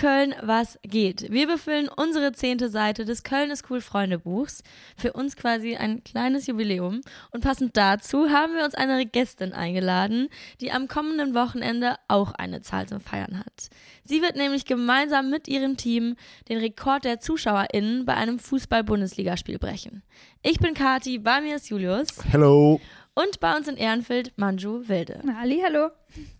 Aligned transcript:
Hallo 0.00 0.14
Köln, 0.14 0.34
was 0.42 0.78
geht? 0.82 1.32
Wir 1.32 1.46
befüllen 1.46 1.88
unsere 1.88 2.32
zehnte 2.32 2.68
Seite 2.68 3.04
des 3.04 3.24
Köln 3.24 3.50
ist 3.50 3.68
cool 3.68 3.80
Freunde 3.80 4.18
Buchs. 4.18 4.62
Für 4.96 5.12
uns 5.12 5.34
quasi 5.34 5.76
ein 5.76 6.04
kleines 6.04 6.46
Jubiläum. 6.46 7.00
Und 7.30 7.42
passend 7.42 7.76
dazu 7.76 8.30
haben 8.30 8.54
wir 8.54 8.64
uns 8.64 8.74
eine 8.74 9.06
Gästin 9.06 9.52
eingeladen, 9.52 10.28
die 10.60 10.70
am 10.70 10.88
kommenden 10.88 11.34
Wochenende 11.34 11.96
auch 12.06 12.32
eine 12.32 12.60
Zahl 12.60 12.86
zum 12.86 13.00
Feiern 13.00 13.38
hat. 13.40 13.70
Sie 14.04 14.22
wird 14.22 14.36
nämlich 14.36 14.66
gemeinsam 14.66 15.30
mit 15.30 15.48
ihrem 15.48 15.76
Team 15.76 16.14
den 16.48 16.58
Rekord 16.58 17.04
der 17.04 17.20
ZuschauerInnen 17.20 18.04
bei 18.04 18.14
einem 18.14 18.38
Fußball-Bundesligaspiel 18.38 19.58
brechen. 19.58 20.02
Ich 20.42 20.58
bin 20.58 20.74
Kati, 20.74 21.18
bei 21.18 21.40
mir 21.40 21.56
ist 21.56 21.70
Julius. 21.70 22.08
Hello. 22.30 22.80
Und 23.14 23.40
bei 23.40 23.56
uns 23.56 23.66
in 23.66 23.76
Ehrenfeld 23.76 24.32
Manju 24.36 24.86
Wilde. 24.86 25.22
Ali, 25.40 25.60
hallo. 25.64 25.90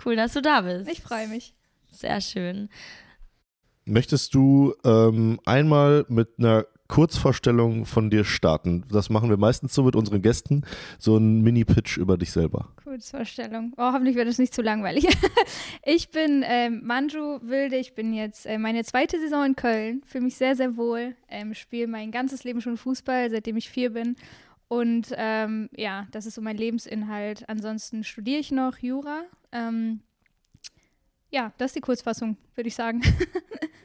Cool, 0.05 0.15
dass 0.15 0.35
du 0.35 0.43
da 0.43 0.61
bist. 0.61 0.89
Ich 0.91 1.01
freue 1.01 1.27
mich. 1.27 1.55
Sehr 1.91 2.21
schön. 2.21 2.69
Möchtest 3.89 4.35
du 4.35 4.75
ähm, 4.85 5.41
einmal 5.45 6.05
mit 6.09 6.39
einer 6.39 6.67
Kurzvorstellung 6.89 7.87
von 7.87 8.11
dir 8.11 8.25
starten? 8.25 8.85
Das 8.91 9.11
machen 9.11 9.31
wir 9.31 9.37
meistens 9.37 9.75
so 9.75 9.83
mit 9.83 9.97
unseren 9.97 10.23
Gästen. 10.23 10.65
So 10.99 11.17
ein 11.17 11.43
Mini-Pitch 11.43 11.97
über 11.97 12.17
dich 12.17 12.33
selber. 12.33 12.69
Kurzvorstellung. 12.83 13.73
Oh, 13.77 13.93
hoffentlich 13.93 14.17
wird 14.17 14.29
es 14.29 14.39
nicht 14.39 14.55
zu 14.55 14.63
langweilig. 14.63 15.07
ich 15.85 16.11
bin 16.11 16.45
ähm, 16.47 16.83
Manju 16.85 17.41
Wilde. 17.43 17.77
Ich 17.77 17.95
bin 17.95 18.13
jetzt 18.13 18.47
äh, 18.47 18.59
meine 18.59 18.85
zweite 18.85 19.19
Saison 19.19 19.45
in 19.45 19.57
Köln. 19.57 20.03
Fühle 20.05 20.25
mich 20.25 20.37
sehr, 20.37 20.57
sehr 20.57 20.77
wohl. 20.77 21.15
Ähm, 21.29 21.55
Spiele 21.55 21.87
mein 21.87 22.11
ganzes 22.11 22.45
Leben 22.45 22.61
schon 22.61 22.77
Fußball, 22.77 23.31
seitdem 23.31 23.57
ich 23.57 23.69
vier 23.69 23.93
bin. 23.93 24.17
Und 24.69 25.15
ähm, 25.17 25.71
ja, 25.75 26.07
das 26.11 26.27
ist 26.27 26.35
so 26.35 26.43
mein 26.43 26.57
Lebensinhalt. 26.57 27.49
Ansonsten 27.49 28.05
studiere 28.05 28.41
ich 28.41 28.51
noch 28.51 28.79
Jura. 28.79 29.23
Ähm, 29.51 30.01
ja, 31.31 31.53
das 31.59 31.71
ist 31.71 31.77
die 31.77 31.81
Kurzfassung, 31.81 32.37
würde 32.55 32.69
ich 32.69 32.75
sagen. 32.75 33.03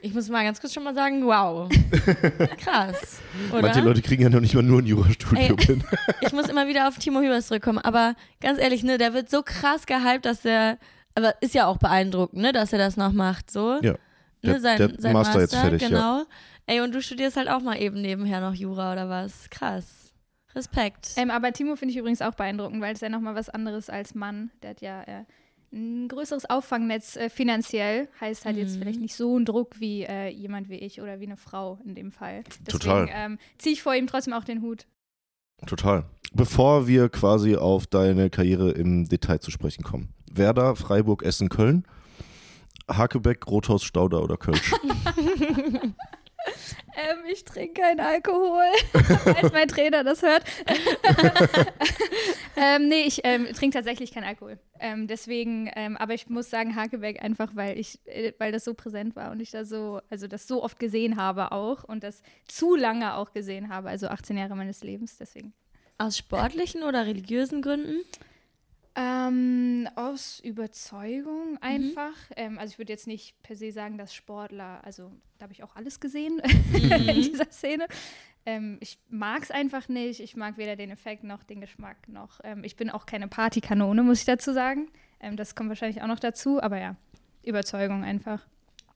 Ich 0.04 0.12
muss 0.12 0.28
mal 0.28 0.44
ganz 0.44 0.60
kurz 0.60 0.74
schon 0.74 0.84
mal 0.84 0.94
sagen, 0.94 1.24
wow. 1.24 1.66
Krass. 2.58 3.22
Oder? 3.50 3.62
Manche 3.62 3.80
Leute 3.80 4.02
kriegen 4.02 4.22
ja 4.22 4.28
noch 4.28 4.40
nicht 4.40 4.54
mal 4.54 4.62
nur 4.62 4.82
ein 4.82 4.84
Jurastudium 4.84 5.56
Ey. 5.58 5.64
hin. 5.64 5.84
Ich 6.20 6.30
muss 6.34 6.50
immer 6.50 6.68
wieder 6.68 6.88
auf 6.88 6.98
Timo 6.98 7.20
Hübers 7.20 7.46
zurückkommen, 7.46 7.78
aber 7.78 8.14
ganz 8.42 8.58
ehrlich, 8.58 8.84
ne, 8.84 8.98
der 8.98 9.14
wird 9.14 9.30
so 9.30 9.42
krass 9.42 9.86
gehypt, 9.86 10.26
dass 10.26 10.44
er, 10.44 10.76
aber 11.14 11.40
ist 11.40 11.54
ja 11.54 11.66
auch 11.66 11.78
beeindruckend, 11.78 12.42
ne, 12.42 12.52
dass 12.52 12.74
er 12.74 12.78
das 12.78 12.98
noch 12.98 13.12
macht, 13.12 13.50
so. 13.50 13.78
Ja. 13.80 13.92
Ne, 13.92 13.96
Der- 14.42 14.60
sein, 14.60 14.76
der 14.76 14.88
sein 14.98 15.14
Master 15.14 15.38
Master, 15.38 15.40
jetzt 15.40 15.54
fertig, 15.54 15.80
ja. 15.80 15.88
genau. 15.88 16.24
Ey, 16.66 16.82
und 16.82 16.94
du 16.94 17.00
studierst 17.00 17.38
halt 17.38 17.48
auch 17.48 17.62
mal 17.62 17.80
eben 17.80 18.02
nebenher 18.02 18.42
noch 18.42 18.52
Jura 18.52 18.92
oder 18.92 19.08
was? 19.08 19.48
Krass. 19.48 20.12
Respekt. 20.54 21.12
Ähm, 21.16 21.30
aber 21.30 21.50
Timo 21.52 21.76
finde 21.76 21.92
ich 21.92 21.98
übrigens 21.98 22.20
auch 22.20 22.34
beeindruckend, 22.34 22.82
weil 22.82 22.92
es 22.92 23.00
ja 23.00 23.08
nochmal 23.08 23.34
was 23.36 23.48
anderes 23.48 23.88
als 23.88 24.14
Mann. 24.14 24.50
Der 24.62 24.70
hat 24.70 24.82
ja 24.82 25.02
äh, 25.04 25.24
ein 25.74 26.08
größeres 26.08 26.48
Auffangnetz 26.48 27.16
äh, 27.16 27.28
finanziell. 27.28 28.08
Heißt 28.20 28.44
halt 28.44 28.56
jetzt 28.56 28.76
Mhm. 28.76 28.78
vielleicht 28.80 29.00
nicht 29.00 29.14
so 29.14 29.36
ein 29.38 29.44
Druck 29.44 29.80
wie 29.80 30.04
äh, 30.04 30.28
jemand 30.28 30.68
wie 30.68 30.76
ich 30.78 31.00
oder 31.00 31.18
wie 31.20 31.26
eine 31.26 31.36
Frau 31.36 31.78
in 31.84 31.94
dem 31.94 32.12
Fall. 32.12 32.44
Deswegen 32.60 32.64
Total. 32.78 33.08
ähm, 33.12 33.38
ziehe 33.58 33.72
ich 33.74 33.82
vor 33.82 33.94
ihm 33.94 34.06
trotzdem 34.06 34.32
auch 34.34 34.44
den 34.44 34.62
Hut. 34.62 34.86
Total. 35.66 36.04
Bevor 36.32 36.86
wir 36.86 37.08
quasi 37.08 37.56
auf 37.56 37.86
deine 37.86 38.30
Karriere 38.30 38.70
im 38.72 39.08
Detail 39.08 39.38
zu 39.40 39.50
sprechen 39.50 39.82
kommen. 39.84 40.14
Werder, 40.32 40.74
Freiburg, 40.76 41.22
Essen, 41.22 41.48
Köln. 41.48 41.84
Hakebeck, 42.88 43.46
Rothaus, 43.46 43.82
Stauder 43.84 44.22
oder 44.22 44.36
Kölsch? 44.36 44.72
Ähm, 46.96 47.24
ich 47.28 47.44
trinke 47.44 47.80
keinen 47.80 47.98
Alkohol, 47.98 48.70
falls 49.24 49.52
mein 49.52 49.66
Trainer 49.66 50.04
das 50.04 50.22
hört. 50.22 50.44
ähm, 52.56 52.86
nee, 52.86 53.02
ich 53.02 53.22
ähm, 53.24 53.46
trinke 53.52 53.76
tatsächlich 53.76 54.12
keinen 54.12 54.22
Alkohol. 54.22 54.60
Ähm, 54.78 55.08
deswegen, 55.08 55.68
ähm, 55.74 55.96
aber 55.96 56.14
ich 56.14 56.28
muss 56.28 56.50
sagen, 56.50 56.76
Hakebeck 56.76 57.20
einfach, 57.20 57.56
weil 57.56 57.80
ich, 57.80 57.98
äh, 58.06 58.32
weil 58.38 58.52
das 58.52 58.64
so 58.64 58.74
präsent 58.74 59.16
war 59.16 59.32
und 59.32 59.40
ich 59.40 59.50
da 59.50 59.64
so, 59.64 60.00
also 60.08 60.28
das 60.28 60.46
so 60.46 60.62
oft 60.62 60.78
gesehen 60.78 61.16
habe 61.16 61.50
auch 61.50 61.82
und 61.82 62.04
das 62.04 62.22
zu 62.46 62.76
lange 62.76 63.16
auch 63.16 63.32
gesehen 63.32 63.70
habe, 63.70 63.88
also 63.88 64.06
18 64.06 64.36
Jahre 64.36 64.54
meines 64.54 64.84
Lebens, 64.84 65.16
deswegen. 65.18 65.52
Aus 65.98 66.16
sportlichen 66.16 66.84
oder 66.84 67.06
religiösen 67.06 67.60
Gründen? 67.60 68.04
Ähm, 68.96 69.88
aus 69.96 70.38
Überzeugung 70.40 71.58
einfach. 71.60 72.14
Ähm, 72.36 72.58
also 72.58 72.72
ich 72.72 72.78
würde 72.78 72.92
jetzt 72.92 73.08
nicht 73.08 73.40
per 73.42 73.56
se 73.56 73.72
sagen, 73.72 73.98
dass 73.98 74.14
Sportler, 74.14 74.80
also 74.84 75.10
da 75.38 75.44
habe 75.44 75.52
ich 75.52 75.64
auch 75.64 75.74
alles 75.74 75.98
gesehen 75.98 76.38
in 76.72 77.22
dieser 77.22 77.50
Szene. 77.50 77.88
Ähm, 78.46 78.78
ich 78.80 78.98
mag 79.08 79.42
es 79.42 79.50
einfach 79.50 79.88
nicht. 79.88 80.20
Ich 80.20 80.36
mag 80.36 80.58
weder 80.58 80.76
den 80.76 80.90
Effekt 80.90 81.24
noch 81.24 81.42
den 81.42 81.60
Geschmack 81.60 82.08
noch. 82.08 82.40
Ähm, 82.44 82.62
ich 82.62 82.76
bin 82.76 82.90
auch 82.90 83.06
keine 83.06 83.28
Partykanone, 83.28 84.02
muss 84.02 84.20
ich 84.20 84.26
dazu 84.26 84.52
sagen. 84.52 84.88
Ähm, 85.20 85.36
das 85.36 85.54
kommt 85.54 85.70
wahrscheinlich 85.70 86.02
auch 86.02 86.06
noch 86.06 86.20
dazu, 86.20 86.62
aber 86.62 86.78
ja, 86.78 86.96
Überzeugung 87.42 88.04
einfach. 88.04 88.46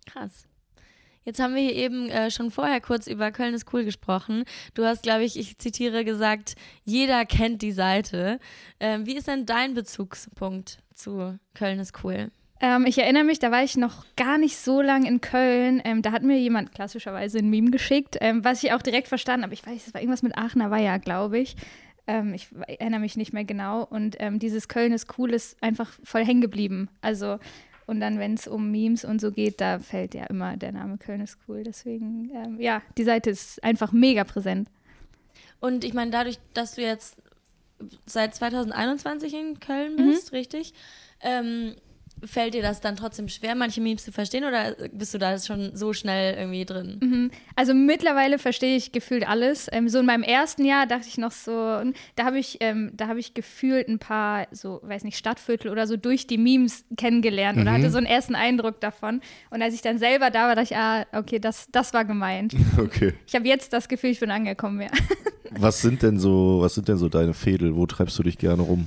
Krass. 0.07 0.48
Jetzt 1.25 1.41
haben 1.41 1.55
wir 1.55 1.63
hier 1.63 1.75
eben 1.75 2.09
äh, 2.09 2.31
schon 2.31 2.51
vorher 2.51 2.81
kurz 2.81 3.07
über 3.07 3.31
Köln 3.31 3.55
ist 3.55 3.73
cool 3.73 3.85
gesprochen. 3.85 4.45
Du 4.75 4.85
hast, 4.85 5.03
glaube 5.03 5.25
ich, 5.25 5.39
ich 5.39 5.59
zitiere 5.59 6.05
gesagt, 6.05 6.55
jeder 6.85 7.27
kennt 7.27 7.63
die 7.63 7.73
Seite. 7.73 8.39
Ähm, 8.81 9.07
wie 9.07 9.17
ist 9.17 9.29
denn 9.29 9.45
dein 9.47 9.75
Bezugspunkt 9.75 10.79
zu 10.95 11.39
Köln 11.55 11.79
ist 11.79 12.03
cool? 12.03 12.31
Ähm, 12.61 12.87
ich 12.87 12.99
erinnere 12.99 13.25
mich, 13.25 13.39
da 13.39 13.51
war 13.51 13.63
ich 13.63 13.77
noch 13.77 14.05
gar 14.17 14.39
nicht 14.39 14.57
so 14.57 14.81
lang 14.81 15.05
in 15.05 15.21
Köln. 15.21 15.81
Ähm, 15.85 16.03
da 16.03 16.13
hat 16.13 16.23
mir 16.23 16.39
jemand 16.39 16.73
klassischerweise 16.73 17.39
ein 17.39 17.51
Meme 17.51 17.71
geschickt, 17.71 18.17
ähm, 18.21 18.45
was 18.45 18.65
ich 18.65 18.73
auch 18.73 18.83
direkt 18.83 19.09
verstanden 19.09 19.45
habe. 19.45 19.55
Ich 19.55 19.65
weiß, 19.65 19.87
es 19.87 19.95
war 19.95 20.01
irgendwas 20.01 20.23
mit 20.23 20.37
Aachener 20.37 20.71
Weiher, 20.71 20.99
glaube 20.99 21.39
ich. 21.39 21.57
Ähm, 22.09 22.35
ich 22.35 22.49
erinnere 22.67 23.01
mich 23.01 23.17
nicht 23.17 23.33
mehr 23.33 23.45
genau. 23.45 23.85
Und 23.85 24.17
ähm, 24.19 24.39
dieses 24.41 24.67
Köln 24.67 24.93
ist 24.93 25.19
cool, 25.19 25.33
ist 25.33 25.63
einfach 25.63 25.93
voll 26.03 26.25
hängen 26.25 26.41
geblieben. 26.41 26.89
Also, 27.01 27.39
und 27.89 28.01
dann, 28.01 28.19
wenn 28.19 28.35
es 28.35 28.47
um 28.47 28.71
Memes 28.71 29.03
und 29.07 29.19
so 29.19 29.33
geht, 29.33 29.63
da 29.63 29.79
fällt 29.79 30.15
ja 30.15 30.25
immer 30.25 30.59
der 30.59 30.73
Name 30.73 30.99
Köln 30.99 31.23
ist 31.23 31.39
cool. 31.49 31.63
Deswegen, 31.65 32.31
ähm, 32.35 32.61
ja, 32.61 32.83
die 32.99 33.05
Seite 33.05 33.31
ist 33.31 33.65
einfach 33.65 33.93
mega 33.93 34.25
präsent. 34.25 34.69
Und 35.59 35.85
ich 35.85 35.95
meine, 35.95 36.11
dadurch, 36.11 36.39
dass 36.53 36.75
du 36.75 36.83
jetzt 36.83 37.17
seit 38.05 38.35
2021 38.35 39.33
in 39.33 39.59
Köln 39.59 39.97
bist, 39.97 40.33
richtig? 40.33 40.75
Ähm, 41.23 41.77
fällt 42.25 42.55
dir 42.55 42.63
das 42.63 42.81
dann 42.81 42.97
trotzdem 42.97 43.29
schwer, 43.29 43.55
manche 43.55 43.81
Memes 43.81 44.05
zu 44.05 44.13
verstehen 44.13 44.45
oder 44.45 44.77
bist 44.93 45.15
du 45.15 45.19
da 45.19 45.39
schon 45.39 45.75
so 45.75 45.93
schnell 45.93 46.37
irgendwie 46.37 46.65
drin? 46.65 46.99
Mhm. 47.01 47.31
Also 47.57 47.75
mittlerweile 47.75 48.39
verstehe 48.39 48.77
ich 48.77 48.93
gefühlt 48.93 49.29
alles. 49.29 49.69
Ähm, 49.73 49.89
so 49.89 50.01
in 50.01 50.07
meinem 50.07 50.23
ersten 50.23 50.65
Jahr 50.65 50.87
dachte 50.87 51.07
ich 51.09 51.19
noch 51.19 51.33
so, 51.33 51.53
da 52.17 52.25
habe 52.25 52.39
ich, 52.39 52.59
ähm, 52.61 52.91
da 52.95 53.09
habe 53.09 53.21
ich 53.21 53.35
gefühlt 53.35 53.89
ein 53.89 53.99
paar, 53.99 54.47
so, 54.51 54.81
weiß 54.83 55.05
nicht, 55.05 55.17
Stadtviertel 55.17 55.71
oder 55.71 55.87
so 55.87 55.97
durch 55.97 56.27
die 56.27 56.39
Memes 56.39 56.85
kennengelernt 56.97 57.59
oder 57.59 57.73
hatte 57.73 57.91
so 57.91 57.99
einen 57.99 58.07
ersten 58.07 58.35
Eindruck 58.35 58.81
davon. 58.81 59.21
Und 59.51 59.63
als 59.63 59.75
ich 59.75 59.83
dann 59.83 59.99
selber 59.99 60.31
da 60.31 60.49
war, 60.49 60.55
dachte 60.57 60.73
ich, 60.73 60.77
ah, 60.77 61.07
okay, 61.13 61.39
das, 61.39 61.69
das 61.73 61.93
war 61.93 62.05
gemeint. 62.05 62.55
Okay. 62.79 63.15
Ich 63.27 63.35
habe 63.35 63.47
jetzt 63.49 63.73
das 63.73 63.89
Gefühl, 63.89 64.11
ich 64.11 64.21
bin 64.21 64.31
angekommen, 64.31 64.81
ja. 64.81 64.89
Was 65.51 65.81
sind 65.81 66.03
denn 66.03 66.19
so, 66.19 66.59
was 66.61 66.75
sind 66.75 66.89
denn 66.89 66.97
so 66.97 67.09
deine 67.09 67.35
Fädel? 67.35 67.75
Wo 67.75 67.87
treibst 67.87 68.19
du 68.19 68.23
dich 68.23 68.39
gerne 68.39 68.63
rum? 68.63 68.87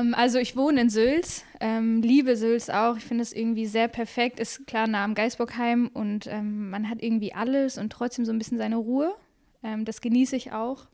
Ähm, 0.00 0.14
also 0.14 0.38
ich 0.38 0.56
wohne 0.56 0.82
in 0.82 0.90
Sülz, 0.90 1.44
ähm, 1.60 2.02
liebe 2.02 2.36
Sülz 2.36 2.68
auch. 2.68 2.96
Ich 2.96 3.04
finde 3.04 3.22
es 3.22 3.32
irgendwie 3.32 3.66
sehr 3.66 3.88
perfekt. 3.88 4.40
Ist 4.40 4.66
klar 4.66 4.86
nah 4.86 5.04
am 5.04 5.14
Geisbockheim 5.14 5.90
und 5.92 6.26
ähm, 6.26 6.70
man 6.70 6.88
hat 6.88 7.02
irgendwie 7.02 7.32
alles 7.32 7.78
und 7.78 7.90
trotzdem 7.90 8.24
so 8.24 8.32
ein 8.32 8.38
bisschen 8.38 8.58
seine 8.58 8.76
Ruhe. 8.76 9.14
Ähm, 9.62 9.84
das 9.84 10.00
genieße 10.00 10.36
ich 10.36 10.52
auch. 10.52 10.86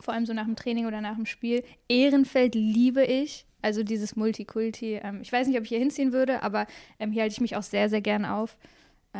Vor 0.00 0.14
allem 0.14 0.26
so 0.26 0.32
nach 0.32 0.44
dem 0.44 0.56
Training 0.56 0.86
oder 0.86 1.00
nach 1.00 1.16
dem 1.16 1.26
Spiel. 1.26 1.64
Ehrenfeld 1.88 2.54
liebe 2.54 3.04
ich. 3.04 3.46
Also 3.60 3.82
dieses 3.82 4.14
Multikulti. 4.14 5.00
Ähm, 5.02 5.20
ich 5.22 5.32
weiß 5.32 5.48
nicht, 5.48 5.56
ob 5.56 5.64
ich 5.64 5.70
hier 5.70 5.80
hinziehen 5.80 6.12
würde, 6.12 6.42
aber 6.42 6.66
ähm, 7.00 7.10
hier 7.10 7.22
halte 7.22 7.32
ich 7.32 7.40
mich 7.40 7.56
auch 7.56 7.62
sehr, 7.62 7.88
sehr 7.88 8.00
gern 8.00 8.24
auf. 8.24 8.56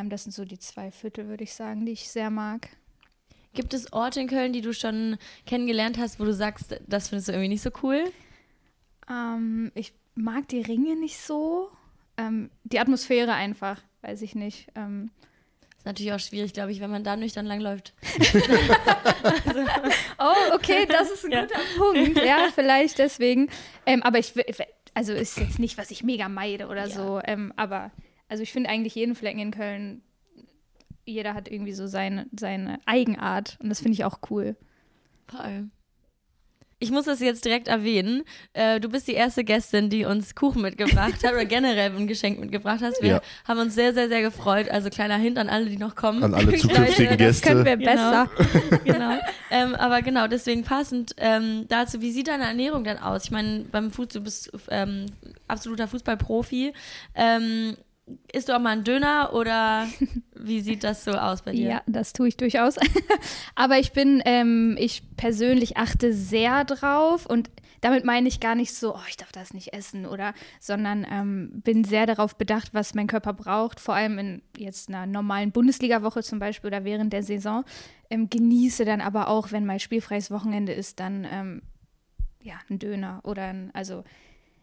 Das 0.05 0.23
sind 0.23 0.33
so 0.33 0.45
die 0.45 0.59
zwei 0.59 0.93
Viertel, 0.93 1.29
würde 1.29 1.43
ich 1.43 1.55
sagen, 1.55 1.85
die 1.85 1.93
ich 1.93 2.11
sehr 2.11 2.31
mag. 2.31 2.69
Gibt 3.55 3.75
es 3.75 3.93
Orte 3.93 4.21
in 4.21 4.29
Köln, 4.29 4.53
die 4.53 4.61
du 4.61 4.73
schon 4.73 5.17
kennengelernt 5.47 5.99
hast, 5.99 6.21
wo 6.21 6.25
du 6.25 6.33
sagst, 6.33 6.79
das 6.87 7.09
findest 7.09 7.29
du 7.29 7.33
irgendwie 7.33 7.49
nicht 7.49 7.63
so 7.63 7.71
cool? 7.83 8.05
Ähm, 9.11 9.73
ich 9.75 9.93
mag 10.15 10.49
die 10.49 10.61
Ringe 10.63 10.97
nicht 10.97 11.19
so. 11.19 11.71
Ähm, 12.17 12.51
die 12.65 12.79
Atmosphäre 12.81 13.33
einfach, 13.33 13.81
weiß 14.03 14.23
ich 14.23 14.35
nicht. 14.35 14.69
Ähm, 14.75 15.11
Ist 15.77 15.87
natürlich 15.87 16.13
auch 16.13 16.19
schwierig, 16.21 16.53
glaube 16.53 16.73
ich, 16.73 16.81
wenn 16.81 16.91
man 16.91 17.05
da 17.05 17.17
nüchtern 17.17 17.47
langläuft. 17.47 17.95
oh, 20.19 20.55
okay, 20.55 20.87
das 20.87 21.11
ist 21.11 21.25
ein 21.25 21.31
Ja. 21.33 21.43
guter 21.43 21.61
Punkt. 21.77 22.25
Ja, 22.25 22.49
vielleicht 22.55 22.99
deswegen. 22.99 23.49
Ähm, 23.87 24.03
aber 24.03 24.19
ich, 24.19 24.35
also 24.95 25.13
ist 25.13 25.39
jetzt 25.39 25.59
nicht, 25.59 25.79
was 25.79 25.91
ich 25.91 26.03
mega 26.03 26.29
meide 26.29 26.67
oder 26.67 26.87
Ja. 26.87 26.91
so. 26.91 27.21
Ähm, 27.25 27.53
aber, 27.57 27.91
also 28.29 28.43
ich 28.43 28.53
finde 28.53 28.71
eigentlich 28.71 28.95
jeden 28.95 29.15
Flecken 29.15 29.39
in 29.41 29.51
Köln, 29.53 30.03
jeder 31.05 31.35
hat 31.35 31.49
irgendwie 31.49 31.73
so 31.73 31.87
seine, 31.87 32.27
seine 32.39 32.81
Eigenart. 32.85 33.57
Und 33.63 33.69
das 33.71 33.79
finde 33.81 33.93
ich 33.95 34.05
auch 34.05 34.19
cool. 34.31 34.57
Voll. 35.29 35.69
Ich 36.81 36.91
muss 36.93 37.07
das 37.07 37.19
jetzt 37.21 37.45
direkt 37.45 37.67
erwähnen. 37.67 38.23
Äh, 38.53 38.79
du 38.79 38.89
bist 38.89 39.09
die 39.09 39.15
erste 39.15 39.43
Gästin, 39.43 39.91
die 39.91 40.05
uns 40.05 40.35
Kuchen 40.37 40.63
mitgebracht 40.63 41.25
hat 41.25 41.33
oder 41.33 41.45
generell 41.47 41.91
ein 41.97 42.07
Geschenk 42.07 42.39
mitgebracht 42.39 42.81
hast. 42.83 43.03
Wir 43.03 43.09
Ja. 43.11 43.21
haben 43.47 43.59
uns 43.59 43.75
sehr, 43.75 43.93
sehr, 43.95 44.09
sehr 44.09 44.23
gefreut. 44.23 44.69
Also 44.71 44.89
kleiner 44.89 45.17
Hint 45.17 45.39
an 45.39 45.49
alle, 45.49 45.67
die 45.67 45.77
noch 45.77 45.97
kommen. 45.97 46.23
An 46.23 46.35
alle 46.35 46.55
zukünftigen 46.57 47.19
das 47.19 47.41
können 47.43 47.65
Gäste. 47.65 47.65
wir 47.65 47.77
besser. 47.77 48.31
genau. 48.85 49.19
Ähm, 49.51 49.75
aber 49.75 50.03
genau, 50.03 50.29
deswegen 50.29 50.63
passend 50.63 51.15
ähm, 51.17 51.65
dazu, 51.69 52.01
wie 52.01 52.13
sieht 52.13 52.29
deine 52.29 52.45
Ernährung 52.45 52.85
denn 52.85 52.99
aus? 52.99 53.25
Ich 53.25 53.31
meine, 53.33 53.65
beim 53.73 53.91
Fuß, 53.91 54.09
du 54.09 54.21
bist 54.21 54.53
ähm, 54.71 55.07
absoluter 55.49 55.89
Fußballprofi. 55.89 56.73
Ähm, 57.15 57.77
isst 58.33 58.49
du 58.49 58.57
auch 58.57 58.61
mal 58.61 58.71
einen 58.71 58.85
Döner 58.85 59.33
oder 59.35 59.87
wie 60.37 60.61
sieht 60.61 60.85
das 60.85 61.05
so 61.05 61.13
aus 61.13 61.43
bei 61.43 61.53
dir? 61.53 61.69
Ja, 61.69 61.83
das 61.87 62.13
tue 62.13 62.29
ich 62.29 62.37
durchaus. 62.37 62.77
Aber 63.55 63.79
ich 63.79 63.93
bin, 63.93 64.23
ähm, 64.25 64.77
ich 64.79 65.03
persönlich 65.17 65.77
achte 65.77 66.13
sehr 66.13 66.65
drauf 66.65 67.27
und 67.27 67.51
damit 67.81 68.05
meine 68.05 68.29
ich 68.29 68.41
gar 68.41 68.55
nicht 68.55 68.75
so, 68.75 68.95
oh, 68.95 69.01
ich 69.09 69.17
darf 69.17 69.31
das 69.33 69.55
nicht 69.55 69.73
essen 69.73 70.05
oder, 70.07 70.35
sondern 70.59 71.07
ähm, 71.09 71.61
bin 71.63 71.85
sehr 71.85 72.07
darauf 72.07 72.37
bedacht, 72.37 72.75
was 72.75 72.95
mein 72.95 73.07
Körper 73.07 73.33
braucht, 73.33 73.81
vor 73.81 73.95
allem 73.95 74.19
in 74.19 74.43
jetzt 74.57 74.89
einer 74.89 75.07
normalen 75.07 75.53
Bundesliga-Woche 75.53 76.23
zum 76.23 76.39
Beispiel 76.39 76.69
oder 76.69 76.85
während 76.85 77.13
der 77.13 77.23
Saison. 77.23 77.65
Ähm, 78.11 78.31
genieße 78.31 78.85
dann 78.85 79.01
aber 79.01 79.29
auch, 79.29 79.53
wenn 79.53 79.65
mal 79.65 79.79
spielfreies 79.79 80.31
Wochenende 80.31 80.73
ist, 80.73 80.99
dann 80.99 81.27
ähm, 81.31 81.63
ja, 82.43 82.55
ein 82.69 82.79
Döner 82.79 83.21
oder 83.25 83.45
ein, 83.45 83.71
also 83.75 84.05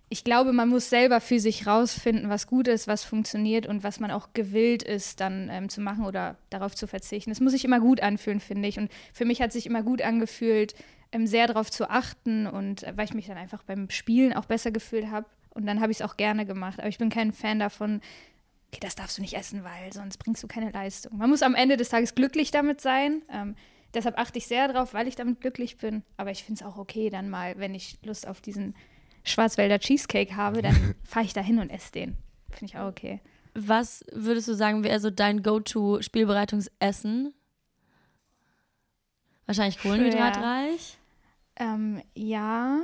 ich 0.09 0.23
glaube, 0.23 0.53
man 0.53 0.69
muss 0.69 0.89
selber 0.89 1.19
für 1.19 1.39
sich 1.39 1.65
rausfinden, 1.65 2.29
was 2.29 2.45
gut 2.45 2.67
ist, 2.67 2.87
was 2.87 3.03
funktioniert 3.03 3.65
und 3.65 3.83
was 3.83 3.99
man 3.99 4.11
auch 4.11 4.29
gewillt 4.33 4.83
ist, 4.83 5.19
dann 5.19 5.49
ähm, 5.51 5.69
zu 5.69 5.81
machen 5.81 6.05
oder 6.05 6.37
darauf 6.51 6.75
zu 6.75 6.85
verzichten. 6.87 7.31
Das 7.31 7.39
muss 7.39 7.53
sich 7.53 7.65
immer 7.65 7.79
gut 7.79 8.01
anfühlen, 8.01 8.39
finde 8.39 8.67
ich. 8.67 8.77
Und 8.77 8.91
für 9.13 9.25
mich 9.25 9.41
hat 9.41 9.51
sich 9.51 9.65
immer 9.65 9.81
gut 9.81 10.03
angefühlt, 10.03 10.75
ähm, 11.11 11.25
sehr 11.25 11.47
darauf 11.47 11.71
zu 11.71 11.89
achten 11.89 12.45
und 12.45 12.83
äh, 12.83 12.95
weil 12.95 13.05
ich 13.05 13.13
mich 13.15 13.25
dann 13.25 13.37
einfach 13.37 13.63
beim 13.63 13.89
Spielen 13.89 14.33
auch 14.33 14.45
besser 14.45 14.71
gefühlt 14.71 15.09
habe. 15.09 15.25
Und 15.55 15.65
dann 15.65 15.81
habe 15.81 15.91
ich 15.91 15.99
es 15.99 16.01
auch 16.03 16.17
gerne 16.17 16.45
gemacht. 16.45 16.79
Aber 16.79 16.89
ich 16.89 16.99
bin 16.99 17.09
kein 17.09 17.31
Fan 17.31 17.59
davon, 17.59 18.01
okay, 18.71 18.79
das 18.81 18.95
darfst 18.95 19.17
du 19.17 19.21
nicht 19.21 19.33
essen, 19.33 19.63
weil 19.63 19.91
sonst 19.91 20.17
bringst 20.17 20.43
du 20.43 20.47
keine 20.47 20.69
Leistung. 20.69 21.17
Man 21.17 21.29
muss 21.29 21.41
am 21.41 21.55
Ende 21.55 21.77
des 21.77 21.89
Tages 21.89 22.13
glücklich 22.13 22.51
damit 22.51 22.79
sein. 22.79 23.23
Ähm, 23.31 23.55
deshalb 23.93 24.19
achte 24.19 24.37
ich 24.37 24.45
sehr 24.45 24.67
darauf, 24.67 24.93
weil 24.93 25.07
ich 25.07 25.15
damit 25.15 25.41
glücklich 25.41 25.77
bin. 25.77 26.03
Aber 26.17 26.29
ich 26.29 26.43
finde 26.43 26.61
es 26.61 26.67
auch 26.67 26.77
okay, 26.77 27.09
dann 27.09 27.29
mal, 27.29 27.57
wenn 27.57 27.73
ich 27.73 27.97
Lust 28.03 28.27
auf 28.27 28.41
diesen 28.41 28.75
Schwarzwälder 29.25 29.79
Cheesecake 29.79 30.35
habe, 30.35 30.61
dann 30.61 30.95
fahre 31.03 31.25
ich 31.25 31.33
da 31.33 31.41
hin 31.41 31.59
und 31.59 31.69
esse 31.69 31.91
den. 31.91 32.17
Finde 32.51 32.65
ich 32.73 32.77
auch 32.77 32.87
okay. 32.87 33.19
Was 33.53 34.05
würdest 34.11 34.47
du 34.47 34.53
sagen, 34.53 34.83
wäre 34.83 34.99
so 34.99 35.09
dein 35.09 35.41
Go-To-Spielbereitungsessen? 35.41 37.33
Wahrscheinlich 39.45 39.79
kohlenhydratreich? 39.79 40.97
Ähm, 41.55 42.01
ja. 42.15 42.81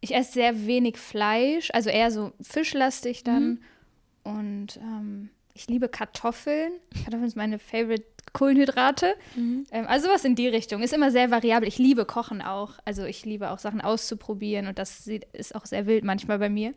Ich 0.00 0.14
esse 0.14 0.32
sehr 0.32 0.66
wenig 0.66 0.98
Fleisch, 0.98 1.70
also 1.72 1.88
eher 1.88 2.10
so 2.10 2.32
fischlastig 2.40 3.24
dann. 3.24 3.44
Mhm. 3.44 3.60
Und 4.24 4.76
ähm, 4.78 5.30
ich 5.54 5.68
liebe 5.68 5.88
Kartoffeln. 5.88 6.72
Kartoffeln 7.04 7.28
sind 7.28 7.36
meine 7.36 7.58
Favorite 7.58 8.04
Kohlenhydrate. 8.32 9.14
Mhm. 9.36 9.66
Ähm, 9.70 9.86
also 9.86 10.08
was 10.08 10.24
in 10.24 10.34
die 10.34 10.48
Richtung. 10.48 10.82
Ist 10.82 10.92
immer 10.92 11.10
sehr 11.10 11.30
variabel. 11.30 11.68
Ich 11.68 11.78
liebe 11.78 12.04
Kochen 12.04 12.42
auch. 12.42 12.74
Also 12.84 13.04
ich 13.04 13.24
liebe 13.24 13.50
auch 13.50 13.58
Sachen 13.58 13.80
auszuprobieren 13.80 14.66
und 14.66 14.78
das 14.78 15.06
ist 15.06 15.54
auch 15.54 15.66
sehr 15.66 15.86
wild 15.86 16.04
manchmal 16.04 16.38
bei 16.38 16.48
mir. 16.48 16.72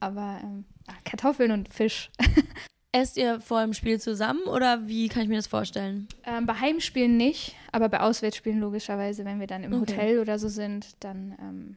Aber 0.00 0.40
ähm, 0.42 0.64
ah, 0.86 0.94
Kartoffeln 1.04 1.50
und 1.50 1.72
Fisch. 1.72 2.10
Esst 2.92 3.16
ihr 3.16 3.40
vor 3.40 3.62
dem 3.62 3.72
Spiel 3.72 4.00
zusammen 4.00 4.44
oder 4.44 4.86
wie 4.86 5.08
kann 5.08 5.22
ich 5.22 5.28
mir 5.28 5.34
das 5.34 5.48
vorstellen? 5.48 6.06
Ähm, 6.24 6.46
bei 6.46 6.54
Heimspielen 6.54 7.16
nicht, 7.16 7.56
aber 7.72 7.88
bei 7.88 7.98
Auswärtsspielen 7.98 8.60
logischerweise, 8.60 9.24
wenn 9.24 9.40
wir 9.40 9.48
dann 9.48 9.64
im 9.64 9.72
okay. 9.72 9.80
Hotel 9.80 10.18
oder 10.20 10.38
so 10.38 10.48
sind, 10.48 10.92
dann 11.00 11.34
ähm, 11.40 11.76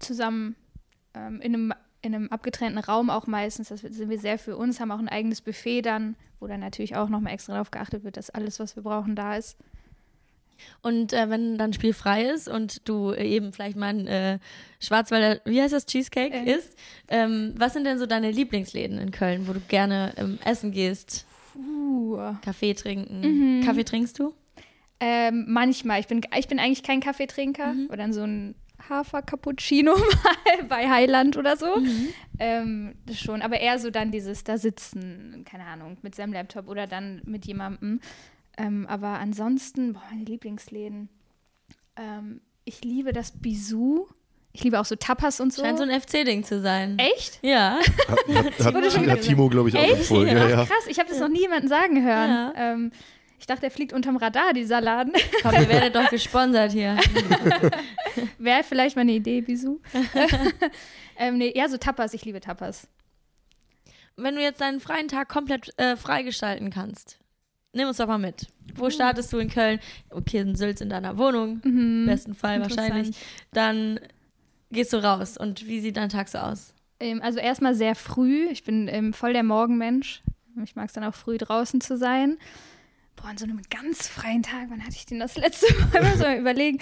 zusammen 0.00 0.56
ähm, 1.14 1.40
in 1.40 1.54
einem 1.54 1.74
in 2.04 2.14
einem 2.14 2.28
abgetrennten 2.28 2.78
Raum 2.78 3.10
auch 3.10 3.26
meistens. 3.26 3.68
Das 3.68 3.80
sind 3.80 4.10
wir 4.10 4.18
sehr 4.18 4.38
für 4.38 4.56
uns, 4.56 4.80
haben 4.80 4.90
auch 4.90 4.98
ein 4.98 5.08
eigenes 5.08 5.40
Buffet 5.40 5.82
dann, 5.82 6.16
wo 6.40 6.46
dann 6.46 6.60
natürlich 6.60 6.96
auch 6.96 7.08
nochmal 7.08 7.32
extra 7.32 7.54
darauf 7.54 7.70
geachtet 7.70 8.04
wird, 8.04 8.16
dass 8.16 8.30
alles, 8.30 8.60
was 8.60 8.76
wir 8.76 8.82
brauchen, 8.82 9.16
da 9.16 9.36
ist. 9.36 9.56
Und 10.82 11.12
äh, 11.12 11.30
wenn 11.30 11.58
dann 11.58 11.72
Spiel 11.72 11.92
frei 11.92 12.24
ist 12.24 12.48
und 12.48 12.88
du 12.88 13.12
eben 13.12 13.52
vielleicht 13.52 13.76
mal 13.76 13.88
ein 13.88 14.06
äh, 14.06 14.38
Schwarzwälder, 14.80 15.40
wie 15.44 15.60
heißt 15.60 15.74
das, 15.74 15.86
Cheesecake 15.86 16.34
ähm. 16.34 16.46
isst, 16.46 16.76
ähm, 17.08 17.54
was 17.56 17.72
sind 17.72 17.84
denn 17.84 17.98
so 17.98 18.06
deine 18.06 18.30
Lieblingsläden 18.30 18.98
in 18.98 19.10
Köln, 19.10 19.48
wo 19.48 19.52
du 19.52 19.60
gerne 19.60 20.12
ähm, 20.16 20.38
essen 20.44 20.72
gehst? 20.72 21.26
Puh. 21.52 22.34
Kaffee 22.42 22.74
trinken. 22.74 23.20
Mhm. 23.20 23.64
Kaffee 23.64 23.84
trinkst 23.84 24.18
du? 24.18 24.32
Ähm, 25.00 25.46
manchmal. 25.48 26.00
Ich 26.00 26.06
bin, 26.06 26.20
ich 26.38 26.48
bin 26.48 26.58
eigentlich 26.58 26.82
kein 26.82 27.00
Kaffeetrinker 27.00 27.74
mhm. 27.74 27.88
oder 27.92 28.12
so 28.12 28.22
ein 28.22 28.54
Hafer-Cappuccino 28.88 29.96
mal 29.98 30.64
bei 30.68 30.88
Highland 30.88 31.36
oder 31.36 31.56
so. 31.56 31.76
Mhm. 31.78 32.08
Ähm, 32.38 32.94
das 33.06 33.18
schon, 33.18 33.42
aber 33.42 33.60
eher 33.60 33.78
so 33.78 33.90
dann 33.90 34.10
dieses 34.10 34.44
da 34.44 34.58
sitzen, 34.58 35.44
keine 35.48 35.64
Ahnung, 35.64 35.98
mit 36.02 36.14
seinem 36.14 36.32
Laptop 36.32 36.68
oder 36.68 36.86
dann 36.86 37.22
mit 37.24 37.46
jemandem. 37.46 38.00
Ähm, 38.56 38.86
aber 38.88 39.18
ansonsten, 39.18 39.94
boah, 39.94 40.02
meine 40.10 40.24
Lieblingsläden. 40.24 41.08
Ähm, 41.96 42.40
ich 42.64 42.82
liebe 42.84 43.12
das 43.12 43.32
Bisou. 43.32 44.06
Ich 44.52 44.62
liebe 44.62 44.78
auch 44.78 44.84
so 44.84 44.94
Tapas 44.94 45.40
und 45.40 45.52
so. 45.52 45.62
Scheint 45.62 45.78
so 45.78 45.84
ein 45.84 46.00
FC-Ding 46.00 46.44
zu 46.44 46.60
sein. 46.60 46.96
Echt? 46.98 47.40
Ja. 47.42 47.80
Hat, 48.08 48.64
hat, 48.64 48.74
hat, 48.74 49.06
hat 49.08 49.20
Timo, 49.22 49.48
glaube 49.48 49.68
ich, 49.68 49.76
auch 49.76 49.82
Echt? 49.82 49.96
empfohlen. 49.96 50.28
Ja, 50.28 50.48
ja. 50.48 50.64
Krass, 50.64 50.86
ich 50.86 50.98
habe 51.00 51.08
das 51.08 51.18
noch 51.18 51.28
nie 51.28 51.40
jemanden 51.40 51.66
sagen 51.66 52.04
hören. 52.04 52.30
Ja. 52.30 52.52
Ähm, 52.56 52.92
ich 53.38 53.46
dachte, 53.46 53.62
der 53.62 53.70
fliegt 53.70 53.92
unterm 53.92 54.16
Radar, 54.16 54.52
dieser 54.52 54.80
Laden. 54.80 55.12
Komm, 55.42 55.54
ihr 55.54 55.68
werdet 55.68 55.94
doch 55.94 56.08
gesponsert 56.10 56.72
hier. 56.72 56.96
Wäre 58.38 58.62
vielleicht 58.62 58.96
mal 58.96 59.02
eine 59.02 59.12
Idee, 59.12 59.40
Bisou. 59.40 59.80
ähm, 61.18 61.38
nee, 61.38 61.52
ja, 61.54 61.68
so 61.68 61.76
Tapas, 61.76 62.14
ich 62.14 62.24
liebe 62.24 62.40
Tapas. 62.40 62.88
Wenn 64.16 64.36
du 64.36 64.42
jetzt 64.42 64.60
deinen 64.60 64.80
freien 64.80 65.08
Tag 65.08 65.28
komplett 65.28 65.76
äh, 65.78 65.96
freigestalten 65.96 66.70
kannst, 66.70 67.18
nimm 67.72 67.88
uns 67.88 67.96
doch 67.96 68.06
mal 68.06 68.18
mit. 68.18 68.46
Wo 68.76 68.88
startest 68.90 69.32
du 69.32 69.38
in 69.38 69.50
Köln? 69.50 69.80
Okay, 70.10 70.38
in 70.38 70.54
Sülz 70.54 70.80
in 70.80 70.88
deiner 70.88 71.18
Wohnung, 71.18 71.60
mhm. 71.64 72.06
besten 72.06 72.34
Fall 72.34 72.60
wahrscheinlich. 72.60 73.16
Dann 73.52 73.98
gehst 74.70 74.92
du 74.92 75.02
raus 75.02 75.36
und 75.36 75.66
wie 75.66 75.80
sieht 75.80 75.96
dein 75.96 76.08
Tag 76.08 76.28
so 76.28 76.38
aus? 76.38 76.74
Ähm, 77.00 77.20
also 77.22 77.40
erstmal 77.40 77.74
sehr 77.74 77.96
früh. 77.96 78.46
Ich 78.50 78.62
bin 78.62 78.88
ähm, 78.88 79.12
voll 79.12 79.32
der 79.32 79.42
Morgenmensch. 79.42 80.22
Ich 80.62 80.76
mag 80.76 80.86
es 80.86 80.92
dann 80.92 81.02
auch 81.02 81.14
früh 81.14 81.36
draußen 81.36 81.80
zu 81.80 81.98
sein 81.98 82.38
boah, 83.24 83.30
an 83.30 83.38
so 83.38 83.44
einem 83.44 83.60
ganz 83.70 84.06
freien 84.06 84.42
Tag, 84.42 84.66
wann 84.68 84.82
hatte 84.82 84.96
ich 84.96 85.06
den 85.06 85.18
das 85.18 85.36
letzte 85.36 85.72
Mal? 85.74 86.02
Mal 86.02 86.16
so 86.16 86.40
überlegen. 86.40 86.78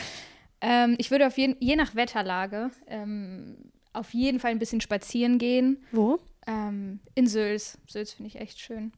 Ähm, 0.61 0.97
ich 0.99 1.11
würde 1.11 1.27
auf 1.27 1.39
jeden, 1.39 1.56
je 1.61 1.77
nach 1.77 1.94
Wetterlage, 1.94 2.71
ähm, 2.87 3.56
auf 3.93 4.12
jeden 4.12 4.41
Fall 4.41 4.51
ein 4.51 4.58
bisschen 4.58 4.81
spazieren 4.81 5.39
gehen. 5.39 5.82
Wo? 5.93 6.19
Ähm, 6.46 7.01
in 7.15 7.27
Sülz. 7.27 7.79
Sülz 7.87 8.13
finde 8.13 8.29
ich 8.29 8.37
echt 8.41 8.58
schön. 8.61 8.93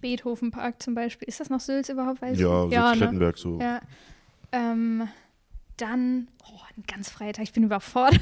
Beethovenpark 0.00 0.82
zum 0.82 0.94
Beispiel. 0.94 1.28
Ist 1.28 1.40
das 1.40 1.48
noch 1.48 1.60
Sülz 1.60 1.88
überhaupt? 1.88 2.20
Weiß 2.20 2.38
ja, 2.38 2.66
ja 2.66 2.90
ne? 2.90 2.96
Klettenberg 2.96 3.38
so. 3.38 3.58
Ja. 3.60 3.80
Ähm, 4.52 5.08
dann, 5.76 6.28
oh, 6.44 6.60
ein 6.76 6.84
ganz 6.86 7.10
freier 7.10 7.32
Tag, 7.32 7.44
ich 7.44 7.52
bin 7.52 7.64
überfordert. 7.64 8.20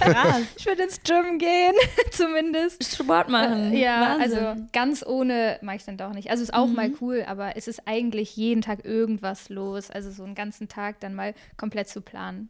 Krass. 0.00 0.42
ich 0.56 0.66
würde 0.66 0.84
ins 0.84 1.00
Gym 1.02 1.38
gehen, 1.38 1.74
zumindest. 2.10 2.84
Sport 2.84 3.28
machen. 3.28 3.72
Äh, 3.72 3.80
ja, 3.80 4.18
Wahnsinn. 4.18 4.38
also 4.38 4.66
ganz 4.72 5.04
ohne 5.04 5.58
mache 5.62 5.76
ich 5.76 5.84
dann 5.84 5.96
doch 5.96 6.12
nicht. 6.12 6.30
Also 6.30 6.42
ist 6.42 6.54
auch 6.54 6.66
mhm. 6.66 6.74
mal 6.74 6.92
cool, 7.00 7.24
aber 7.26 7.56
es 7.56 7.68
ist 7.68 7.86
eigentlich 7.86 8.36
jeden 8.36 8.62
Tag 8.62 8.84
irgendwas 8.84 9.48
los. 9.48 9.90
Also 9.90 10.10
so 10.10 10.24
einen 10.24 10.34
ganzen 10.34 10.68
Tag 10.68 11.00
dann 11.00 11.14
mal 11.14 11.34
komplett 11.56 11.88
zu 11.88 12.00
planen, 12.00 12.48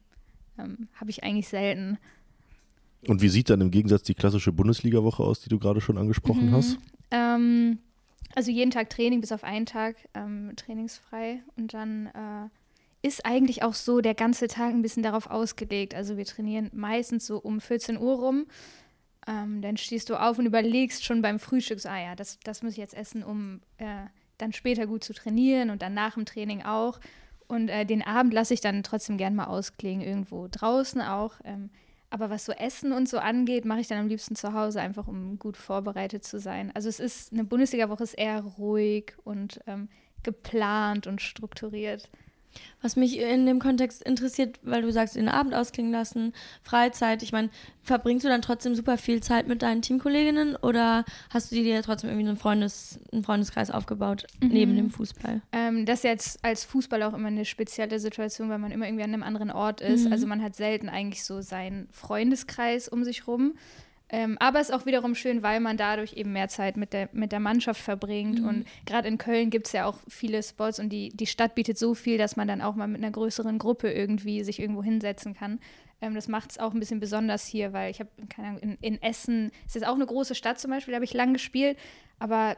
ähm, 0.59 0.89
habe 0.95 1.11
ich 1.11 1.25
eigentlich 1.25 1.49
selten. 1.49 1.99
Und 3.07 3.23
wie 3.23 3.29
sieht 3.29 3.51
dann 3.51 3.61
im 3.61 3.71
Gegensatz 3.71 4.03
die 4.03 4.15
klassische 4.15 4.53
Bundesliga-Woche 4.53 5.23
aus, 5.23 5.41
die 5.41 5.49
du 5.49 5.59
gerade 5.59 5.81
schon 5.81 5.99
angesprochen 5.99 6.51
mhm. 6.51 6.55
hast? 6.55 6.79
Ähm, 7.11 7.79
also 8.35 8.51
jeden 8.51 8.71
Tag 8.71 8.91
Training, 8.91 9.21
bis 9.21 9.33
auf 9.33 9.45
einen 9.45 9.67
Tag 9.67 9.97
ähm, 10.15 10.53
trainingsfrei 10.57 11.43
und 11.57 11.75
dann 11.75 12.07
äh, 12.07 12.49
ist 13.07 13.25
eigentlich 13.25 13.63
auch 13.63 13.75
so 13.75 14.01
der 14.01 14.15
ganze 14.15 14.49
Tag 14.49 14.71
ein 14.71 14.83
bisschen 14.83 15.03
darauf 15.03 15.31
ausgelegt. 15.31 15.95
Also 15.95 16.17
wir 16.17 16.25
trainieren 16.25 16.71
meistens 16.75 17.27
so 17.27 17.39
um 17.39 17.61
14 17.61 17.99
Uhr 17.99 18.17
rum. 18.17 18.47
Ähm, 19.29 19.63
dann 19.63 19.77
stehst 19.77 20.11
du 20.11 20.21
auf 20.21 20.39
und 20.39 20.47
überlegst 20.47 21.05
schon 21.05 21.23
beim 21.23 21.39
Frühstück, 21.39 21.81
so, 21.81 21.89
ah 21.89 22.01
ja, 22.01 22.15
das, 22.17 22.39
das 22.45 22.63
muss 22.63 22.73
ich 22.73 22.79
jetzt 22.79 22.95
essen, 22.95 23.23
um 23.23 23.61
äh, 23.79 24.07
dann 24.39 24.53
später 24.53 24.87
gut 24.87 25.05
zu 25.05 25.15
trainieren 25.15 25.71
und 25.71 25.83
dann 25.83 25.95
nach 25.95 26.15
dem 26.15 26.27
Training 26.27 26.63
auch. 26.63 27.01
Und 27.49 27.69
äh, 27.69 27.87
den 27.87 28.03
Abend 28.03 28.35
lasse 28.35 28.55
ich 28.55 28.61
dann 28.61 28.83
trotzdem 28.83 29.19
gern 29.19 29.37
mal 29.37 29.47
ausklingen, 29.47 30.07
irgendwo 30.07 30.49
draußen 30.51 31.01
auch. 31.01 31.35
Ähm, 31.45 31.71
aber 32.11 32.31
was 32.31 32.45
so 32.45 32.53
Essen 32.53 32.93
und 32.93 33.09
so 33.09 33.19
angeht, 33.19 33.65
mache 33.65 33.81
ich 33.81 33.89
dann 33.89 33.99
am 33.99 34.09
liebsten 34.09 34.35
zu 34.35 34.53
Hause, 34.53 34.81
einfach 34.81 35.07
um 35.07 35.39
gut 35.39 35.57
vorbereitet 35.57 36.25
zu 36.25 36.41
sein. 36.41 36.73
Also 36.75 36.89
es 36.89 37.01
ist, 37.01 37.33
eine 37.33 37.45
Bundesliga-Woche 37.45 38.03
ist 38.03 38.15
eher 38.15 38.41
ruhig 38.43 39.15
und 39.25 39.61
ähm, 39.67 39.89
geplant 40.23 41.07
und 41.07 41.21
strukturiert. 41.21 42.09
Was 42.83 42.97
mich 42.97 43.19
in 43.19 43.47
dem 43.47 43.59
Kontext 43.59 44.03
interessiert, 44.03 44.59
weil 44.63 44.83
du 44.83 44.93
sagst, 44.93 45.17
den 45.17 45.29
Abend 45.29 45.55
ausklingen 45.55 45.93
lassen, 45.93 46.33
Freizeit, 46.63 47.23
ich 47.23 47.33
meine, 47.33 47.51
verbringst 47.83 48.25
du 48.25 48.29
dann 48.29 48.43
trotzdem 48.43 48.75
super 48.75 48.99
viel 48.99 49.23
Zeit 49.23 49.49
mit 49.49 49.63
deinen 49.63 49.83
Teamkolleginnen 49.83 50.57
oder 50.57 51.05
hast 51.31 51.51
du 51.51 51.57
dir 51.57 51.83
trotzdem 51.83 52.11
irgendwie 52.11 52.29
einen, 52.29 52.37
Freundes-, 52.37 53.01
einen 53.13 53.25
Freundeskreis 53.25 53.71
aufgebaut 53.71 54.27
mhm. 54.41 54.49
neben 54.49 54.77
dem 54.77 54.91
Fußball? 54.91 55.41
Ähm, 55.53 55.87
das 55.87 56.01
ist 56.01 56.05
jetzt 56.05 56.45
als 56.45 56.65
Fußball 56.65 57.03
auch 57.03 57.15
immer 57.15 57.29
eine 57.29 57.45
spezielle 57.45 57.99
Situation, 57.99 58.49
weil 58.49 58.59
man 58.59 58.71
immer 58.71 58.87
irgendwie 58.87 59.05
an 59.05 59.15
einem 59.15 59.23
anderen 59.23 59.51
Ort 59.51 59.81
ist. 59.81 60.07
Mhm. 60.07 60.13
Also 60.13 60.27
man 60.27 60.43
hat 60.43 60.57
selten 60.57 60.89
eigentlich 60.89 61.25
so 61.25 61.41
seinen 61.41 61.89
Freundeskreis 61.91 62.89
um 62.89 63.05
sich 63.05 63.27
rum. 63.27 63.55
Ähm, 64.09 64.37
aber 64.39 64.61
es 64.61 64.69
ist 64.69 64.75
auch 64.75 64.87
wiederum 64.87 65.17
schön, 65.17 65.43
weil 65.43 65.59
man 65.59 65.77
dadurch 65.77 66.13
eben 66.13 66.33
mehr 66.33 66.49
Zeit 66.49 66.77
mit 66.77 66.93
der, 66.93 67.09
mit 67.13 67.33
der 67.33 67.41
Mannschaft 67.41 67.81
verbringt. 67.81 68.41
Mhm. 68.41 68.49
Und 68.49 68.65
gerade 68.85 69.09
in 69.09 69.19
Köln 69.19 69.51
gibt 69.51 69.67
es 69.67 69.73
ja 69.73 69.87
auch 69.87 69.99
viele 70.09 70.43
Spots 70.43 70.79
und 70.79 70.91
die, 70.91 71.09
die 71.09 71.27
Stadt 71.27 71.57
bietet 71.57 71.77
so 71.77 71.95
viel, 71.95 72.17
dass 72.17 72.37
man 72.37 72.47
dann 72.47 72.63
auch 72.63 72.77
mal 72.77 72.87
mit 72.87 73.03
einer 73.03 73.11
größeren 73.11 73.59
Gruppe 73.59 73.91
irgendwie 73.91 74.45
sich 74.45 74.61
irgendwo 74.61 74.83
hinsetzen 74.83 75.35
kann. 75.35 75.59
Ähm, 76.01 76.15
das 76.15 76.29
macht 76.29 76.53
es 76.53 76.59
auch 76.59 76.73
ein 76.73 76.79
bisschen 76.79 77.01
besonders 77.01 77.47
hier, 77.47 77.73
weil 77.73 77.91
ich 77.91 77.99
habe, 77.99 78.11
keine 78.29 78.49
Ahnung, 78.49 78.61
in, 78.61 78.79
in 78.81 79.03
Essen, 79.03 79.51
ist 79.67 79.75
jetzt 79.75 79.87
auch 79.87 79.95
eine 79.95 80.07
große 80.07 80.37
Stadt 80.37 80.61
zum 80.61 80.71
Beispiel, 80.71 80.93
da 80.93 80.97
habe 80.97 81.05
ich 81.05 81.15
lang 81.15 81.33
gespielt, 81.33 81.77
aber 82.21 82.57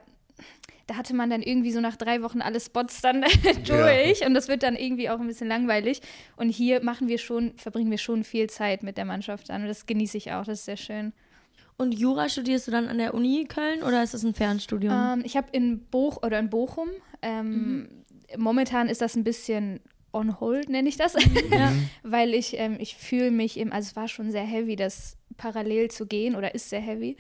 da 0.87 0.97
hatte 0.97 1.15
man 1.15 1.31
dann 1.31 1.43
irgendwie 1.43 1.73
so 1.73 1.81
nach 1.81 1.97
drei 1.97 2.23
Wochen 2.23 2.41
alle 2.41 2.61
Spots 2.61 3.01
dann 3.01 3.25
durch 3.67 4.25
und 4.25 4.35
das 4.35 4.49
wird 4.49 4.63
dann 4.63 4.77
irgendwie 4.77 5.09
auch 5.11 5.19
ein 5.19 5.27
bisschen 5.27 5.49
langweilig. 5.49 6.03
Und 6.37 6.51
hier 6.51 6.83
machen 6.83 7.09
wir 7.09 7.19
schon, 7.19 7.57
verbringen 7.57 7.91
wir 7.91 7.99
schon 7.99 8.23
viel 8.23 8.51
Zeit 8.51 8.83
mit 8.83 8.99
der 8.99 9.05
Mannschaft 9.07 9.51
an 9.51 9.63
und 9.63 9.69
das 9.69 9.87
genieße 9.87 10.19
ich 10.19 10.33
auch, 10.33 10.45
das 10.45 10.61
ist 10.61 10.65
sehr 10.67 10.77
schön. 10.77 11.13
Und 11.79 11.93
Jura 11.93 12.29
studierst 12.29 12.67
du 12.67 12.73
dann 12.73 12.89
an 12.89 12.99
der 12.99 13.15
Uni 13.15 13.47
Köln 13.49 13.83
oder 13.83 14.03
ist 14.03 14.13
das 14.13 14.25
ein 14.25 14.35
Fernstudium? 14.35 14.93
Ähm, 14.93 15.23
ich 15.25 15.37
habe 15.37 15.47
in 15.53 15.79
Boch 15.87 16.23
oder 16.23 16.39
in 16.39 16.51
Bochum, 16.51 16.89
ähm, 17.23 17.89
momentan 18.37 18.89
ist 18.89 19.01
das 19.01 19.15
ein 19.17 19.25
bisschen 19.25 19.81
on 20.13 20.41
hold, 20.41 20.69
nenne 20.69 20.89
ich 20.89 20.97
das, 20.97 21.15
ja. 21.53 21.73
weil 22.03 22.35
ich, 22.35 22.59
ähm, 22.59 22.77
ich 22.81 22.97
fühle 22.97 23.31
mich 23.31 23.57
im, 23.59 23.73
also 23.73 23.87
es 23.87 23.97
war 23.97 24.09
schon 24.09 24.33
sehr 24.33 24.43
heavy, 24.43 24.75
das 24.75 25.17
parallel 25.37 25.89
zu 25.91 26.07
gehen 26.07 26.35
oder 26.35 26.55
ist 26.55 26.69
sehr 26.69 26.81
heavy. 26.81 27.17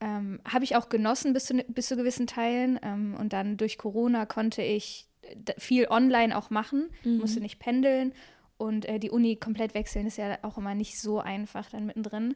Ähm, 0.00 0.38
habe 0.46 0.64
ich 0.64 0.76
auch 0.76 0.90
genossen 0.90 1.32
bis 1.32 1.46
zu, 1.46 1.54
bis 1.68 1.86
zu 1.88 1.96
gewissen 1.96 2.26
Teilen 2.26 2.78
ähm, 2.82 3.16
und 3.18 3.32
dann 3.32 3.56
durch 3.56 3.78
Corona 3.78 4.26
konnte 4.26 4.60
ich 4.62 5.08
viel 5.56 5.86
online 5.88 6.36
auch 6.36 6.50
machen, 6.50 6.90
Mhm. 7.04 7.18
musste 7.18 7.40
nicht 7.40 7.58
pendeln 7.58 8.12
und 8.58 8.84
äh, 8.86 8.98
die 8.98 9.10
Uni 9.10 9.36
komplett 9.36 9.72
wechseln 9.72 10.06
ist 10.06 10.18
ja 10.18 10.36
auch 10.42 10.58
immer 10.58 10.74
nicht 10.74 11.00
so 11.00 11.20
einfach 11.20 11.70
dann 11.70 11.86
mittendrin. 11.86 12.34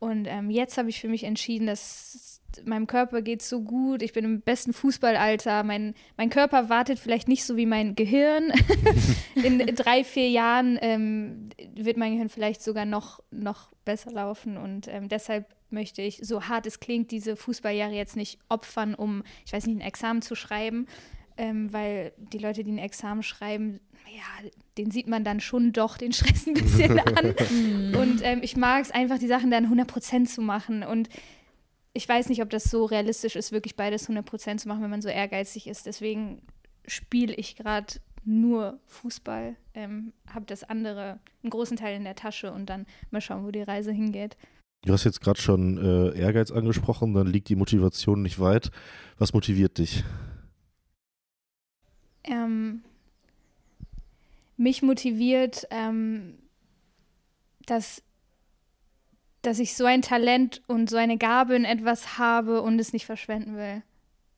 Und 0.00 0.26
ähm, 0.26 0.50
jetzt 0.50 0.78
habe 0.78 0.88
ich 0.88 1.00
für 1.00 1.08
mich 1.08 1.24
entschieden, 1.24 1.66
dass 1.66 2.40
meinem 2.64 2.86
Körper 2.86 3.22
geht 3.22 3.42
so 3.42 3.62
gut, 3.62 4.02
ich 4.02 4.12
bin 4.12 4.24
im 4.24 4.40
besten 4.40 4.72
Fußballalter, 4.72 5.62
mein, 5.62 5.94
mein 6.16 6.30
Körper 6.30 6.68
wartet 6.68 6.98
vielleicht 6.98 7.28
nicht 7.28 7.44
so 7.44 7.56
wie 7.56 7.66
mein 7.66 7.94
Gehirn. 7.94 8.52
In 9.36 9.58
drei, 9.76 10.02
vier 10.02 10.28
Jahren 10.28 10.78
ähm, 10.80 11.50
wird 11.74 11.96
mein 11.96 12.12
Gehirn 12.12 12.28
vielleicht 12.28 12.62
sogar 12.62 12.86
noch, 12.86 13.20
noch 13.30 13.70
besser 13.84 14.10
laufen 14.10 14.56
und 14.56 14.88
ähm, 14.88 15.08
deshalb 15.08 15.46
möchte 15.70 16.02
ich, 16.02 16.20
so 16.22 16.48
hart 16.48 16.66
es 16.66 16.80
klingt, 16.80 17.12
diese 17.12 17.36
Fußballjahre 17.36 17.94
jetzt 17.94 18.16
nicht 18.16 18.40
opfern, 18.48 18.94
um, 18.94 19.22
ich 19.46 19.52
weiß 19.52 19.66
nicht, 19.66 19.76
ein 19.76 19.86
Examen 19.86 20.22
zu 20.22 20.34
schreiben, 20.34 20.86
ähm, 21.40 21.72
weil 21.72 22.12
die 22.18 22.36
Leute, 22.36 22.62
die 22.62 22.70
ein 22.70 22.76
Examen 22.76 23.22
schreiben, 23.22 23.80
ja, 24.14 24.50
den 24.76 24.90
sieht 24.90 25.08
man 25.08 25.24
dann 25.24 25.40
schon 25.40 25.72
doch 25.72 25.96
den 25.96 26.12
Stress 26.12 26.46
ein 26.46 26.52
bisschen 26.52 26.98
an. 27.16 27.94
Und 27.94 28.20
ähm, 28.22 28.40
ich 28.42 28.58
mag 28.58 28.82
es 28.82 28.90
einfach, 28.90 29.18
die 29.18 29.26
Sachen 29.26 29.50
dann 29.50 29.72
100% 29.72 30.26
zu 30.26 30.42
machen. 30.42 30.82
Und 30.82 31.08
ich 31.94 32.06
weiß 32.06 32.28
nicht, 32.28 32.42
ob 32.42 32.50
das 32.50 32.64
so 32.64 32.84
realistisch 32.84 33.36
ist, 33.36 33.52
wirklich 33.52 33.74
beides 33.74 34.10
100% 34.10 34.58
zu 34.58 34.68
machen, 34.68 34.82
wenn 34.82 34.90
man 34.90 35.00
so 35.00 35.08
ehrgeizig 35.08 35.66
ist. 35.66 35.86
Deswegen 35.86 36.42
spiele 36.86 37.34
ich 37.34 37.56
gerade 37.56 37.94
nur 38.22 38.78
Fußball, 38.84 39.56
ähm, 39.72 40.12
habe 40.26 40.44
das 40.44 40.62
andere, 40.62 41.20
einen 41.42 41.50
großen 41.50 41.78
Teil 41.78 41.96
in 41.96 42.04
der 42.04 42.16
Tasche 42.16 42.52
und 42.52 42.66
dann 42.66 42.84
mal 43.10 43.22
schauen, 43.22 43.46
wo 43.46 43.50
die 43.50 43.62
Reise 43.62 43.92
hingeht. 43.92 44.36
Du 44.84 44.92
hast 44.92 45.04
jetzt 45.04 45.22
gerade 45.22 45.40
schon 45.40 45.78
äh, 45.78 46.18
Ehrgeiz 46.18 46.50
angesprochen, 46.50 47.14
dann 47.14 47.28
liegt 47.28 47.48
die 47.48 47.56
Motivation 47.56 48.20
nicht 48.20 48.40
weit. 48.40 48.70
Was 49.16 49.32
motiviert 49.32 49.78
dich? 49.78 50.04
Ähm, 52.24 52.82
mich 54.56 54.82
motiviert, 54.82 55.66
ähm, 55.70 56.38
dass, 57.66 58.02
dass 59.42 59.58
ich 59.58 59.74
so 59.74 59.84
ein 59.86 60.02
Talent 60.02 60.62
und 60.66 60.90
so 60.90 60.96
eine 60.96 61.16
Gabe 61.16 61.54
in 61.54 61.64
etwas 61.64 62.18
habe 62.18 62.60
und 62.62 62.78
es 62.78 62.92
nicht 62.92 63.06
verschwenden 63.06 63.56
will. 63.56 63.82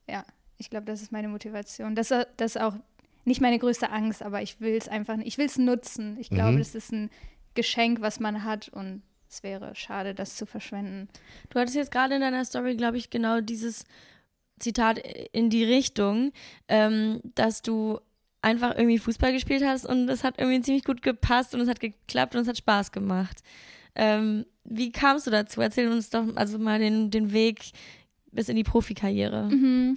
Ja, 0.09 0.25
ich 0.59 0.71
glaube, 0.71 0.87
das 0.87 1.03
ist 1.03 1.11
meine 1.13 1.29
Motivation. 1.29 1.95
Das, 1.95 2.09
das 2.09 2.27
ist 2.57 2.61
auch 2.61 2.77
nicht 3.25 3.41
meine 3.41 3.59
größte 3.59 3.91
Angst, 3.91 4.23
aber 4.23 4.43
ich 4.43 4.61
will 4.61 4.75
es 4.77 4.89
einfach, 4.89 5.19
ich 5.19 5.39
will 5.39 5.47
es 5.47 5.59
nutzen. 5.59 6.17
Ich 6.19 6.31
glaube, 6.31 6.53
Mhm. 6.53 6.59
das 6.59 6.75
ist 6.75 6.93
ein 6.93 7.11
Geschenk, 7.55 8.01
was 8.01 8.21
man 8.21 8.45
hat 8.45 8.69
und 8.69 9.03
es 9.29 9.43
wäre 9.43 9.75
schade, 9.75 10.15
das 10.15 10.37
zu 10.37 10.45
verschwenden. 10.47 11.09
Du 11.51 11.59
hattest 11.59 11.77
jetzt 11.77 11.91
gerade 11.91 12.15
in 12.17 12.21
deiner 12.21 12.45
Story, 12.45 12.77
glaube 12.77 12.97
ich, 12.99 13.11
genau 13.11 13.41
dieses 13.41 13.85
Zitat 14.63 14.99
in 15.33 15.51
die 15.51 15.65
Richtung, 15.65 16.33
ähm, 16.69 17.21
dass 17.35 17.63
du 17.63 18.01
einfach 18.41 18.77
irgendwie 18.77 18.99
Fußball 18.99 19.33
gespielt 19.33 19.63
hast 19.65 19.87
und 19.87 20.09
es 20.09 20.25
hat 20.25 20.39
irgendwie 20.39 20.61
ziemlich 20.63 20.85
gut 20.85 21.03
gepasst 21.03 21.55
und 21.55 21.61
es 21.61 21.69
hat 21.69 21.81
geklappt 21.81 22.35
und 22.35 22.43
es 22.43 22.49
hat 22.49 22.59
Spaß 22.59 22.91
gemacht. 22.91 23.43
Ähm, 23.95 24.47
wie 24.65 24.91
kamst 24.91 25.27
du 25.27 25.31
dazu? 25.31 25.61
Erzähl 25.61 25.89
uns 25.89 26.11
doch 26.11 26.25
also 26.35 26.59
mal 26.59 26.79
den, 26.79 27.11
den 27.11 27.33
Weg 27.33 27.73
bis 28.33 28.49
in 28.49 28.57
die 28.57 28.65
Profikarriere. 28.65 29.49
Mhm. 29.51 29.97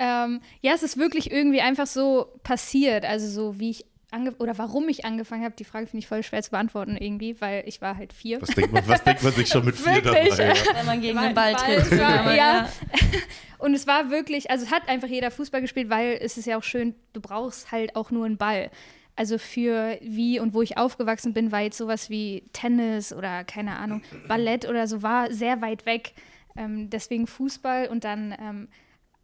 Ähm, 0.00 0.40
ja, 0.60 0.72
es 0.72 0.82
ist 0.82 0.96
wirklich 0.96 1.30
irgendwie 1.30 1.60
einfach 1.60 1.86
so 1.86 2.26
passiert. 2.42 3.04
Also 3.04 3.28
so 3.28 3.60
wie 3.60 3.70
ich 3.70 3.84
ange 4.14 4.32
oder 4.38 4.56
warum 4.56 4.88
ich 4.88 5.04
angefangen 5.04 5.44
habe, 5.44 5.54
die 5.58 5.64
Frage 5.64 5.86
finde 5.86 5.98
ich 5.98 6.06
voll 6.06 6.22
schwer 6.22 6.42
zu 6.42 6.50
beantworten 6.50 6.96
irgendwie, 6.96 7.40
weil 7.40 7.64
ich 7.66 7.82
war 7.82 7.96
halt 7.96 8.12
vier. 8.12 8.40
Was 8.40 8.50
denkt 8.50 8.72
man, 8.72 8.86
was 8.88 9.02
denkt 9.04 9.22
man 9.22 9.32
sich 9.32 9.48
schon 9.48 9.64
mit 9.64 9.76
vier 9.76 9.96
Wirklich? 10.02 10.28
dabei? 10.30 10.48
Ja. 10.54 10.54
Wenn 10.76 10.86
man 10.86 11.00
gegen 11.00 11.20
den 11.20 11.34
Ball 11.34 11.54
Ball, 11.54 11.76
tritt. 11.80 11.98
war- 11.98 12.20
Aber 12.20 12.34
ja. 12.34 12.68
Und 13.58 13.74
es 13.74 13.86
war 13.86 14.10
wirklich, 14.10 14.50
also 14.50 14.64
es 14.64 14.70
hat 14.70 14.88
einfach 14.88 15.08
jeder 15.08 15.30
Fußball 15.30 15.60
gespielt, 15.60 15.90
weil 15.90 16.18
es 16.20 16.36
ist 16.36 16.46
ja 16.46 16.56
auch 16.58 16.62
schön, 16.62 16.94
du 17.12 17.20
brauchst 17.20 17.72
halt 17.72 17.96
auch 17.96 18.10
nur 18.10 18.26
einen 18.26 18.36
Ball. 18.36 18.70
Also 19.16 19.38
für 19.38 19.96
wie 20.02 20.40
und 20.40 20.54
wo 20.54 20.62
ich 20.62 20.76
aufgewachsen 20.76 21.32
bin, 21.34 21.52
war 21.52 21.60
jetzt 21.60 21.78
sowas 21.78 22.10
wie 22.10 22.42
Tennis 22.52 23.12
oder 23.12 23.44
keine 23.44 23.76
Ahnung, 23.76 24.02
Ballett 24.28 24.68
oder 24.68 24.86
so, 24.86 25.02
war 25.02 25.32
sehr 25.32 25.62
weit 25.62 25.86
weg. 25.86 26.12
Ähm, 26.56 26.90
deswegen 26.90 27.26
Fußball 27.26 27.86
und 27.88 28.04
dann 28.04 28.34
ähm, 28.40 28.68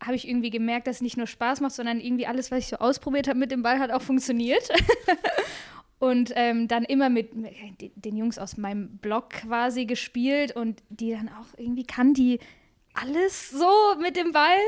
habe 0.00 0.14
ich 0.14 0.26
irgendwie 0.26 0.50
gemerkt, 0.50 0.86
dass 0.86 0.96
es 0.96 1.02
nicht 1.02 1.16
nur 1.16 1.26
Spaß 1.26 1.60
macht, 1.60 1.72
sondern 1.72 2.00
irgendwie 2.00 2.26
alles, 2.26 2.50
was 2.50 2.60
ich 2.60 2.66
so 2.68 2.76
ausprobiert 2.76 3.28
habe 3.28 3.38
mit 3.38 3.50
dem 3.50 3.62
Ball, 3.62 3.78
hat 3.78 3.90
auch 3.90 4.02
funktioniert. 4.02 4.68
und 5.98 6.32
ähm, 6.34 6.68
dann 6.68 6.84
immer 6.84 7.10
mit 7.10 7.30
den 7.32 8.16
Jungs 8.16 8.38
aus 8.38 8.56
meinem 8.56 8.98
Blog 8.98 9.30
quasi 9.30 9.84
gespielt 9.84 10.56
und 10.56 10.82
die 10.88 11.12
dann 11.12 11.28
auch 11.28 11.58
irgendwie 11.58 11.84
kann 11.84 12.14
die 12.14 12.38
alles 12.94 13.50
so 13.50 13.70
mit 14.00 14.16
dem 14.16 14.32
Ball. 14.32 14.58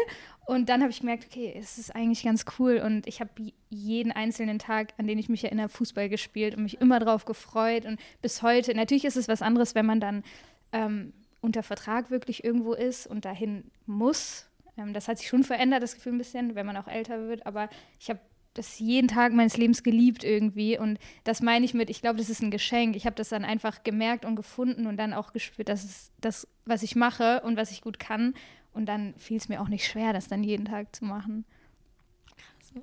Und 0.45 0.69
dann 0.69 0.81
habe 0.81 0.91
ich 0.91 1.01
gemerkt, 1.01 1.27
okay, 1.31 1.55
es 1.57 1.79
ist 1.79 1.95
eigentlich 1.95 2.25
ganz 2.25 2.45
cool. 2.59 2.83
Und 2.85 3.07
ich 3.07 3.21
habe 3.21 3.31
jeden 3.71 4.13
einzelnen 4.13 4.59
Tag, 4.59 4.93
an 4.99 5.07
den 5.07 5.19
ich 5.19 5.29
mich 5.29 5.45
erinnere, 5.45 5.69
Fußball 5.69 6.09
gespielt 6.09 6.57
und 6.57 6.65
mich 6.65 6.81
immer 6.81 6.99
drauf 6.99 7.25
gefreut. 7.25 7.87
Und 7.87 8.01
bis 8.21 8.43
heute, 8.43 8.75
natürlich 8.75 9.05
ist 9.05 9.17
es 9.17 9.29
was 9.29 9.43
anderes, 9.43 9.75
wenn 9.75 9.87
man 9.87 10.01
dann 10.01 10.25
ähm, 10.73 11.13
unter 11.41 11.63
Vertrag 11.63 12.11
wirklich 12.11 12.45
irgendwo 12.45 12.73
ist 12.73 13.07
und 13.07 13.25
dahin 13.25 13.71
muss. 13.87 14.49
Ähm, 14.77 14.93
das 14.93 15.09
hat 15.09 15.19
sich 15.19 15.29
schon 15.29 15.45
verändert, 15.45 15.83
das 15.83 15.95
Gefühl 15.95 16.13
ein 16.13 16.19
bisschen, 16.19 16.55
wenn 16.55 16.67
man 16.67 16.77
auch 16.77 16.89
älter 16.89 17.29
wird. 17.29 17.47
Aber 17.47 17.69
ich 17.99 18.09
habe 18.11 18.21
das 18.55 18.79
jeden 18.79 19.09
Tag 19.09 19.33
meines 19.33 19.57
Lebens 19.57 19.83
geliebt 19.83 20.25
irgendwie. 20.25 20.79
Und 20.79 20.99
das 21.25 21.41
meine 21.41 21.65
ich 21.65 21.75
mit, 21.75 21.91
ich 21.91 22.01
glaube, 22.01 22.19
das 22.19 22.29
ist 22.29 22.43
ein 22.43 22.51
Geschenk. 22.51 22.97
Ich 22.97 23.07
habe 23.07 23.17
das 23.17 23.31
dann 23.31 23.45
einfach 23.45 23.83
gemerkt 23.83 24.25
und 24.25 24.37
gefunden 24.37 24.87
und 24.87 24.97
dann 24.97 25.13
auch 25.15 25.33
gespürt, 25.33 25.69
dass 25.69 25.85
es 25.85 26.11
das, 26.21 26.47
was 26.65 26.83
ich 26.83 26.95
mache 26.95 27.41
und 27.43 27.57
was 27.57 27.71
ich 27.71 27.81
gut 27.81 27.99
kann. 27.99 28.35
Und 28.75 28.87
dann 28.87 29.15
fiel 29.17 29.37
es 29.37 29.49
mir 29.49 29.61
auch 29.61 29.69
nicht 29.69 29.87
schwer, 29.87 30.13
das 30.13 30.29
dann 30.29 30.43
jeden 30.43 30.65
Tag 30.65 30.95
zu 30.95 31.05
machen. 31.05 31.45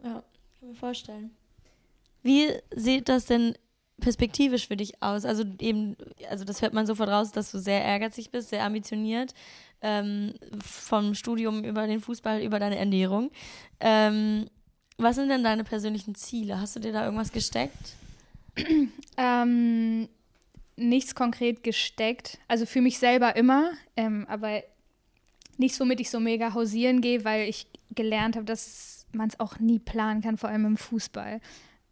Ja, 0.03 0.23
kann 0.59 0.69
mir 0.69 0.75
vorstellen. 0.75 1.31
Wie 2.21 2.51
sieht 2.75 3.09
das 3.09 3.25
denn 3.25 3.55
perspektivisch 3.99 4.67
für 4.67 4.77
dich 4.77 5.01
aus? 5.01 5.25
Also 5.25 5.43
eben, 5.59 5.95
also 6.29 6.45
das 6.45 6.61
hört 6.61 6.73
man 6.73 6.85
sofort 6.85 7.09
raus, 7.09 7.31
dass 7.31 7.51
du 7.51 7.59
sehr 7.59 7.83
ehrgeizig 7.83 8.31
bist, 8.31 8.49
sehr 8.49 8.63
ambitioniert, 8.63 9.33
ähm, 9.81 10.33
vom 10.61 11.15
Studium 11.15 11.63
über 11.63 11.87
den 11.87 11.99
Fußball, 11.99 12.41
über 12.41 12.59
deine 12.59 12.77
Ernährung. 12.77 13.31
Ähm, 13.79 14.47
was 14.97 15.15
sind 15.15 15.29
denn 15.29 15.43
deine 15.43 15.63
persönlichen 15.63 16.15
Ziele? 16.15 16.59
Hast 16.59 16.75
du 16.75 16.79
dir 16.79 16.91
da 16.91 17.05
irgendwas 17.05 17.31
gesteckt? 17.31 17.95
Ähm, 19.21 20.07
nichts 20.77 21.13
konkret 21.13 21.61
gesteckt. 21.61 22.37
Also 22.47 22.65
für 22.65 22.79
mich 22.79 22.99
selber 22.99 23.35
immer, 23.35 23.71
ähm, 23.97 24.25
aber 24.29 24.63
nichts, 25.57 25.77
womit 25.81 25.99
ich 25.99 26.09
so 26.09 26.21
mega 26.21 26.53
hausieren 26.53 27.01
gehe, 27.01 27.25
weil 27.25 27.49
ich 27.49 27.67
gelernt 27.93 28.37
habe, 28.37 28.45
dass 28.45 29.05
man 29.11 29.27
es 29.27 29.39
auch 29.41 29.59
nie 29.59 29.79
planen 29.79 30.21
kann, 30.21 30.37
vor 30.37 30.49
allem 30.49 30.65
im 30.65 30.77
Fußball. 30.77 31.41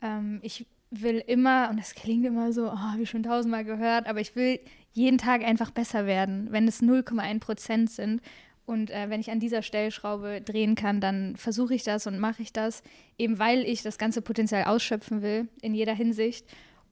Ähm, 0.02 0.40
ich 0.42 0.66
will 0.90 1.24
immer, 1.26 1.70
und 1.70 1.80
das 1.80 1.96
klingt 1.96 2.26
immer 2.26 2.54
so, 2.54 2.68
oh, 2.68 2.78
habe 2.78 3.04
ich 3.04 3.10
schon 3.10 3.24
tausendmal 3.24 3.66
gehört, 3.66 4.08
aber 4.08 4.22
ich 4.22 4.36
will 4.36 4.60
jeden 4.94 5.18
Tag 5.18 5.44
einfach 5.44 5.72
besser 5.72 6.06
werden, 6.06 6.48
wenn 6.52 6.68
es 6.68 6.82
0,1 6.82 7.40
Prozent 7.40 7.92
sind. 7.92 8.22
Und 8.66 8.92
äh, 8.92 9.10
wenn 9.10 9.22
ich 9.22 9.32
an 9.32 9.40
dieser 9.40 9.62
Stellschraube 9.62 10.42
drehen 10.42 10.76
kann, 10.76 11.00
dann 11.00 11.36
versuche 11.38 11.74
ich 11.74 11.84
das 11.84 12.08
und 12.08 12.20
mache 12.20 12.42
ich 12.42 12.52
das, 12.52 12.84
eben 13.18 13.40
weil 13.40 13.60
ich 13.60 13.82
das 13.82 13.98
ganze 13.98 14.22
Potenzial 14.22 14.66
ausschöpfen 14.66 15.22
will, 15.22 15.48
in 15.62 15.74
jeder 15.74 15.94
Hinsicht. 15.94 16.46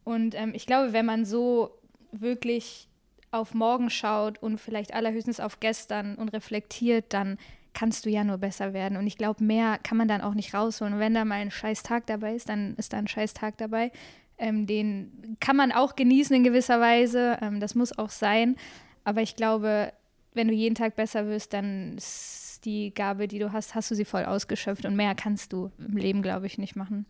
Und 0.04 0.36
ähm, 0.36 0.54
ich 0.54 0.66
glaube, 0.66 0.94
wenn 0.94 1.06
man 1.06 1.26
so 1.26 1.72
wirklich 2.12 2.88
auf 3.32 3.54
morgen 3.54 3.90
schaut 3.90 4.42
und 4.42 4.58
vielleicht 4.58 4.94
allerhöchstens 4.94 5.42
auf 5.42 5.60
gestern 5.60 6.16
und 6.16 6.30
reflektiert, 6.30 7.06
dann 7.10 7.38
kannst 7.76 8.06
du 8.06 8.10
ja 8.10 8.24
nur 8.24 8.40
besser 8.40 8.74
werden. 8.74 8.98
Und 8.98 9.06
ich 9.06 9.18
glaube, 9.18 9.44
mehr 9.44 9.78
kann 9.84 9.98
man 9.98 10.08
dann 10.08 10.22
auch 10.22 10.34
nicht 10.34 10.56
rausholen. 10.56 10.96
Und 10.96 11.00
wenn 11.00 11.14
da 11.14 11.26
mal 11.26 11.36
ein 11.36 11.52
scheiß 11.52 11.84
Tag 11.84 12.08
dabei 12.08 12.34
ist, 12.34 12.50
dann 12.50 12.76
ist 12.78 12.94
da 12.94 12.98
ein 12.98 13.08
scheiß 13.08 13.36
Tag 13.36 13.58
dabei. 13.58 13.92
Ähm, 14.40 14.66
den 14.66 15.38
kann 15.40 15.56
man 15.56 15.72
auch 15.72 15.96
genießen 15.96 16.36
in 16.36 16.44
gewisser 16.44 16.82
Weise. 16.82 17.38
Ähm, 17.42 17.60
das 17.60 17.76
muss 17.76 17.96
auch 17.98 18.10
sein. 18.10 18.56
Aber 19.04 19.22
ich 19.22 19.36
glaube, 19.36 19.94
wenn 20.34 20.48
du 20.48 20.54
jeden 20.54 20.76
Tag 20.76 20.96
besser 20.96 21.28
wirst, 21.28 21.54
dann 21.54 21.98
ist 21.98 22.62
die 22.66 22.94
Gabe, 22.94 23.28
die 23.28 23.40
du 23.40 23.54
hast, 23.54 23.76
hast 23.76 23.92
du 23.92 23.96
sie 23.96 24.06
voll 24.06 24.26
ausgeschöpft 24.26 24.86
und 24.86 24.96
mehr 24.96 25.14
kannst 25.14 25.54
du 25.54 25.72
im 25.78 25.98
Leben, 25.98 26.22
glaube 26.22 26.48
ich, 26.48 26.58
nicht 26.58 26.76
machen. 26.76 27.06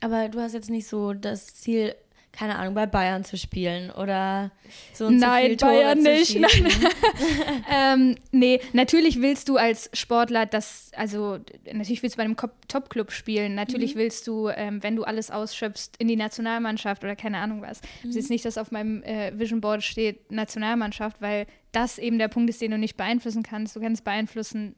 Aber 0.00 0.28
du 0.28 0.40
hast 0.40 0.52
jetzt 0.52 0.70
nicht 0.70 0.86
so 0.86 1.14
das 1.14 1.54
Ziel, 1.54 1.94
keine 2.34 2.56
Ahnung, 2.56 2.74
bei 2.74 2.86
Bayern 2.86 3.24
zu 3.24 3.36
spielen 3.36 3.90
oder 3.90 4.50
so 4.92 5.06
und 5.06 5.18
Nein, 5.18 5.42
so 5.42 5.48
viel 5.48 5.56
Tore 5.56 5.72
Bayern 5.72 6.02
zu 6.02 6.10
nicht. 6.10 6.26
schießen. 6.32 6.66
ähm, 7.70 8.16
nee, 8.32 8.60
natürlich 8.72 9.20
willst 9.20 9.48
du 9.48 9.56
als 9.56 9.88
Sportler 9.92 10.44
das, 10.46 10.90
also 10.96 11.38
natürlich 11.72 12.02
willst 12.02 12.16
du 12.16 12.18
bei 12.18 12.24
einem 12.24 12.36
Top-Club 12.36 13.12
spielen. 13.12 13.54
Natürlich 13.54 13.94
willst 13.94 14.26
du, 14.26 14.48
ähm, 14.48 14.82
wenn 14.82 14.96
du 14.96 15.04
alles 15.04 15.30
ausschöpfst, 15.30 15.92
in 15.98 16.08
die 16.08 16.16
Nationalmannschaft 16.16 17.04
oder 17.04 17.14
keine 17.14 17.38
Ahnung 17.38 17.62
was. 17.62 17.80
Das 17.80 18.10
ist 18.10 18.16
jetzt 18.16 18.30
nicht, 18.30 18.44
dass 18.44 18.58
auf 18.58 18.72
meinem 18.72 19.02
äh, 19.04 19.38
Vision 19.38 19.60
Board 19.60 19.82
steht 19.82 20.32
Nationalmannschaft, 20.32 21.22
weil 21.22 21.46
das 21.72 21.98
eben 21.98 22.18
der 22.18 22.28
Punkt 22.28 22.50
ist, 22.50 22.60
den 22.60 22.72
du 22.72 22.78
nicht 22.78 22.96
beeinflussen 22.96 23.42
kannst. 23.42 23.76
Du 23.76 23.80
kannst 23.80 24.04
beeinflussen, 24.04 24.74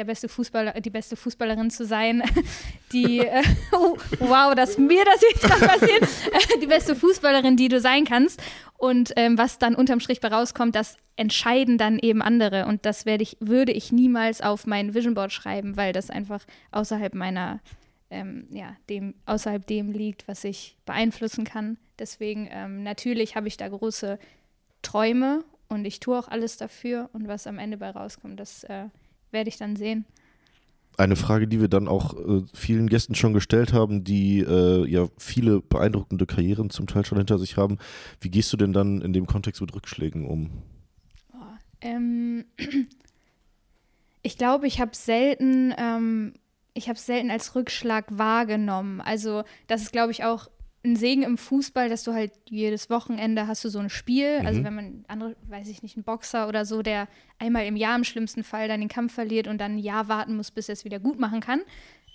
der 0.00 0.06
beste 0.06 0.30
Fußballer, 0.30 0.80
die 0.80 0.88
beste 0.88 1.14
Fußballerin 1.14 1.68
zu 1.68 1.84
sein, 1.84 2.22
die, 2.92 3.18
äh, 3.18 3.42
oh, 3.72 3.98
wow, 4.18 4.54
dass 4.54 4.78
mir 4.78 5.04
das 5.04 5.20
jetzt 5.20 5.42
gerade 5.42 5.66
passiert, 5.66 6.08
die 6.62 6.66
beste 6.66 6.96
Fußballerin, 6.96 7.58
die 7.58 7.68
du 7.68 7.80
sein 7.80 8.06
kannst. 8.06 8.42
Und 8.78 9.12
ähm, 9.16 9.36
was 9.36 9.58
dann 9.58 9.74
unterm 9.74 10.00
Strich 10.00 10.20
bei 10.20 10.28
rauskommt, 10.28 10.74
das 10.74 10.96
entscheiden 11.16 11.76
dann 11.76 11.98
eben 11.98 12.22
andere. 12.22 12.64
Und 12.64 12.86
das 12.86 13.04
werde 13.04 13.22
ich, 13.22 13.36
würde 13.40 13.72
ich 13.72 13.92
niemals 13.92 14.40
auf 14.40 14.66
mein 14.66 14.94
Vision 14.94 15.12
Board 15.12 15.32
schreiben, 15.32 15.76
weil 15.76 15.92
das 15.92 16.08
einfach 16.08 16.46
außerhalb 16.70 17.12
meiner, 17.14 17.60
ähm, 18.08 18.46
ja, 18.50 18.74
dem, 18.88 19.14
außerhalb 19.26 19.66
dem 19.66 19.92
liegt, 19.92 20.26
was 20.28 20.44
ich 20.44 20.78
beeinflussen 20.86 21.44
kann. 21.44 21.76
Deswegen, 21.98 22.48
ähm, 22.50 22.82
natürlich 22.82 23.36
habe 23.36 23.48
ich 23.48 23.58
da 23.58 23.68
große 23.68 24.18
Träume 24.80 25.44
und 25.68 25.84
ich 25.84 26.00
tue 26.00 26.18
auch 26.18 26.28
alles 26.28 26.56
dafür. 26.56 27.10
Und 27.12 27.28
was 27.28 27.46
am 27.46 27.58
Ende 27.58 27.76
bei 27.76 27.90
rauskommt, 27.90 28.40
das 28.40 28.64
äh, 28.64 28.86
werde 29.32 29.48
ich 29.48 29.56
dann 29.56 29.76
sehen. 29.76 30.04
Eine 30.96 31.16
Frage, 31.16 31.48
die 31.48 31.60
wir 31.60 31.68
dann 31.68 31.88
auch 31.88 32.14
äh, 32.14 32.42
vielen 32.52 32.88
Gästen 32.88 33.14
schon 33.14 33.32
gestellt 33.32 33.72
haben, 33.72 34.04
die 34.04 34.40
äh, 34.40 34.86
ja 34.86 35.08
viele 35.16 35.60
beeindruckende 35.60 36.26
Karrieren 36.26 36.68
zum 36.68 36.86
Teil 36.86 37.06
schon 37.06 37.16
hinter 37.18 37.38
sich 37.38 37.56
haben. 37.56 37.78
Wie 38.20 38.30
gehst 38.30 38.52
du 38.52 38.56
denn 38.56 38.72
dann 38.72 39.00
in 39.00 39.12
dem 39.12 39.26
Kontext 39.26 39.60
mit 39.60 39.74
Rückschlägen 39.74 40.26
um? 40.26 40.50
Ähm, 41.80 42.44
ich 44.22 44.36
glaube, 44.36 44.66
ich 44.66 44.80
habe 44.80 44.94
selten, 44.94 45.74
ähm, 45.78 46.34
ich 46.74 46.88
habe 46.88 46.98
selten 46.98 47.30
als 47.30 47.54
Rückschlag 47.54 48.06
wahrgenommen. 48.10 49.00
Also 49.00 49.44
das 49.66 49.82
ist, 49.82 49.92
glaube 49.92 50.12
ich, 50.12 50.24
auch 50.24 50.50
ein 50.82 50.96
Segen 50.96 51.22
im 51.22 51.36
Fußball, 51.36 51.88
dass 51.90 52.04
du 52.04 52.12
halt 52.14 52.32
jedes 52.48 52.88
Wochenende 52.88 53.46
hast 53.46 53.64
du 53.64 53.68
so 53.68 53.78
ein 53.78 53.90
Spiel. 53.90 54.40
Also 54.44 54.60
Mhm. 54.60 54.64
wenn 54.64 54.74
man 54.74 55.04
andere, 55.08 55.36
weiß 55.48 55.68
ich 55.68 55.82
nicht, 55.82 55.96
ein 55.96 56.04
Boxer 56.04 56.48
oder 56.48 56.64
so, 56.64 56.80
der 56.82 57.06
einmal 57.38 57.66
im 57.66 57.76
Jahr 57.76 57.96
im 57.96 58.04
schlimmsten 58.04 58.44
Fall 58.44 58.66
dann 58.68 58.80
den 58.80 58.88
Kampf 58.88 59.12
verliert 59.12 59.46
und 59.46 59.58
dann 59.58 59.74
ein 59.76 59.78
Jahr 59.78 60.08
warten 60.08 60.36
muss, 60.36 60.50
bis 60.50 60.68
er 60.68 60.72
es 60.74 60.84
wieder 60.84 60.98
gut 60.98 61.18
machen 61.20 61.40
kann, 61.40 61.60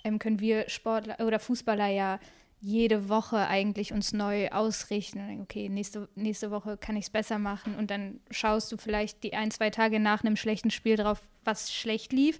ähm, 0.02 0.18
können 0.18 0.40
wir 0.40 0.68
Sportler 0.68 1.24
oder 1.24 1.38
Fußballer 1.38 1.86
ja 1.86 2.18
jede 2.60 3.08
Woche 3.08 3.46
eigentlich 3.46 3.92
uns 3.92 4.12
neu 4.12 4.48
ausrichten 4.48 5.20
und 5.20 5.28
denken, 5.28 5.42
okay, 5.42 5.68
nächste, 5.68 6.08
nächste 6.16 6.50
Woche 6.50 6.76
kann 6.76 6.96
ich 6.96 7.04
es 7.04 7.10
besser 7.10 7.38
machen 7.38 7.76
und 7.76 7.90
dann 7.90 8.18
schaust 8.30 8.72
du 8.72 8.76
vielleicht 8.78 9.22
die 9.22 9.34
ein, 9.34 9.50
zwei 9.52 9.70
Tage 9.70 10.00
nach 10.00 10.24
einem 10.24 10.36
schlechten 10.36 10.70
Spiel 10.70 10.96
drauf, 10.96 11.20
was 11.44 11.72
schlecht 11.72 12.12
lief 12.12 12.38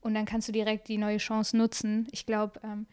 und 0.00 0.14
dann 0.14 0.24
kannst 0.24 0.48
du 0.48 0.52
direkt 0.52 0.88
die 0.88 0.98
neue 0.98 1.18
Chance 1.18 1.56
nutzen. 1.56 2.06
Ich 2.12 2.24
glaube, 2.24 2.60
ähm, 2.62 2.86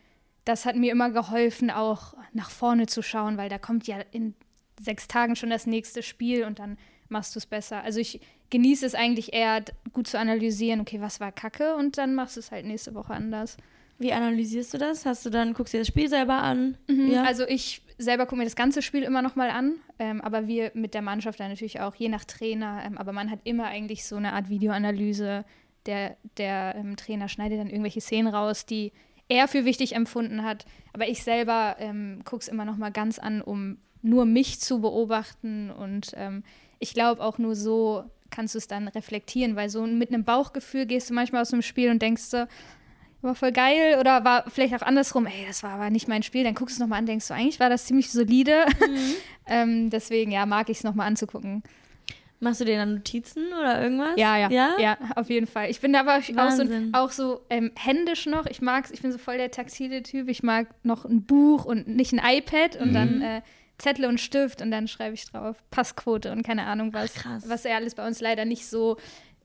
das 0.46 0.66
hat 0.66 0.76
mir 0.76 0.92
immer 0.92 1.10
geholfen, 1.10 1.72
auch 1.72 2.16
nach 2.34 2.50
vorne 2.50 2.88
zu 2.88 3.02
schauen, 3.02 3.38
weil 3.38 3.50
da 3.50 3.58
kommt 3.58 3.88
ja 3.88 3.98
in 4.12 4.34
sechs 4.82 5.08
Tagen 5.08 5.36
schon 5.36 5.50
das 5.50 5.66
nächste 5.66 6.04
Spiel 6.04 6.44
und 6.44 6.60
dann 6.60 6.78
machst 7.10 7.36
du 7.36 7.40
es 7.40 7.46
besser. 7.46 7.82
Also 7.84 8.00
ich 8.00 8.20
genieße 8.50 8.86
es 8.86 8.96
eigentlich 8.96 9.34
eher, 9.34 9.64
gut 9.94 10.08
zu 10.08 10.20
analysieren, 10.20 10.82
okay, 10.82 11.00
was 11.00 11.20
war 11.20 11.32
Kacke 11.32 11.76
und 11.76 11.98
dann 11.98 12.16
machst 12.16 12.36
du 12.36 12.40
es 12.40 12.52
halt 12.52 12.66
nächste 12.66 12.94
Woche 12.94 13.14
anders. 13.14 13.58
Wie 14.00 14.12
analysierst 14.12 14.74
du 14.74 14.78
das? 14.78 15.06
Hast 15.06 15.26
du 15.26 15.30
dann, 15.30 15.54
guckst 15.54 15.74
dir 15.74 15.80
das 15.80 15.88
Spiel 15.88 16.10
selber 16.10 16.42
an? 16.42 16.78
Ja. 16.88 17.24
Also 17.24 17.46
ich 17.48 17.84
selber 17.98 18.26
gucke 18.26 18.38
mir 18.38 18.44
das 18.44 18.56
ganze 18.56 18.82
Spiel 18.82 19.04
immer 19.04 19.22
noch 19.22 19.36
mal 19.36 19.50
an, 19.50 19.76
ähm, 20.00 20.20
aber 20.22 20.48
wir 20.48 20.72
mit 20.74 20.94
der 20.94 21.02
Mannschaft 21.02 21.40
dann 21.40 21.50
natürlich 21.50 21.80
auch, 21.80 21.96
je 21.96 22.10
nach 22.10 22.26
Trainer. 22.26 22.82
Ähm, 22.86 22.98
aber 22.98 23.14
man 23.14 23.30
hat 23.30 23.40
immer 23.44 23.66
eigentlich 23.66 24.04
so 24.06 24.16
eine 24.16 24.34
Art 24.34 24.50
Videoanalyse. 24.50 25.46
Der, 25.86 26.18
der 26.38 26.76
ähm, 26.76 26.96
Trainer 26.96 27.28
schneidet 27.28 27.60
dann 27.60 27.70
irgendwelche 27.70 28.02
Szenen 28.02 28.34
raus, 28.34 28.66
die 28.66 28.92
er 29.34 29.48
für 29.48 29.66
wichtig 29.66 29.96
empfunden 29.96 30.44
hat. 30.44 30.66
Aber 30.94 31.08
ich 31.08 31.24
selber 31.24 31.76
ähm, 31.80 32.22
gucke 32.24 32.42
es 32.42 32.48
immer 32.48 32.66
noch 32.66 32.78
mal 32.78 32.92
ganz 32.92 33.20
an, 33.20 33.42
um 33.42 33.78
nur 34.02 34.26
mich 34.26 34.60
zu 34.60 34.80
beobachten. 34.80 35.72
Und 35.72 36.12
ähm, 36.16 36.44
ich 36.80 36.94
glaube, 36.94 37.22
auch 37.22 37.38
nur 37.38 37.56
so 37.56 38.04
kannst 38.30 38.56
du 38.56 38.58
es 38.58 38.68
dann 38.68 38.88
reflektieren, 38.88 39.56
weil 39.56 39.70
so 39.70 39.86
mit 39.86 40.10
einem 40.10 40.24
Bauchgefühl 40.24 40.86
gehst 40.86 41.10
du 41.10 41.14
manchmal 41.14 41.42
aus 41.42 41.50
dem 41.50 41.62
Spiel 41.62 41.90
und 41.90 42.02
denkst 42.02 42.24
so, 42.24 42.46
war 43.22 43.36
voll 43.36 43.52
geil 43.52 43.98
oder 44.00 44.26
war 44.26 44.50
vielleicht 44.50 44.76
auch 44.76 44.82
andersrum, 44.82 45.26
ey, 45.26 45.46
das 45.48 45.64
war 45.64 45.72
aber 45.72 45.90
nicht 45.90 46.08
mein 46.08 46.24
Spiel, 46.24 46.44
dann 46.44 46.56
guckst 46.56 46.76
du 46.76 46.78
es 46.78 46.80
nochmal 46.82 47.00
an, 47.00 47.06
denkst 47.06 47.28
du, 47.28 47.34
eigentlich 47.34 47.60
war 47.60 47.70
das 47.70 47.86
ziemlich 47.86 48.12
solide. 48.12 48.66
ähm, 49.48 49.90
deswegen, 49.90 50.32
ja, 50.32 50.46
mag 50.46 50.70
ich 50.70 50.80
es 50.80 50.84
nochmal 50.84 51.08
anzugucken. 51.08 51.64
Machst 52.44 52.62
du 52.62 52.66
dir 52.66 52.78
dann 52.78 52.96
Notizen 52.96 53.48
oder 53.48 53.82
irgendwas? 53.82 54.12
Ja, 54.18 54.38
ja, 54.38 54.50
Ja? 54.52 54.76
ja, 54.80 54.98
auf 55.16 55.30
jeden 55.30 55.48
Fall. 55.48 55.70
Ich 55.70 55.80
bin 55.80 55.94
da 55.94 56.02
aber 56.02 56.18
auch 56.18 56.22
so, 56.22 56.36
Wahnsinn. 56.36 56.90
auch 56.94 57.12
so 57.12 57.42
ähm, 57.50 57.72
händisch 57.76 58.26
noch. 58.26 58.46
Ich 58.46 58.62
mag's, 58.62 58.92
ich 58.92 59.02
bin 59.02 59.12
so 59.12 59.18
voll 59.18 59.38
der 59.38 59.50
taktile 59.52 60.04
Typ. 60.04 60.28
Ich 60.30 60.44
mag 60.44 60.68
noch 60.84 61.06
ein 61.06 61.24
Buch 61.24 61.66
und 61.66 61.88
nicht 61.88 62.14
ein 62.14 62.22
iPad 62.24 62.76
und 62.76 62.94
dann 62.94 63.22
äh, 63.22 63.42
Zettel 63.78 64.06
und 64.06 64.20
Stift 64.20 64.62
und 64.62 64.72
dann 64.72 64.88
schreibe 64.88 65.16
ich 65.16 65.26
drauf 65.26 65.64
Passquote 65.72 66.32
und 66.32 66.44
keine 66.44 66.66
Ahnung 66.66 66.94
was. 66.94 67.14
krass. 67.16 67.44
Was 67.48 67.64
ja 67.64 67.76
alles 67.76 67.96
bei 67.96 68.06
uns 68.06 68.20
leider 68.22 68.46
nicht 68.46 68.68
so 68.68 68.98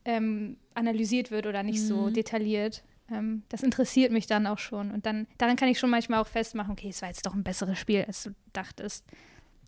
ähm, 0.05 0.57
analysiert 0.75 1.31
wird 1.31 1.47
oder 1.47 1.63
nicht 1.63 1.81
so 1.81 2.11
detailliert. 2.11 2.83
Ähm, 3.11 3.43
das 3.49 3.63
interessiert 3.63 4.13
mich 4.13 4.27
dann 4.27 4.47
auch 4.47 4.59
schon. 4.59 4.91
Und 4.91 5.07
dann, 5.07 5.27
daran 5.39 5.57
kann 5.57 5.69
ich 5.69 5.79
schon 5.79 5.91
manchmal 5.91 6.21
auch 6.21 6.27
festmachen, 6.27 6.73
okay, 6.73 6.89
es 6.91 7.01
war 7.01 7.09
jetzt 7.09 7.25
doch 7.25 7.35
ein 7.35 7.43
besseres 7.43 7.79
Spiel, 7.79 8.05
als 8.07 8.25
du 8.25 8.31
dachtest. 8.53 9.05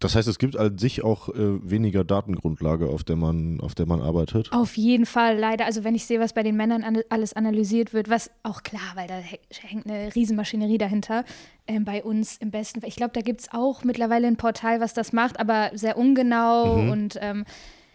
Das 0.00 0.16
heißt, 0.16 0.26
es 0.28 0.38
gibt 0.38 0.56
an 0.56 0.78
sich 0.78 1.04
auch 1.04 1.28
äh, 1.28 1.34
weniger 1.70 2.04
Datengrundlage, 2.04 2.88
auf 2.88 3.04
der 3.04 3.16
man, 3.16 3.60
auf 3.60 3.74
der 3.74 3.84
man 3.86 4.00
arbeitet. 4.00 4.50
Auf 4.50 4.76
jeden 4.78 5.04
Fall, 5.04 5.38
leider. 5.38 5.66
Also 5.66 5.84
wenn 5.84 5.94
ich 5.94 6.06
sehe, 6.06 6.18
was 6.18 6.32
bei 6.32 6.42
den 6.42 6.56
Männern 6.56 6.82
an, 6.82 6.98
alles 7.10 7.34
analysiert 7.34 7.92
wird, 7.92 8.08
was 8.08 8.30
auch 8.42 8.62
klar, 8.62 8.80
weil 8.94 9.06
da 9.06 9.16
hä- 9.18 9.38
hängt 9.60 9.86
eine 9.86 10.14
Riesenmaschinerie 10.14 10.78
dahinter. 10.78 11.24
Ähm, 11.66 11.84
bei 11.84 12.02
uns 12.02 12.38
im 12.38 12.50
besten 12.50 12.80
Fall. 12.80 12.88
Ich 12.88 12.96
glaube, 12.96 13.12
da 13.12 13.20
gibt 13.20 13.42
es 13.42 13.52
auch 13.52 13.84
mittlerweile 13.84 14.26
ein 14.26 14.36
Portal, 14.36 14.80
was 14.80 14.94
das 14.94 15.12
macht, 15.12 15.38
aber 15.38 15.70
sehr 15.74 15.98
ungenau. 15.98 16.72
Und 16.90 17.18
ähm, 17.20 17.44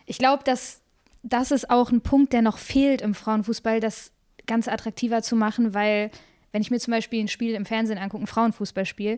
ich 0.06 0.20
glaube, 0.20 0.44
dass 0.44 0.82
das 1.24 1.50
ist 1.50 1.72
auch 1.72 1.92
ein 1.92 2.02
Punkt, 2.02 2.34
der 2.34 2.44
noch 2.44 2.60
fehlt 2.60 3.02
im 3.02 3.16
Frauenfußball, 3.16 3.80
das 3.80 4.12
Ganze 4.46 4.72
attraktiver 4.72 5.24
zu 5.24 5.36
machen, 5.36 5.74
weil 5.74 6.12
wenn 6.52 6.62
ich 6.62 6.70
mir 6.70 6.78
zum 6.80 6.92
Beispiel 6.92 7.20
ein 7.20 7.28
Spiel 7.30 7.56
im 7.56 7.66
Fernsehen 7.66 7.98
angucke, 7.98 8.24
ein 8.24 8.28
Frauenfußballspiel, 8.28 9.18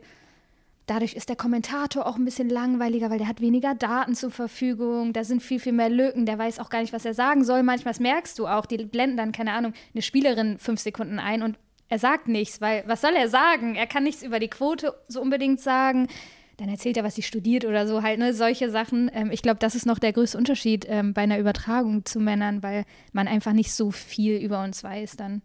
Dadurch 0.88 1.16
ist 1.16 1.28
der 1.28 1.36
Kommentator 1.36 2.08
auch 2.08 2.16
ein 2.16 2.24
bisschen 2.24 2.50
langweiliger, 2.50 3.10
weil 3.10 3.18
der 3.18 3.28
hat 3.28 3.42
weniger 3.42 3.76
Daten 3.76 4.16
zur 4.16 4.32
Verfügung. 4.32 5.12
Da 5.12 5.26
sind 5.26 5.44
viel, 5.44 5.60
viel 5.60 5.74
mehr 5.74 5.90
Lücken. 5.90 6.26
Der 6.26 6.40
weiß 6.40 6.60
auch 6.60 6.70
gar 6.70 6.80
nicht, 6.80 6.94
was 6.94 7.04
er 7.04 7.14
sagen 7.14 7.44
soll. 7.44 7.62
Manchmal 7.62 7.94
merkst 8.00 8.40
du 8.40 8.48
auch, 8.48 8.66
die 8.66 8.78
blenden 8.86 9.18
dann, 9.18 9.34
keine 9.34 9.52
Ahnung, 9.52 9.74
eine 9.94 10.02
Spielerin 10.02 10.58
fünf 10.60 10.80
Sekunden 10.80 11.20
ein 11.20 11.44
und 11.44 11.60
er 11.90 12.00
sagt 12.00 12.30
nichts, 12.30 12.62
weil 12.62 12.84
was 12.88 13.02
soll 13.02 13.14
er 13.16 13.30
sagen? 13.30 13.76
Er 13.76 13.88
kann 13.88 14.04
nichts 14.04 14.24
über 14.24 14.40
die 14.40 14.50
Quote 14.50 14.94
so 15.10 15.22
unbedingt 15.22 15.60
sagen. 15.60 16.08
Dann 16.56 16.70
erzählt 16.70 16.98
er, 16.98 17.04
was 17.04 17.16
sie 17.16 17.22
studiert 17.22 17.66
oder 17.66 17.86
so 17.86 18.02
halt, 18.02 18.18
ne? 18.18 18.34
Solche 18.34 18.70
Sachen. 18.70 19.12
Ähm, 19.14 19.30
ich 19.32 19.42
glaube, 19.42 19.60
das 19.60 19.76
ist 19.76 19.86
noch 19.86 20.00
der 20.00 20.14
größte 20.14 20.38
Unterschied 20.38 20.86
ähm, 20.88 21.14
bei 21.14 21.22
einer 21.22 21.38
Übertragung 21.38 22.06
zu 22.06 22.20
Männern, 22.20 22.64
weil 22.64 22.86
man 23.12 23.28
einfach 23.28 23.54
nicht 23.54 23.74
so 23.74 23.92
viel 23.92 24.38
über 24.38 24.64
uns 24.64 24.84
weiß 24.84 25.18
dann. 25.18 25.42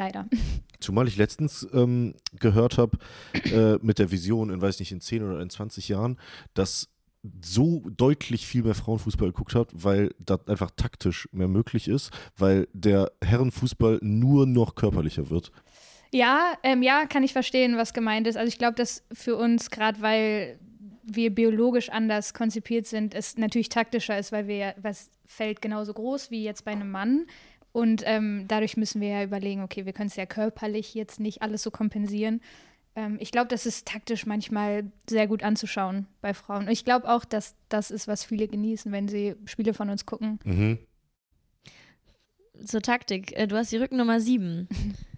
Leider. 0.00 0.24
Zumal 0.80 1.08
ich 1.08 1.18
letztens 1.18 1.68
ähm, 1.74 2.14
gehört 2.32 2.78
habe, 2.78 2.96
äh, 3.34 3.76
mit 3.82 3.98
der 3.98 4.10
Vision 4.10 4.48
in, 4.48 4.62
weiß 4.62 4.78
nicht, 4.80 4.92
in 4.92 5.02
10 5.02 5.22
oder 5.22 5.40
in 5.40 5.50
20 5.50 5.90
Jahren, 5.90 6.18
dass 6.54 6.88
so 7.42 7.82
deutlich 7.98 8.46
viel 8.46 8.62
mehr 8.62 8.74
Frauenfußball 8.74 9.28
geguckt 9.28 9.54
hat, 9.54 9.68
weil 9.74 10.14
das 10.18 10.48
einfach 10.48 10.70
taktisch 10.70 11.28
mehr 11.32 11.48
möglich 11.48 11.86
ist, 11.86 12.12
weil 12.38 12.66
der 12.72 13.12
Herrenfußball 13.22 13.98
nur 14.00 14.46
noch 14.46 14.74
körperlicher 14.74 15.28
wird. 15.28 15.52
Ja, 16.12 16.54
ähm, 16.62 16.82
ja, 16.82 17.04
kann 17.04 17.22
ich 17.22 17.34
verstehen, 17.34 17.76
was 17.76 17.92
gemeint 17.92 18.26
ist. 18.26 18.38
Also 18.38 18.48
ich 18.48 18.56
glaube, 18.56 18.76
dass 18.76 19.04
für 19.12 19.36
uns, 19.36 19.68
gerade 19.68 20.00
weil 20.00 20.58
wir 21.02 21.34
biologisch 21.34 21.90
anders 21.90 22.32
konzipiert 22.32 22.86
sind, 22.86 23.14
es 23.14 23.36
natürlich 23.36 23.68
taktischer 23.68 24.18
ist, 24.18 24.32
weil 24.32 24.48
wir 24.48 24.56
ja, 24.56 24.74
was 24.80 25.10
Feld 25.26 25.60
genauso 25.60 25.92
groß 25.92 26.30
wie 26.30 26.42
jetzt 26.42 26.64
bei 26.64 26.72
einem 26.72 26.90
Mann. 26.90 27.26
Und 27.72 28.02
ähm, 28.04 28.46
dadurch 28.48 28.76
müssen 28.76 29.00
wir 29.00 29.08
ja 29.08 29.24
überlegen, 29.24 29.62
okay, 29.62 29.86
wir 29.86 29.92
können 29.92 30.08
es 30.08 30.16
ja 30.16 30.26
körperlich 30.26 30.94
jetzt 30.94 31.20
nicht 31.20 31.42
alles 31.42 31.62
so 31.62 31.70
kompensieren. 31.70 32.40
Ähm, 32.96 33.16
ich 33.20 33.30
glaube, 33.30 33.48
das 33.48 33.66
ist 33.66 33.86
taktisch 33.86 34.26
manchmal 34.26 34.90
sehr 35.08 35.26
gut 35.28 35.42
anzuschauen 35.42 36.06
bei 36.20 36.34
Frauen. 36.34 36.64
Und 36.64 36.70
ich 36.70 36.84
glaube 36.84 37.08
auch, 37.08 37.24
dass 37.24 37.54
das 37.68 37.90
ist, 37.90 38.08
was 38.08 38.24
viele 38.24 38.48
genießen, 38.48 38.90
wenn 38.90 39.08
sie 39.08 39.36
Spiele 39.44 39.74
von 39.74 39.88
uns 39.90 40.04
gucken. 40.06 40.40
Mhm. 40.44 40.78
Zur 42.64 42.82
Taktik. 42.82 43.36
Äh, 43.36 43.46
Du 43.46 43.56
hast 43.56 43.72
die 43.72 43.76
Rückennummer 43.78 44.20
7. 44.20 44.68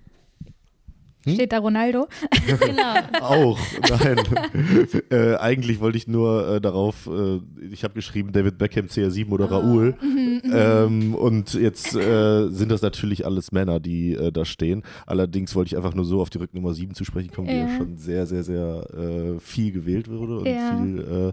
Hm? 1.24 1.34
Steht 1.34 1.52
da 1.52 1.58
Ronaldo? 1.58 2.08
genau. 2.46 2.96
Auch, 3.20 3.58
nein. 3.88 4.18
äh, 5.10 5.36
eigentlich 5.36 5.80
wollte 5.80 5.96
ich 5.98 6.08
nur 6.08 6.48
äh, 6.56 6.60
darauf, 6.60 7.06
äh, 7.06 7.40
ich 7.70 7.84
habe 7.84 7.94
geschrieben 7.94 8.32
David 8.32 8.58
Beckham, 8.58 8.86
CR7 8.86 9.28
oder 9.30 9.44
Ah. 9.44 9.58
Raoul. 9.58 9.94
Mhm, 10.02 10.42
Ähm, 10.52 11.14
und 11.14 11.54
jetzt 11.54 11.94
äh, 11.94 12.48
sind 12.48 12.70
das 12.70 12.82
natürlich 12.82 13.24
alles 13.24 13.52
Männer, 13.52 13.78
die 13.80 14.14
äh, 14.14 14.32
da 14.32 14.44
stehen. 14.44 14.82
Allerdings 15.06 15.54
wollte 15.54 15.68
ich 15.68 15.76
einfach 15.76 15.94
nur 15.94 16.04
so 16.04 16.20
auf 16.20 16.30
die 16.30 16.38
Rücknummer 16.38 16.74
7 16.74 16.94
zu 16.94 17.04
sprechen 17.04 17.30
kommen, 17.32 17.46
die 17.48 17.54
ja 17.54 17.66
Ja. 17.68 17.76
schon 17.76 17.96
sehr, 17.96 18.26
sehr, 18.26 18.42
sehr 18.42 18.84
äh, 18.92 19.38
viel 19.40 19.72
gewählt 19.72 20.08
wurde 20.10 20.38
und 20.38 20.46
Ja. 20.46 20.68
viel, 20.68 20.98
äh, 20.98 21.32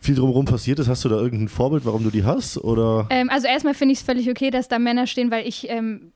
viel 0.00 0.14
drumherum 0.14 0.44
passiert 0.44 0.78
ist. 0.78 0.88
Hast 0.88 1.04
du 1.04 1.08
da 1.08 1.16
irgendein 1.16 1.48
Vorbild, 1.48 1.84
warum 1.84 2.02
du 2.04 2.10
die 2.10 2.24
hast? 2.24 2.58
Oder? 2.58 3.06
Ähm, 3.10 3.28
also 3.30 3.46
erstmal 3.46 3.74
finde 3.74 3.92
ich 3.92 4.00
es 4.00 4.04
völlig 4.04 4.30
okay, 4.30 4.50
dass 4.50 4.68
da 4.68 4.78
Männer 4.78 5.06
stehen, 5.06 5.30
weil 5.30 5.46
ich 5.46 5.68
ähm, 5.68 6.12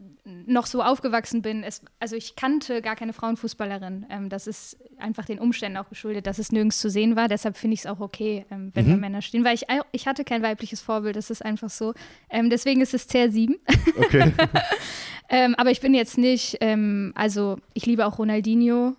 noch 0.47 0.67
so 0.67 0.83
aufgewachsen 0.83 1.43
bin. 1.43 1.63
Es, 1.65 1.83
also 1.99 2.15
ich 2.15 2.37
kannte 2.37 2.83
gar 2.83 2.95
keine 2.95 3.13
Frauenfußballerin. 3.13 4.07
Ähm, 4.11 4.29
das 4.29 4.47
ist 4.47 4.77
einfach 4.99 5.25
den 5.25 5.39
Umständen 5.39 5.77
auch 5.79 5.89
geschuldet, 5.89 6.27
dass 6.27 6.39
es 6.39 6.53
nirgends 6.53 6.79
zu 6.79 6.89
sehen 6.91 7.17
war. 7.17 7.27
Deshalb 7.29 7.57
finde 7.57 7.75
ich 7.75 7.81
es 7.81 7.87
auch 7.87 8.01
okay, 8.01 8.45
ähm, 8.51 8.71
wenn 8.75 8.87
da 8.89 8.95
Mhm. 8.95 9.01
Männer 9.01 9.23
stehen, 9.23 9.45
weil 9.45 9.55
ich, 9.55 9.65
ich 9.93 10.07
hatte 10.07 10.25
kein 10.25 10.43
weibliches 10.43 10.81
Vorbild. 10.81 11.17
Das 11.17 11.31
ist 11.31 11.45
einfach 11.45 11.71
so. 11.71 11.95
Ähm, 12.29 12.51
deswegen 12.51 12.81
ist 12.81 12.95
es 12.95 13.09
CR7. 13.09 13.57
Okay. 13.97 14.33
ähm, 15.31 15.55
aber 15.57 15.71
ich 15.71 15.81
bin 15.81 15.95
jetzt 15.95 16.19
nicht, 16.19 16.59
also 17.15 17.59
ich 17.75 17.87
liebe 17.87 18.07
auch 18.07 18.19
Ronaldinho. 18.19 18.95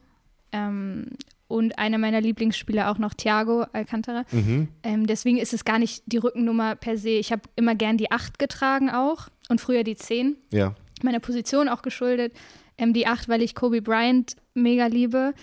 Ähm, 0.52 1.08
und 1.52 1.78
einer 1.78 1.98
meiner 1.98 2.22
Lieblingsspieler 2.22 2.90
auch 2.90 2.98
noch 2.98 3.14
Thiago 3.14 3.66
Alcantara. 3.74 4.26
mhm. 4.32 4.70
Ähm, 4.84 5.08
deswegen 5.08 5.38
ist 5.38 5.54
es 5.54 5.66
gar 5.66 5.80
nicht 5.80 6.04
die 6.06 6.18
Rückennummer 6.18 6.76
per 6.76 6.98
se. 6.98 7.10
Ich 7.10 7.32
habe 7.32 7.44
immer 7.56 7.76
gern 7.76 7.98
die 7.98 8.12
8 8.12 8.40
getragen 8.40 8.90
auch 8.90 9.28
und 9.50 9.62
früher 9.62 9.84
die 9.84 9.96
10. 9.96 10.38
Ja. 10.52 10.76
Meiner 11.04 11.20
Position 11.20 11.70
auch 11.70 11.82
geschuldet. 11.82 12.34
Ähm, 12.78 12.94
die 12.94 13.08
8, 13.08 13.30
weil 13.30 13.42
ich 13.42 13.56
Kobe 13.56 13.82
Bryant 13.82 14.36
mega 14.54 14.88
liebe. 14.88 15.34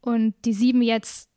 Und 0.00 0.34
die 0.44 0.52
7 0.52 0.82
jetzt 0.82 1.28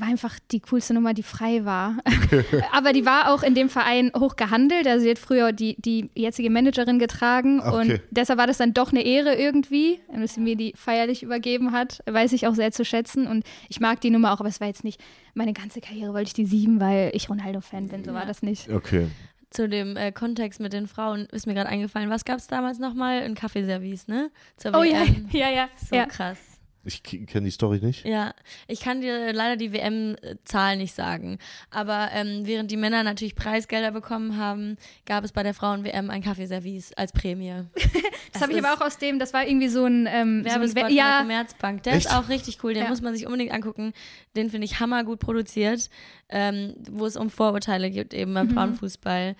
war 0.00 0.08
einfach 0.08 0.38
die 0.50 0.60
coolste 0.60 0.94
Nummer, 0.94 1.14
die 1.14 1.22
frei 1.22 1.64
war. 1.64 1.96
Aber 2.72 2.92
die 2.92 3.06
war 3.06 3.32
auch 3.32 3.42
in 3.42 3.54
dem 3.54 3.68
Verein 3.68 4.12
hoch 4.16 4.36
gehandelt. 4.36 4.86
Also 4.86 5.04
sie 5.04 5.10
hat 5.10 5.18
früher 5.18 5.52
die, 5.52 5.76
die 5.78 6.10
jetzige 6.14 6.50
Managerin 6.50 6.98
getragen. 6.98 7.60
Ah, 7.60 7.72
okay. 7.72 7.92
Und 7.92 8.00
deshalb 8.10 8.38
war 8.38 8.46
das 8.46 8.58
dann 8.58 8.74
doch 8.74 8.90
eine 8.90 9.02
Ehre 9.02 9.34
irgendwie, 9.34 10.00
dass 10.12 10.34
sie 10.34 10.40
mir 10.40 10.56
die 10.56 10.72
feierlich 10.76 11.22
übergeben 11.22 11.72
hat. 11.72 12.02
Weiß 12.06 12.32
ich 12.32 12.46
auch 12.46 12.54
sehr 12.54 12.72
zu 12.72 12.84
schätzen. 12.84 13.26
Und 13.26 13.44
ich 13.68 13.80
mag 13.80 14.00
die 14.00 14.10
Nummer 14.10 14.32
auch, 14.32 14.40
aber 14.40 14.48
es 14.48 14.60
war 14.60 14.68
jetzt 14.68 14.84
nicht, 14.84 15.00
meine 15.34 15.52
ganze 15.52 15.80
Karriere 15.80 16.12
wollte 16.12 16.28
ich 16.28 16.34
die 16.34 16.46
7, 16.46 16.80
weil 16.80 17.10
ich 17.14 17.28
Ronaldo-Fan 17.28 17.88
bin. 17.88 18.04
So 18.04 18.12
war 18.14 18.26
das 18.26 18.42
nicht. 18.42 18.70
Okay. 18.70 19.08
Zu 19.50 19.68
dem 19.68 19.96
äh, 19.96 20.12
Kontext 20.12 20.60
mit 20.60 20.72
den 20.72 20.86
Frauen 20.86 21.26
ist 21.32 21.46
mir 21.46 21.54
gerade 21.54 21.68
eingefallen, 21.68 22.10
was 22.10 22.24
gab 22.24 22.38
es 22.38 22.46
damals 22.46 22.78
nochmal? 22.78 23.22
Ein 23.22 23.34
Kaffeeservice, 23.34 24.08
ne? 24.08 24.30
Zur 24.56 24.74
Oh 24.74 24.82
ja, 24.82 25.04
ja, 25.30 25.50
ja. 25.50 25.68
So 25.88 25.96
ja. 25.96 26.06
krass. 26.06 26.55
Ich 26.86 27.02
kenne 27.02 27.44
die 27.46 27.50
Story 27.50 27.80
nicht. 27.82 28.04
Ja, 28.06 28.32
ich 28.68 28.80
kann 28.80 29.00
dir 29.00 29.32
leider 29.32 29.56
die 29.56 29.72
WM-Zahl 29.72 30.76
nicht 30.76 30.94
sagen. 30.94 31.38
Aber 31.70 32.10
ähm, 32.12 32.42
während 32.46 32.70
die 32.70 32.76
Männer 32.76 33.02
natürlich 33.02 33.34
Preisgelder 33.34 33.90
bekommen 33.90 34.36
haben, 34.36 34.76
gab 35.04 35.24
es 35.24 35.32
bei 35.32 35.42
der 35.42 35.52
Frauen-WM 35.52 36.08
ein 36.10 36.22
Kaffeeservice 36.22 36.92
als 36.94 37.12
Prämie. 37.12 37.64
Das 38.32 38.42
habe 38.42 38.52
ich 38.52 38.62
aber 38.62 38.74
auch 38.74 38.86
aus 38.86 38.98
dem, 38.98 39.18
das 39.18 39.32
war 39.32 39.46
irgendwie 39.46 39.68
so 39.68 39.86
ein, 39.86 40.06
ähm, 40.10 40.42
so 40.44 40.50
ein 40.50 40.54
Werbespot 40.60 40.76
We- 40.76 40.80
von 40.80 40.88
der 40.94 40.96
ja, 41.04 41.18
Commerzbank. 41.20 41.82
Der 41.84 41.94
Echt? 41.94 42.04
ist 42.06 42.12
auch 42.12 42.28
richtig 42.28 42.62
cool. 42.62 42.74
Den 42.74 42.82
Ja. 42.82 42.88
muss 42.90 43.00
man 43.00 43.14
sich 43.14 43.24
unbedingt 43.24 43.50
angucken. 43.50 43.94
Den 44.36 44.50
finde 44.50 44.66
ich 44.66 44.78
hammergut 44.78 45.20
produziert, 45.20 45.88
ähm, 46.28 46.74
wo 46.90 47.06
es 47.06 47.16
um 47.16 47.30
Vorurteile 47.30 47.90
geht, 47.90 48.12
eben 48.12 48.34
beim 48.34 48.48
Mhm. 48.48 48.52
Frauenfußball. 48.52 49.36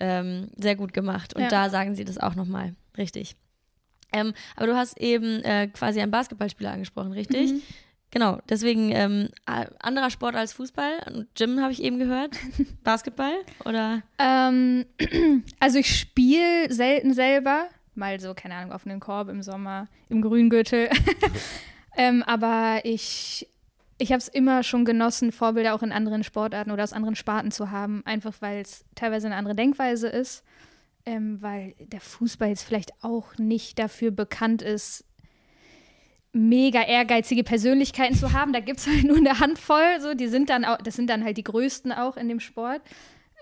Ähm, 0.00 0.48
sehr 0.56 0.74
gut 0.74 0.92
gemacht. 0.92 1.36
Und 1.36 1.42
Ja. 1.42 1.48
da 1.48 1.70
sagen 1.70 1.94
sie 1.94 2.04
das 2.04 2.18
auch 2.18 2.34
nochmal. 2.34 2.74
Richtig. 2.98 3.36
Ähm, 4.12 4.34
aber 4.56 4.66
du 4.66 4.76
hast 4.76 4.98
eben 5.00 5.42
äh, 5.44 5.68
quasi 5.68 6.00
einen 6.00 6.10
Basketballspieler 6.10 6.72
angesprochen, 6.72 7.12
richtig? 7.12 7.52
Mhm. 7.52 7.62
Genau, 8.12 8.40
deswegen 8.48 8.90
ähm, 8.90 9.28
anderer 9.46 10.10
Sport 10.10 10.34
als 10.34 10.52
Fußball. 10.52 11.04
Und 11.06 11.32
Gym 11.36 11.60
habe 11.60 11.72
ich 11.72 11.82
eben 11.82 11.98
gehört. 11.98 12.36
Basketball 12.82 13.34
oder? 13.64 14.02
Ähm, 14.18 14.84
also 15.60 15.78
ich 15.78 15.98
spiele 15.98 16.72
selten 16.72 17.14
selber, 17.14 17.68
mal 17.94 18.18
so, 18.18 18.34
keine 18.34 18.56
Ahnung, 18.56 18.72
auf 18.72 18.84
einen 18.84 18.98
Korb 18.98 19.28
im 19.28 19.42
Sommer, 19.42 19.86
im 20.08 20.22
Grüngürtel. 20.22 20.90
ähm, 21.96 22.24
aber 22.24 22.80
ich, 22.82 23.48
ich 23.98 24.10
habe 24.10 24.18
es 24.18 24.26
immer 24.26 24.64
schon 24.64 24.84
genossen, 24.84 25.30
Vorbilder 25.30 25.74
auch 25.74 25.82
in 25.84 25.92
anderen 25.92 26.24
Sportarten 26.24 26.72
oder 26.72 26.82
aus 26.82 26.92
anderen 26.92 27.14
Sparten 27.14 27.52
zu 27.52 27.70
haben, 27.70 28.02
einfach 28.06 28.34
weil 28.40 28.62
es 28.62 28.84
teilweise 28.96 29.28
eine 29.28 29.36
andere 29.36 29.54
Denkweise 29.54 30.08
ist. 30.08 30.42
Ähm, 31.06 31.40
weil 31.40 31.74
der 31.78 32.00
Fußball 32.00 32.48
jetzt 32.48 32.62
vielleicht 32.62 32.92
auch 33.02 33.38
nicht 33.38 33.78
dafür 33.78 34.10
bekannt 34.10 34.62
ist, 34.62 35.04
mega 36.32 36.82
ehrgeizige 36.82 37.42
Persönlichkeiten 37.42 38.14
zu 38.14 38.32
haben. 38.32 38.52
Da 38.52 38.60
gibt 38.60 38.80
es 38.80 38.86
halt 38.88 39.04
nur 39.04 39.16
eine 39.16 39.40
Handvoll, 39.40 40.00
so, 40.00 40.14
die 40.14 40.28
sind 40.28 40.50
dann 40.50 40.64
auch, 40.64 40.78
das 40.78 40.96
sind 40.96 41.10
dann 41.10 41.24
halt 41.24 41.36
die 41.36 41.44
größten 41.44 41.92
auch 41.92 42.16
in 42.16 42.28
dem 42.28 42.40
Sport. 42.40 42.82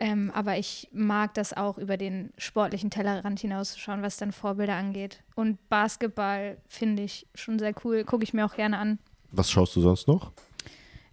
Ähm, 0.01 0.31
aber 0.33 0.59
ich 0.59 0.89
mag 0.93 1.35
das 1.35 1.53
auch 1.53 1.77
über 1.77 1.97
den 1.97 2.33
sportlichen 2.39 2.89
Tellerrand 2.89 3.41
hinauszuschauen, 3.41 4.01
was 4.01 4.17
dann 4.17 4.31
Vorbilder 4.31 4.75
angeht. 4.75 5.25
Und 5.35 5.69
Basketball 5.69 6.59
finde 6.69 7.03
ich 7.03 7.27
schon 7.35 7.59
sehr 7.59 7.75
cool, 7.85 8.05
gucke 8.05 8.23
ich 8.23 8.33
mir 8.33 8.47
auch 8.47 8.55
gerne 8.55 8.79
an. 8.79 8.99
Was 9.33 9.51
schaust 9.51 9.75
du 9.75 9.81
sonst 9.81 10.07
noch? 10.07 10.33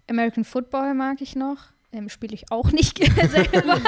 American 0.08 0.44
Football 0.44 0.94
mag 0.94 1.20
ich 1.22 1.36
noch, 1.36 1.58
ähm, 1.92 2.10
spiele 2.10 2.36
ich 2.36 2.52
auch 2.52 2.72
nicht 2.72 3.00
selber. 3.28 3.82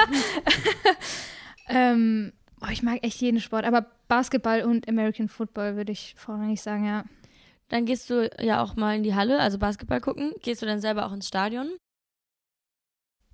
ähm, 1.68 2.32
boah, 2.60 2.70
ich 2.70 2.82
mag 2.82 3.04
echt 3.04 3.20
jeden 3.20 3.40
Sport, 3.40 3.64
aber 3.64 3.86
Basketball 4.08 4.62
und 4.62 4.88
American 4.88 5.28
Football 5.28 5.76
würde 5.76 5.92
ich 5.92 6.14
vorrangig 6.16 6.60
sagen, 6.60 6.84
ja. 6.84 7.04
Dann 7.68 7.84
gehst 7.84 8.08
du 8.08 8.30
ja 8.40 8.62
auch 8.62 8.76
mal 8.76 8.96
in 8.96 9.02
die 9.02 9.14
Halle, 9.14 9.40
also 9.40 9.58
Basketball 9.58 10.00
gucken. 10.00 10.32
Gehst 10.42 10.62
du 10.62 10.66
dann 10.66 10.80
selber 10.80 11.06
auch 11.06 11.12
ins 11.12 11.28
Stadion? 11.28 11.68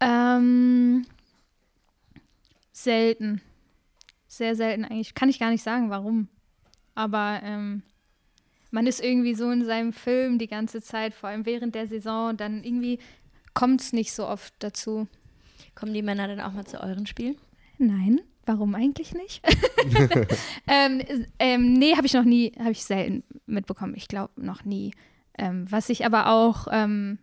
Ähm, 0.00 1.06
selten. 2.72 3.40
Sehr 4.26 4.56
selten 4.56 4.84
eigentlich. 4.84 5.14
Kann 5.14 5.28
ich 5.28 5.38
gar 5.38 5.50
nicht 5.50 5.62
sagen, 5.62 5.88
warum. 5.88 6.28
Aber 6.96 7.40
ähm, 7.44 7.82
man 8.72 8.88
ist 8.88 9.02
irgendwie 9.02 9.36
so 9.36 9.48
in 9.52 9.64
seinem 9.64 9.92
Film 9.92 10.38
die 10.38 10.48
ganze 10.48 10.82
Zeit, 10.82 11.14
vor 11.14 11.28
allem 11.28 11.46
während 11.46 11.76
der 11.76 11.86
Saison. 11.86 12.36
Dann 12.36 12.64
irgendwie 12.64 12.98
kommt 13.54 13.82
es 13.82 13.92
nicht 13.92 14.12
so 14.12 14.26
oft 14.26 14.52
dazu. 14.58 15.06
Kommen 15.76 15.94
die 15.94 16.02
Männer 16.02 16.26
dann 16.26 16.40
auch 16.40 16.52
mal 16.52 16.66
zu 16.66 16.80
euren 16.80 17.06
Spielen? 17.06 17.36
Nein, 17.78 18.20
warum 18.46 18.74
eigentlich 18.74 19.14
nicht? 19.14 19.42
ähm, 20.66 21.02
ähm, 21.38 21.72
nee, 21.74 21.94
habe 21.96 22.06
ich 22.06 22.14
noch 22.14 22.24
nie, 22.24 22.52
habe 22.58 22.72
ich 22.72 22.84
selten 22.84 23.22
mitbekommen. 23.46 23.94
Ich 23.96 24.08
glaube 24.08 24.32
noch 24.36 24.64
nie. 24.64 24.92
Ähm, 25.36 25.66
was 25.70 25.88
ich 25.88 26.06
aber 26.06 26.28
auch, 26.28 26.68
ähm, 26.70 27.18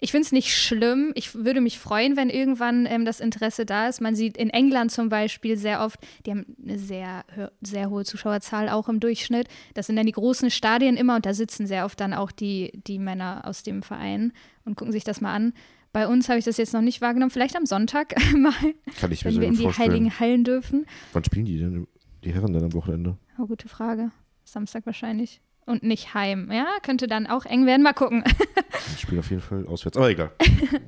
ich 0.00 0.10
finde 0.10 0.26
es 0.26 0.32
nicht 0.32 0.54
schlimm. 0.56 1.12
Ich 1.14 1.34
würde 1.34 1.60
mich 1.60 1.78
freuen, 1.78 2.16
wenn 2.16 2.28
irgendwann 2.28 2.86
ähm, 2.86 3.04
das 3.04 3.20
Interesse 3.20 3.64
da 3.64 3.88
ist. 3.88 4.00
Man 4.00 4.14
sieht 4.14 4.36
in 4.36 4.50
England 4.50 4.90
zum 4.90 5.08
Beispiel 5.08 5.56
sehr 5.56 5.80
oft, 5.80 5.98
die 6.26 6.30
haben 6.30 6.56
eine 6.62 6.78
sehr, 6.78 7.24
sehr 7.62 7.90
hohe 7.90 8.04
Zuschauerzahl 8.04 8.68
auch 8.68 8.88
im 8.88 9.00
Durchschnitt. 9.00 9.48
Das 9.74 9.86
sind 9.86 9.96
dann 9.96 10.06
die 10.06 10.12
großen 10.12 10.50
Stadien 10.50 10.96
immer 10.96 11.16
und 11.16 11.26
da 11.26 11.34
sitzen 11.34 11.66
sehr 11.66 11.84
oft 11.84 12.00
dann 12.00 12.12
auch 12.12 12.32
die, 12.32 12.72
die 12.86 12.98
Männer 12.98 13.42
aus 13.44 13.62
dem 13.62 13.82
Verein 13.82 14.32
und 14.64 14.76
gucken 14.76 14.92
sich 14.92 15.04
das 15.04 15.20
mal 15.20 15.32
an. 15.34 15.54
Bei 15.94 16.08
uns 16.08 16.28
habe 16.28 16.40
ich 16.40 16.44
das 16.44 16.56
jetzt 16.56 16.72
noch 16.74 16.80
nicht 16.80 17.00
wahrgenommen. 17.00 17.30
Vielleicht 17.30 17.54
am 17.56 17.66
Sonntag 17.66 18.14
mal 18.36 18.52
Kann 18.98 19.12
ich 19.12 19.24
mir 19.24 19.30
wenn 19.30 19.32
sehr 19.34 19.40
wir 19.42 19.48
in 19.48 19.54
die 19.54 19.62
vorstellen. 19.62 19.90
heiligen 19.92 20.18
Hallen 20.18 20.42
dürfen? 20.42 20.86
Wann 21.12 21.22
spielen 21.22 21.44
die 21.46 21.56
denn, 21.56 21.86
die 22.24 22.34
Herren 22.34 22.52
denn 22.52 22.64
am 22.64 22.72
Wochenende? 22.72 23.16
Oh, 23.38 23.46
gute 23.46 23.68
Frage. 23.68 24.10
Samstag 24.44 24.84
wahrscheinlich. 24.86 25.40
Und 25.66 25.84
nicht 25.84 26.12
heim. 26.12 26.50
Ja, 26.50 26.66
könnte 26.82 27.06
dann 27.06 27.28
auch 27.28 27.46
eng 27.46 27.64
werden. 27.64 27.82
Mal 27.84 27.92
gucken. 27.92 28.24
Die 28.92 29.00
spielen 29.00 29.20
auf 29.20 29.30
jeden 29.30 29.40
Fall 29.40 29.66
auswärts. 29.68 29.96
Aber 29.96 30.10
egal. 30.10 30.32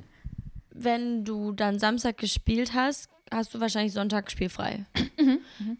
Wenn 0.71 1.23
du 1.23 1.53
dann 1.53 1.79
Samstag 1.79 2.17
gespielt 2.17 2.73
hast, 2.73 3.09
hast 3.31 3.53
du 3.55 3.61
wahrscheinlich 3.61 3.93
Sonntag 3.93 4.29
spielfrei. 4.29 4.85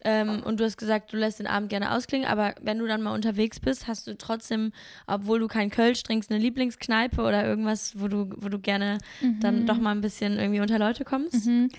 Ähm, 0.04 0.42
und 0.44 0.60
du 0.60 0.64
hast 0.64 0.78
gesagt, 0.78 1.14
du 1.14 1.18
lässt 1.18 1.40
den 1.40 1.48
Abend 1.48 1.70
gerne 1.70 1.92
ausklingen, 1.92 2.28
aber 2.28 2.56
wenn 2.62 2.80
du 2.80 2.88
dann 2.88 3.02
mal 3.02 3.14
unterwegs 3.14 3.60
bist, 3.60 3.88
hast 3.88 4.08
du 4.08 4.18
trotzdem, 4.18 4.72
obwohl 5.06 5.40
du 5.40 5.48
kein 5.48 5.70
Kölsch 5.70 6.04
trinkst, 6.04 6.32
eine 6.32 6.40
Lieblingskneipe 6.40 7.22
oder 7.22 7.46
irgendwas, 7.46 8.00
wo 8.00 8.08
du, 8.08 8.30
wo 8.38 8.50
du 8.50 8.60
gerne 8.60 8.98
dann 9.40 9.66
doch 9.66 9.78
mal 9.78 9.92
ein 9.92 10.02
bisschen 10.02 10.38
irgendwie 10.38 10.62
unter 10.62 10.80
Leute 10.80 11.04
kommst? 11.04 11.46
Mhm. 11.46 11.70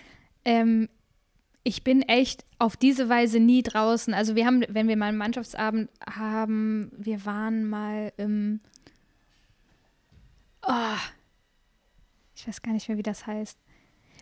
Ähm, 0.44 0.88
ich 1.64 1.84
bin 1.84 2.02
echt 2.02 2.44
auf 2.58 2.76
diese 2.76 3.08
Weise 3.08 3.40
nie 3.40 3.62
draußen. 3.62 4.14
Also 4.14 4.34
wir 4.34 4.46
haben, 4.46 4.64
wenn 4.68 4.88
wir 4.88 4.96
mal 4.96 5.06
einen 5.06 5.18
Mannschaftsabend 5.18 5.90
haben, 6.08 6.90
wir 6.96 7.26
waren 7.26 7.68
mal 7.68 8.12
im 8.16 8.60
oh, 10.66 10.96
ich 12.34 12.46
weiß 12.46 12.62
gar 12.62 12.72
nicht 12.72 12.88
mehr, 12.88 12.98
wie 12.98 13.02
das 13.02 13.26
heißt. 13.26 13.58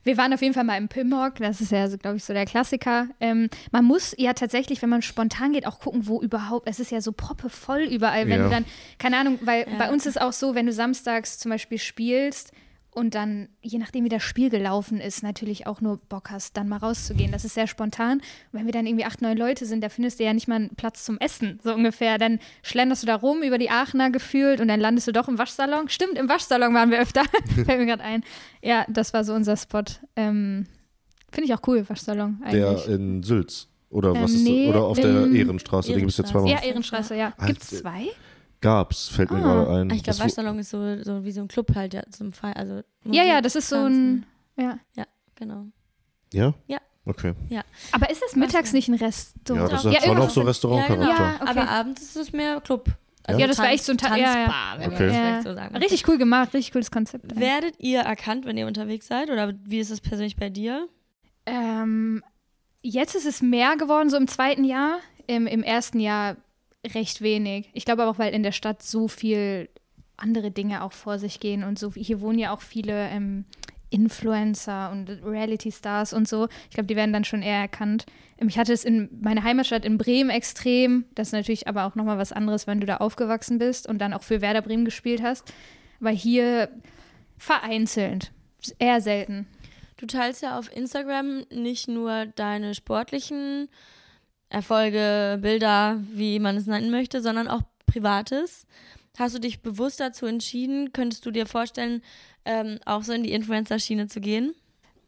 Wir 0.07 0.17
waren 0.17 0.33
auf 0.33 0.41
jeden 0.41 0.55
Fall 0.55 0.63
mal 0.65 0.77
im 0.79 0.87
Pimmock, 0.89 1.35
das 1.37 1.61
ist 1.61 1.73
ja, 1.73 1.89
so, 1.89 1.99
glaube 1.99 2.17
ich, 2.17 2.25
so 2.25 2.33
der 2.33 2.45
Klassiker. 2.47 3.09
Ähm, 3.21 3.49
man 3.73 3.85
muss 3.85 4.15
ja 4.19 4.35
tatsächlich, 4.35 4.81
wenn 4.81 4.89
man 4.89 5.03
spontan 5.03 5.53
geht, 5.53 5.67
auch 5.67 5.81
gucken, 5.81 6.07
wo 6.07 6.23
überhaupt, 6.23 6.69
es 6.69 6.79
ist 6.79 6.93
ja 6.93 7.01
so 7.01 7.11
proppevoll 7.13 7.81
überall, 7.83 8.29
wenn 8.29 8.39
Ja. 8.39 8.45
du 8.45 8.51
dann, 8.51 8.65
keine 8.99 9.17
Ahnung, 9.19 9.39
weil 9.43 9.67
Ja. 9.69 9.77
bei 9.79 9.91
uns 9.91 10.07
ist 10.07 10.21
auch 10.21 10.33
so, 10.33 10.55
wenn 10.55 10.67
du 10.67 10.73
samstags 10.73 11.39
zum 11.41 11.51
Beispiel 11.51 11.79
spielst 11.79 12.53
und 12.97 13.15
dann, 13.15 13.51
je 13.61 13.77
nachdem 13.79 14.05
wie 14.05 14.09
das 14.09 14.23
Spiel 14.23 14.49
gelaufen 14.49 15.03
ist, 15.03 15.23
natürlich 15.23 15.67
auch 15.67 15.83
nur 15.83 15.99
Bock 16.09 16.31
hast, 16.31 16.57
dann 16.57 16.67
mal 16.67 16.79
rauszugehen. 16.79 17.31
Das 17.31 17.45
ist 17.45 17.53
sehr 17.53 17.67
spontan. 17.67 18.21
Und 18.21 18.23
wenn 18.59 18.65
wir 18.65 18.73
dann 18.73 18.87
irgendwie 18.87 19.05
acht, 19.05 19.21
neun 19.21 19.37
Leute 19.37 19.67
sind, 19.67 19.85
da 19.85 19.91
findest 19.91 20.19
du 20.19 20.25
ja 20.25 20.33
nicht 20.33 20.49
mal 20.49 20.55
einen 20.55 20.71
Platz 20.77 21.05
zum 21.05 21.19
Essen, 21.19 21.61
so 21.63 21.75
ungefähr. 21.75 22.17
Dann 22.17 22.39
schlenderst 22.63 23.03
du 23.03 23.07
da 23.07 23.17
rum 23.17 23.43
über 23.43 23.59
die 23.59 23.69
Aachener 23.69 24.09
gefühlt 24.11 24.63
und 24.63 24.69
dann 24.69 24.81
landest 24.81 25.07
du 25.09 25.13
doch 25.13 25.29
im 25.29 25.37
Waschsalon. 25.37 25.91
Stimmt, 25.91 26.17
im 26.17 26.31
Waschsalon 26.31 26.73
waren 26.73 26.91
wir 26.91 26.99
öfter. 26.99 27.23
Fällt 27.55 27.79
mir 27.79 27.85
gerade 27.85 28.03
ein. 28.03 28.25
Ja, 28.63 28.87
das 28.89 29.13
war 29.13 29.25
so 29.25 29.35
unser 29.35 29.59
Spot. 29.59 29.83
Ähm, 30.17 30.65
Finde 31.31 31.49
ich 31.49 31.55
auch 31.55 31.61
cool, 31.67 31.87
Waschsalon 31.87 32.41
eigentlich. 32.43 32.85
Der 32.87 32.95
in 32.95 33.23
Sülz. 33.23 33.69
Oder 33.91 34.15
was 34.15 34.31
Ähm, 34.31 34.37
ist 34.39 34.43
nee, 34.45 34.67
das? 34.69 34.75
Oder 34.75 34.85
auf 34.87 34.99
der 34.99 35.11
ähm, 35.25 35.37
Ehrenstraße, 35.37 35.89
den 35.93 35.99
gibt 35.99 36.11
es 36.13 36.17
ja 36.17 36.25
Ehrenstraße. 36.25 36.45
zweimal. 36.47 36.63
ja, 36.63 36.67
Ehrenstraße, 36.67 37.15
ja. 37.15 37.35
Ah, 37.37 37.47
Gibt 37.47 37.63
es 37.63 37.73
äh, 37.75 37.81
zwei? 37.83 38.07
Gab's, 38.67 39.09
fällt 39.09 39.31
mir 39.31 39.39
Ah. 39.39 39.41
gerade 39.65 39.71
ein. 39.83 39.91
Ich 39.91 40.03
glaube, 40.03 40.19
Waschsalon 40.19 40.59
ist 40.59 40.71
so, 40.71 41.03
so 41.03 41.25
wie 41.25 41.31
so 41.33 41.41
ein 41.41 41.49
Club 41.49 41.75
halt, 41.75 41.95
ja, 41.95 42.03
zum 42.11 42.33
Feier. 42.33 42.57
Also 42.57 42.83
Ja, 43.05 43.23
ja, 43.23 43.41
das 43.41 43.55
ist 43.57 43.69
so 43.69 43.77
ein. 43.77 44.27
Ja. 44.57 44.79
Genau. 45.37 45.67
Ja? 46.33 46.53
Ja. 46.67 46.79
Okay. 47.05 47.35
Aber 47.93 48.11
ist 48.11 48.21
das 48.23 48.35
mittags 48.35 48.73
nicht 48.73 48.89
ein 48.89 48.95
Ja, 48.97 49.07
Restaurant? 49.07 49.73
das 49.73 49.83
Doch. 49.85 49.95
hat 49.95 50.03
schon 50.03 50.19
auch 50.19 50.31
so 50.31 50.41
Restaurantcharakter. 50.41 51.07
Ja, 51.09 51.19
Ja, 51.19 51.35
okay. 51.41 51.51
Aber 51.51 51.69
abends 51.69 52.03
ist 52.03 52.17
es 52.17 52.33
mehr 52.33 52.61
Club. 52.61 52.89
Also 53.25 53.41
Ja, 53.41 53.47
das 53.47 53.59
war 53.59 53.69
echt 53.71 53.85
so 53.85 53.93
ein 53.93 53.99
Ta- 53.99 54.17
ja, 54.17 54.23
ja. 54.25 54.35
Tanzbar, 54.35 54.79
wenn 54.79 54.93
Okay. 54.93 54.99
man 54.99 55.07
das 55.09 55.17
Ja. 55.17 55.23
vielleicht 55.23 55.43
so 55.45 55.55
sagen. 55.55 55.77
Richtig 55.77 56.09
cool 56.09 56.19
gemacht, 56.19 56.55
richtig 56.55 56.73
cooles 56.73 56.91
Konzept. 56.91 57.39
Werdet 57.39 57.75
ihr 57.79 58.01
erkannt, 58.01 58.45
wenn 58.47 58.57
ihr 58.57 58.67
unterwegs 58.67 59.07
seid? 59.07 59.31
Oder 59.31 59.53
wie 59.65 59.79
ist 59.79 59.91
es 59.91 60.01
persönlich 60.01 60.37
bei 60.37 60.49
dir? 60.51 60.89
Ähm, 61.45 62.23
jetzt 62.83 63.15
ist 63.15 63.27
es 63.27 63.43
mehr 63.43 63.77
geworden, 63.77 64.11
so 64.11 64.17
im 64.17 64.27
zweiten 64.27 64.65
Jahr. 64.65 64.99
Im, 65.29 65.47
Im 65.47 65.63
ersten 65.63 65.99
Jahr 66.01 66.37
recht 66.95 67.21
wenig. 67.21 67.71
Ich 67.73 67.85
glaube 67.85 68.03
aber 68.03 68.11
auch, 68.11 68.19
weil 68.19 68.35
in 68.35 68.43
der 68.43 68.53
Stadt 68.53 68.83
so 68.83 69.09
viel 69.09 69.69
andere 70.17 70.51
Dinge 70.51 70.83
auch 70.83 70.93
vor 70.93 71.19
sich 71.19 71.41
gehen 71.41 71.65
und 71.65 71.79
so. 71.79 71.93
Hier 71.93 72.21
wohnen 72.21 72.39
ja 72.39 72.55
auch 72.55 72.63
viele 72.63 73.09
ähm, 73.09 73.45
Influencer 73.91 74.91
und 74.91 75.09
Reality-Stars 75.25 76.13
und 76.13 76.27
so. 76.29 76.49
Ich 76.69 76.75
glaube, 76.75 76.87
die 76.87 76.97
werden 76.97 77.13
dann 77.13 77.25
schon 77.25 77.43
eher 77.43 77.59
erkannt. 77.59 78.07
Ähm, 78.39 78.49
Ich 78.49 78.59
hatte 78.59 78.73
es 78.73 78.85
in 78.85 79.09
meiner 79.21 79.43
Heimatstadt 79.43 79.85
in 79.85 79.99
Bremen 79.99 80.31
extrem. 80.31 81.05
Das 81.15 81.29
ist 81.29 81.33
natürlich 81.33 81.69
aber 81.69 81.85
auch 81.85 81.95
nochmal 81.95 82.19
was 82.19 82.33
anderes, 82.33 82.67
wenn 82.67 82.81
du 82.81 82.87
da 82.87 82.99
aufgewachsen 82.99 83.59
bist 83.59 83.89
und 83.89 83.99
dann 83.99 84.13
auch 84.13 84.23
für 84.23 84.41
Werder 84.41 84.63
Bremen 84.63 84.85
gespielt 84.85 85.23
hast. 85.23 85.53
Weil 86.01 86.17
hier 86.17 86.69
vereinzelt. 87.39 88.33
Eher 88.79 89.01
selten. 89.01 89.47
Du 89.99 90.07
teilst 90.07 90.43
ja 90.43 90.59
auf 90.59 90.75
Instagram 90.75 91.45
nicht 91.51 91.89
nur 91.89 92.27
deine 92.27 92.75
sportlichen 92.75 93.69
Erfolge, 94.49 95.39
Bilder, 95.41 96.03
wie 96.13 96.39
man 96.39 96.57
es 96.57 96.67
nennen 96.67 96.91
möchte, 96.91 97.21
sondern 97.21 97.49
auch 97.49 97.63
Privates. 97.87 98.67
Hast 99.19 99.35
du 99.35 99.41
dich 99.41 99.61
bewusst 99.61 100.01
dazu 100.01 100.27
entschieden? 100.27 100.93
Könntest 100.93 101.25
du 101.27 101.31
dir 101.31 101.47
vorstellen, 101.47 102.03
ähm, 102.45 102.79
auch 102.85 103.03
so 103.03 103.13
in 103.13 103.23
die 103.23 103.33
Influencer-Schiene 103.33 104.09
zu 104.09 104.21
gehen? 104.21 104.55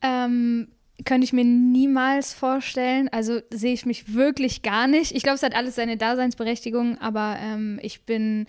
Ähm, 0.02 0.68
könnte 1.04 1.24
ich 1.24 1.32
mir 1.32 1.44
niemals 1.44 2.32
vorstellen. 2.32 3.08
Also 3.10 3.40
sehe 3.50 3.74
ich 3.74 3.86
mich 3.86 4.14
wirklich 4.14 4.62
gar 4.62 4.86
nicht. 4.86 5.12
Ich 5.12 5.22
glaube, 5.22 5.36
es 5.36 5.42
hat 5.42 5.54
alles 5.54 5.76
seine 5.76 5.96
Daseinsberechtigung, 5.96 6.98
aber 6.98 7.36
ähm, 7.40 7.78
ich 7.82 8.02
bin, 8.02 8.46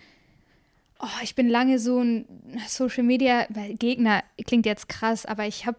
oh, 1.00 1.08
ich 1.22 1.36
bin 1.36 1.48
lange 1.50 1.78
so 1.78 2.00
ein 2.00 2.26
Social 2.68 3.04
Media 3.04 3.46
Gegner. 3.78 4.24
Klingt 4.46 4.66
jetzt 4.66 4.90
krass, 4.90 5.26
aber 5.26 5.46
ich 5.46 5.66
habe 5.66 5.78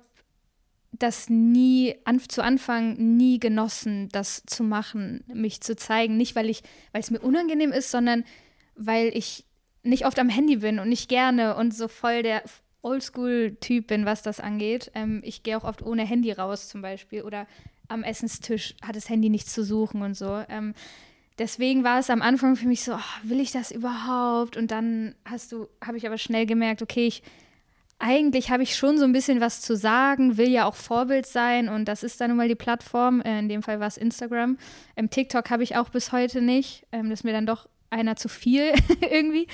das 1.02 1.28
nie 1.28 1.96
an, 2.04 2.20
zu 2.20 2.42
Anfang 2.42 3.16
nie 3.16 3.40
genossen, 3.40 4.08
das 4.12 4.42
zu 4.46 4.62
machen, 4.62 5.24
mich 5.32 5.60
zu 5.60 5.74
zeigen. 5.74 6.16
Nicht, 6.16 6.36
weil 6.36 6.48
ich, 6.48 6.62
weil 6.92 7.00
es 7.00 7.10
mir 7.10 7.20
unangenehm 7.20 7.72
ist, 7.72 7.90
sondern 7.90 8.24
weil 8.76 9.10
ich 9.16 9.44
nicht 9.82 10.06
oft 10.06 10.18
am 10.18 10.28
Handy 10.28 10.56
bin 10.56 10.78
und 10.78 10.88
nicht 10.88 11.08
gerne 11.08 11.56
und 11.56 11.74
so 11.74 11.88
voll 11.88 12.22
der 12.22 12.42
Oldschool-Typ 12.82 13.86
bin, 13.86 14.04
was 14.04 14.22
das 14.22 14.40
angeht. 14.40 14.90
Ähm, 14.94 15.20
ich 15.24 15.42
gehe 15.42 15.56
auch 15.56 15.64
oft 15.64 15.82
ohne 15.82 16.04
Handy 16.04 16.32
raus 16.32 16.68
zum 16.68 16.82
Beispiel 16.82 17.22
oder 17.22 17.46
am 17.88 18.04
Essenstisch 18.04 18.74
hat 18.82 18.96
das 18.96 19.08
Handy 19.08 19.30
nichts 19.30 19.52
zu 19.52 19.64
suchen 19.64 20.02
und 20.02 20.14
so. 20.14 20.42
Ähm, 20.48 20.74
deswegen 21.38 21.82
war 21.82 21.98
es 21.98 22.10
am 22.10 22.22
Anfang 22.22 22.56
für 22.56 22.68
mich 22.68 22.84
so, 22.84 22.92
oh, 22.94 23.28
will 23.28 23.40
ich 23.40 23.52
das 23.52 23.70
überhaupt? 23.70 24.56
Und 24.56 24.70
dann 24.70 25.14
hast 25.24 25.52
du, 25.52 25.66
habe 25.82 25.96
ich 25.96 26.06
aber 26.06 26.18
schnell 26.18 26.46
gemerkt, 26.46 26.82
okay, 26.82 27.06
ich 27.06 27.22
eigentlich 28.00 28.50
habe 28.50 28.62
ich 28.62 28.76
schon 28.76 28.98
so 28.98 29.04
ein 29.04 29.12
bisschen 29.12 29.40
was 29.40 29.60
zu 29.60 29.76
sagen, 29.76 30.38
will 30.38 30.48
ja 30.48 30.64
auch 30.64 30.74
Vorbild 30.74 31.26
sein 31.26 31.68
und 31.68 31.84
das 31.84 32.02
ist 32.02 32.20
dann 32.20 32.30
nun 32.30 32.38
mal 32.38 32.48
die 32.48 32.54
Plattform. 32.54 33.20
Äh, 33.20 33.38
in 33.38 33.48
dem 33.48 33.62
Fall 33.62 33.78
war 33.78 33.86
es 33.86 33.98
Instagram. 33.98 34.58
Ähm, 34.96 35.10
TikTok 35.10 35.50
habe 35.50 35.62
ich 35.62 35.76
auch 35.76 35.90
bis 35.90 36.10
heute 36.10 36.40
nicht. 36.40 36.86
Ähm, 36.92 37.10
das 37.10 37.20
ist 37.20 37.24
mir 37.24 37.32
dann 37.32 37.46
doch 37.46 37.68
einer 37.90 38.16
zu 38.16 38.28
viel 38.28 38.72
irgendwie. 39.10 39.46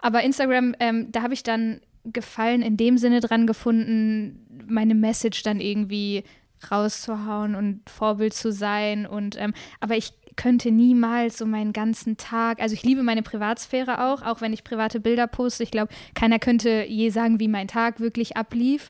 Aber 0.00 0.22
Instagram, 0.22 0.74
ähm, 0.80 1.10
da 1.10 1.22
habe 1.22 1.34
ich 1.34 1.42
dann 1.42 1.80
Gefallen 2.04 2.60
in 2.60 2.76
dem 2.76 2.98
Sinne 2.98 3.20
dran 3.20 3.46
gefunden, 3.46 4.66
meine 4.68 4.94
Message 4.94 5.42
dann 5.42 5.58
irgendwie 5.58 6.24
rauszuhauen 6.70 7.54
und 7.54 7.88
Vorbild 7.88 8.34
zu 8.34 8.52
sein. 8.52 9.06
Und 9.06 9.40
ähm, 9.40 9.54
aber 9.80 9.96
ich 9.96 10.12
könnte 10.36 10.70
niemals 10.70 11.38
so 11.38 11.46
meinen 11.46 11.72
ganzen 11.72 12.16
Tag, 12.16 12.60
also 12.60 12.74
ich 12.74 12.82
liebe 12.82 13.02
meine 13.02 13.22
Privatsphäre 13.22 14.04
auch, 14.04 14.22
auch 14.22 14.40
wenn 14.40 14.52
ich 14.52 14.64
private 14.64 15.00
Bilder 15.00 15.26
poste. 15.26 15.62
Ich 15.62 15.70
glaube, 15.70 15.92
keiner 16.14 16.38
könnte 16.38 16.84
je 16.88 17.10
sagen, 17.10 17.40
wie 17.40 17.48
mein 17.48 17.68
Tag 17.68 18.00
wirklich 18.00 18.36
ablief. 18.36 18.88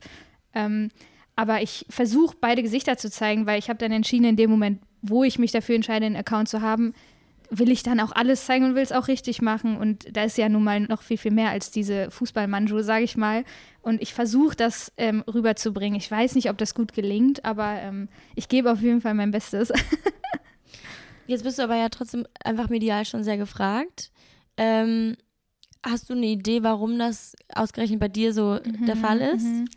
Ähm, 0.53 0.89
aber 1.35 1.61
ich 1.61 1.85
versuche 1.89 2.35
beide 2.39 2.63
Gesichter 2.63 2.97
zu 2.97 3.11
zeigen, 3.11 3.45
weil 3.45 3.59
ich 3.59 3.69
habe 3.69 3.79
dann 3.79 3.91
entschieden, 3.91 4.25
in 4.25 4.37
dem 4.37 4.49
Moment, 4.49 4.79
wo 5.01 5.23
ich 5.23 5.37
mich 5.37 5.51
dafür 5.51 5.75
entscheide, 5.75 6.05
einen 6.05 6.15
Account 6.15 6.47
zu 6.49 6.61
haben, 6.61 6.93
will 7.49 7.71
ich 7.71 7.83
dann 7.83 7.99
auch 7.99 8.11
alles 8.11 8.45
zeigen 8.45 8.65
und 8.65 8.75
will 8.75 8.83
es 8.83 8.91
auch 8.91 9.07
richtig 9.07 9.41
machen. 9.41 9.77
Und 9.77 10.15
da 10.15 10.23
ist 10.23 10.37
ja 10.37 10.49
nun 10.49 10.63
mal 10.63 10.79
noch 10.81 11.01
viel, 11.01 11.17
viel 11.17 11.31
mehr 11.31 11.51
als 11.51 11.71
diese 11.71 12.09
Fußballmanju, 12.09 12.81
sage 12.81 13.03
ich 13.03 13.17
mal. 13.17 13.43
Und 13.81 14.01
ich 14.01 14.13
versuche 14.13 14.55
das 14.55 14.91
ähm, 14.97 15.23
rüberzubringen. 15.31 15.97
Ich 15.99 16.09
weiß 16.09 16.35
nicht, 16.35 16.49
ob 16.49 16.57
das 16.57 16.73
gut 16.73 16.93
gelingt, 16.93 17.45
aber 17.45 17.77
ähm, 17.81 18.07
ich 18.35 18.49
gebe 18.49 18.71
auf 18.71 18.81
jeden 18.81 19.01
Fall 19.01 19.13
mein 19.13 19.31
Bestes. 19.31 19.71
Jetzt 21.27 21.43
bist 21.43 21.59
du 21.59 21.63
aber 21.63 21.75
ja 21.75 21.89
trotzdem 21.89 22.25
einfach 22.43 22.69
medial 22.69 23.05
schon 23.05 23.23
sehr 23.23 23.37
gefragt. 23.37 24.11
Ähm, 24.57 25.17
hast 25.83 26.09
du 26.09 26.13
eine 26.13 26.25
Idee, 26.25 26.63
warum 26.63 26.97
das 26.99 27.35
ausgerechnet 27.53 27.99
bei 27.99 28.07
dir 28.07 28.33
so 28.33 28.59
der 28.59 28.95
Fall 28.95 29.21
ist? 29.21 29.45
Mhm. 29.45 29.69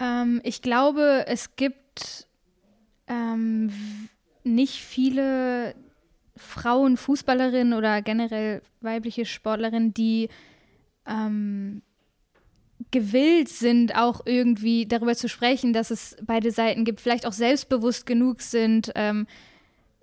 Ähm, 0.00 0.40
ich 0.44 0.62
glaube, 0.62 1.24
es 1.26 1.56
gibt 1.56 2.26
ähm, 3.06 3.72
nicht 4.42 4.74
viele 4.74 5.74
Frauen, 6.36 6.96
Fußballerinnen 6.96 7.74
oder 7.74 8.02
generell 8.02 8.62
weibliche 8.80 9.24
Sportlerinnen, 9.24 9.94
die 9.94 10.28
ähm, 11.06 11.82
gewillt 12.90 13.48
sind, 13.48 13.96
auch 13.96 14.22
irgendwie 14.26 14.86
darüber 14.86 15.14
zu 15.14 15.28
sprechen, 15.28 15.72
dass 15.72 15.90
es 15.90 16.16
beide 16.22 16.50
Seiten 16.50 16.84
gibt, 16.84 17.00
vielleicht 17.00 17.26
auch 17.26 17.32
selbstbewusst 17.32 18.06
genug 18.06 18.40
sind, 18.40 18.92
ähm, 18.94 19.26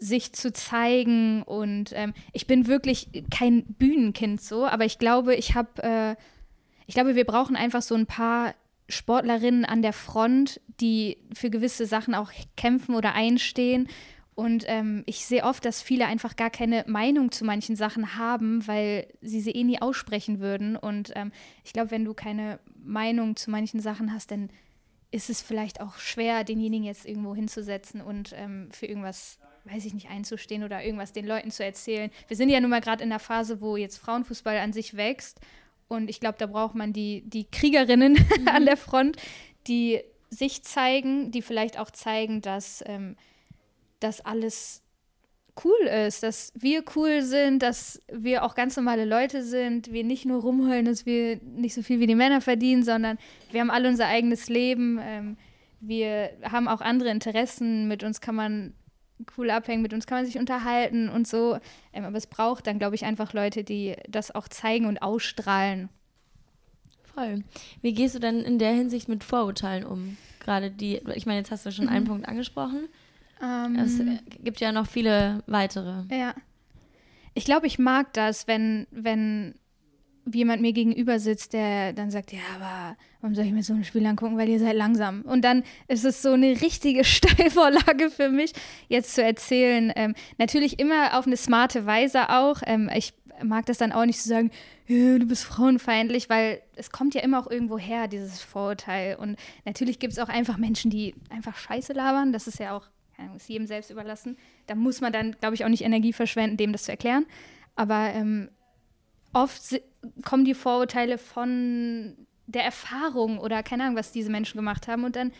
sich 0.02 0.34
zu 0.34 0.52
zeigen. 0.52 1.44
Und 1.44 1.94
ähm, 1.94 2.14
ich 2.34 2.48
bin 2.48 2.68
wirklich 2.68 3.08
kein 3.30 3.64
Bühnenkind 3.66 4.42
so, 4.42 4.66
aber 4.66 4.84
ich 4.84 4.98
glaube, 4.98 5.36
ich 5.36 5.56
habe, 5.56 5.84
äh, 5.84 6.16
ich 6.88 6.96
glaube, 6.96 7.16
wir 7.16 7.26
brauchen 7.26 7.56
einfach 7.56 7.84
so 7.84 7.96
ein 7.96 8.08
paar 8.08 8.54
Sportlerinnen 8.90 9.64
an 9.64 9.82
der 9.82 9.94
Front, 9.94 10.60
die 10.82 11.18
für 11.34 11.50
gewisse 11.50 11.86
Sachen 11.86 12.16
auch 12.16 12.32
kämpfen 12.58 12.96
oder 12.96 13.14
einstehen. 13.14 13.88
Und 14.34 14.66
ähm, 14.68 15.04
ich 15.06 15.26
sehe 15.26 15.44
oft, 15.44 15.64
dass 15.66 15.84
viele 15.84 16.08
einfach 16.08 16.36
gar 16.36 16.50
keine 16.50 16.84
Meinung 16.88 17.32
zu 17.32 17.46
manchen 17.46 17.76
Sachen 17.76 18.18
haben, 18.18 18.66
weil 18.68 19.08
sie 19.22 19.40
sie 19.40 19.52
eh 19.52 19.64
nie 19.64 19.82
aussprechen 19.82 20.40
würden. 20.40 20.76
Und 20.76 21.12
ähm, 21.16 21.32
ich 21.64 21.74
glaube, 21.74 21.92
wenn 21.92 22.06
du 22.06 22.14
keine 22.16 22.60
Meinung 22.84 23.36
zu 23.36 23.52
manchen 23.52 23.80
Sachen 23.80 24.12
hast, 24.12 24.32
dann 24.32 24.50
ist 25.12 25.30
es 25.30 25.42
vielleicht 25.42 25.80
auch 25.80 25.98
schwer, 25.98 26.44
denjenigen 26.44 26.86
jetzt 26.86 27.06
irgendwo 27.06 27.36
hinzusetzen 27.36 28.02
und 28.02 28.34
ähm, 28.36 28.70
für 28.72 28.86
irgendwas, 28.86 29.40
weiß 29.66 29.86
ich 29.86 29.94
nicht, 29.94 30.10
einzustehen 30.10 30.64
oder 30.64 30.84
irgendwas 30.84 31.14
den 31.14 31.26
Leuten 31.26 31.52
zu 31.52 31.64
erzählen. 31.64 32.12
Wir 32.28 32.38
sind 32.38 32.50
ja 32.50 32.60
nun 32.60 32.70
mal 32.70 32.82
gerade 32.82 33.04
in 33.04 33.10
der 33.10 33.20
Phase, 33.20 33.62
wo 33.62 33.78
jetzt 33.78 33.98
Frauenfußball 33.98 34.58
an 34.58 34.74
sich 34.74 34.98
wächst. 34.98 35.40
Und 35.88 36.10
ich 36.10 36.20
glaube, 36.20 36.38
da 36.38 36.48
braucht 36.48 36.76
man 36.76 36.94
die, 36.94 37.24
die 37.26 37.46
Kriegerinnen 37.46 38.18
an 38.46 38.66
der 38.66 38.78
Front, 38.78 39.18
die 39.68 40.02
sich 40.30 40.64
zeigen, 40.64 41.32
die 41.32 41.42
vielleicht 41.42 41.78
auch 41.78 41.92
zeigen, 41.92 42.42
dass 42.42 42.84
ähm, 42.88 43.18
das 44.00 44.22
alles 44.22 44.82
cool 45.66 45.88
ist, 45.88 46.24
dass 46.24 46.54
wir 46.56 46.84
cool 46.96 47.22
sind, 47.22 47.62
dass 47.62 48.02
wir 48.12 48.44
auch 48.44 48.56
ganz 48.56 48.78
normale 48.78 49.06
Leute 49.06 49.44
sind, 49.44 49.92
wir 49.92 50.04
nicht 50.04 50.26
nur 50.26 50.42
rumheulen, 50.42 50.86
dass 50.86 51.06
wir 51.06 51.40
nicht 51.44 51.74
so 51.74 51.84
viel 51.84 52.00
wie 52.00 52.08
die 52.08 52.16
Männer 52.16 52.42
verdienen, 52.42 52.84
sondern 52.84 53.18
wir 53.52 53.60
haben 53.60 53.70
alle 53.70 53.90
unser 53.90 54.08
eigenes 54.08 54.48
Leben, 54.48 55.00
ähm, 55.04 55.38
wir 55.82 56.32
haben 56.44 56.68
auch 56.68 56.82
andere 56.82 57.10
Interessen, 57.10 57.88
mit 57.88 58.04
uns 58.04 58.22
kann 58.22 58.36
man 58.36 58.74
cool 59.38 59.50
abhängen, 59.50 59.82
mit 59.82 59.94
uns 59.94 60.08
kann 60.08 60.20
man 60.20 60.26
sich 60.26 60.38
unterhalten 60.38 61.10
und 61.10 61.28
so. 61.28 61.60
Ähm, 61.94 62.06
aber 62.06 62.18
es 62.18 62.28
braucht 62.28 62.68
dann, 62.68 62.80
glaube 62.80 62.96
ich, 62.96 63.06
einfach 63.06 63.34
Leute, 63.34 63.64
die 63.64 63.96
das 64.10 64.34
auch 64.34 64.48
zeigen 64.48 64.86
und 64.86 65.02
ausstrahlen. 65.02 65.90
Voll. 67.14 67.44
Wie 67.82 67.94
gehst 67.94 68.16
du 68.16 68.20
denn 68.20 68.40
in 68.40 68.60
der 68.60 68.72
Hinsicht 68.72 69.10
mit 69.10 69.24
Vorurteilen 69.24 69.86
um? 69.86 70.18
Gerade 70.40 70.72
die, 70.72 71.02
ich 71.16 71.26
meine, 71.26 71.40
jetzt 71.40 71.52
hast 71.52 71.66
du 71.66 71.72
schon 71.72 71.90
einen 71.90 72.06
Punkt 72.06 72.28
angesprochen. 72.28 72.88
Ähm, 73.42 73.76
Es 73.76 74.00
gibt 74.44 74.60
ja 74.60 74.72
noch 74.72 74.88
viele 74.88 75.44
weitere. 75.48 76.04
Ja. 76.10 76.34
Ich 77.34 77.46
glaube, 77.46 77.68
ich 77.68 77.80
mag 77.80 78.14
das, 78.14 78.48
wenn, 78.48 78.88
wenn 78.92 79.56
jemand 80.32 80.62
mir 80.62 80.74
gegenüber 80.74 81.20
sitzt, 81.20 81.54
der 81.54 81.94
dann 81.94 82.12
sagt, 82.12 82.32
ja, 82.32 82.40
aber 82.56 82.96
warum 83.22 83.36
soll 83.36 83.46
ich 83.46 83.52
mir 83.52 83.64
so 83.64 83.74
ein 83.74 83.84
Spiel 83.84 84.06
angucken, 84.06 84.38
weil 84.38 84.50
ihr 84.50 84.60
seid 84.60 84.76
langsam. 84.76 85.22
Und 85.24 85.44
dann 85.44 85.64
ist 85.88 86.06
es 86.06 86.22
so 86.22 86.34
eine 86.34 86.62
richtige 86.62 87.04
Steilvorlage 87.06 88.10
für 88.10 88.30
mich, 88.30 88.54
jetzt 88.88 89.16
zu 89.16 89.24
erzählen. 89.24 89.92
Ähm, 89.96 90.16
natürlich 90.38 90.80
immer 90.80 91.18
auf 91.18 91.28
eine 91.28 91.38
smarte 91.38 91.86
Weise 91.86 92.30
auch. 92.30 92.62
Ähm, 92.66 92.90
ich 92.96 93.14
mag 93.44 93.66
das 93.66 93.78
dann 93.78 93.92
auch 93.92 94.06
nicht 94.06 94.22
zu 94.22 94.30
sagen, 94.30 94.52
du 94.88 95.26
bist 95.26 95.46
frauenfeindlich, 95.46 96.30
weil 96.30 96.62
es 96.76 96.92
kommt 96.92 97.16
ja 97.16 97.22
immer 97.22 97.40
auch 97.40 97.50
irgendwo 97.50 97.78
her, 97.78 98.08
dieses 98.08 98.42
Vorurteil. 98.42 99.16
Und 99.16 99.38
natürlich 99.66 100.00
gibt 100.00 100.14
es 100.14 100.20
auch 100.20 100.30
einfach 100.30 100.58
Menschen, 100.58 100.92
die 100.92 101.16
einfach 101.30 101.58
Scheiße 101.58 101.94
labern. 101.94 102.34
Das 102.34 102.48
ist 102.48 102.60
ja 102.60 102.76
auch, 102.76 102.86
ist 103.36 103.50
jedem 103.50 103.68
selbst 103.68 103.90
überlassen. 103.90 104.38
Da 104.68 104.76
muss 104.76 105.02
man 105.02 105.14
dann, 105.14 105.36
glaube 105.40 105.56
ich, 105.56 105.64
auch 105.64 105.70
nicht 105.70 105.84
Energie 105.84 106.14
verschwenden, 106.14 106.58
dem 106.58 106.72
das 106.72 106.84
zu 106.84 106.92
erklären. 106.92 107.26
Aber 107.76 108.12
ähm, 108.14 108.50
oft 109.34 109.82
kommen 110.24 110.46
die 110.46 110.54
Vorurteile 110.54 111.18
von 111.18 112.16
der 112.48 112.64
Erfahrung 112.64 113.40
oder 113.40 113.64
keine 113.64 113.84
Ahnung, 113.84 113.96
was 113.98 114.12
diese 114.12 114.32
Menschen 114.32 114.58
gemacht 114.58 114.88
haben. 114.88 115.04
Und 115.04 115.16
dann 115.16 115.32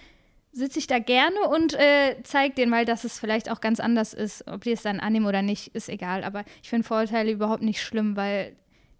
sitze 0.52 0.80
ich 0.80 0.88
da 0.88 1.00
gerne 1.00 1.48
und 1.50 1.74
äh, 1.74 2.18
zeige 2.24 2.56
denen 2.56 2.72
mal, 2.72 2.86
dass 2.86 3.04
es 3.04 3.20
vielleicht 3.20 3.50
auch 3.50 3.62
ganz 3.62 3.80
anders 3.80 4.14
ist. 4.14 4.48
Ob 4.48 4.64
die 4.64 4.72
es 4.72 4.82
dann 4.82 5.00
annehmen 5.00 5.26
oder 5.26 5.42
nicht, 5.42 5.74
ist 5.76 5.90
egal. 5.90 6.24
Aber 6.24 6.44
ich 6.62 6.70
finde 6.70 6.88
Vorurteile 6.88 7.32
überhaupt 7.32 7.64
nicht 7.64 7.82
schlimm, 7.82 8.16
weil 8.16 8.56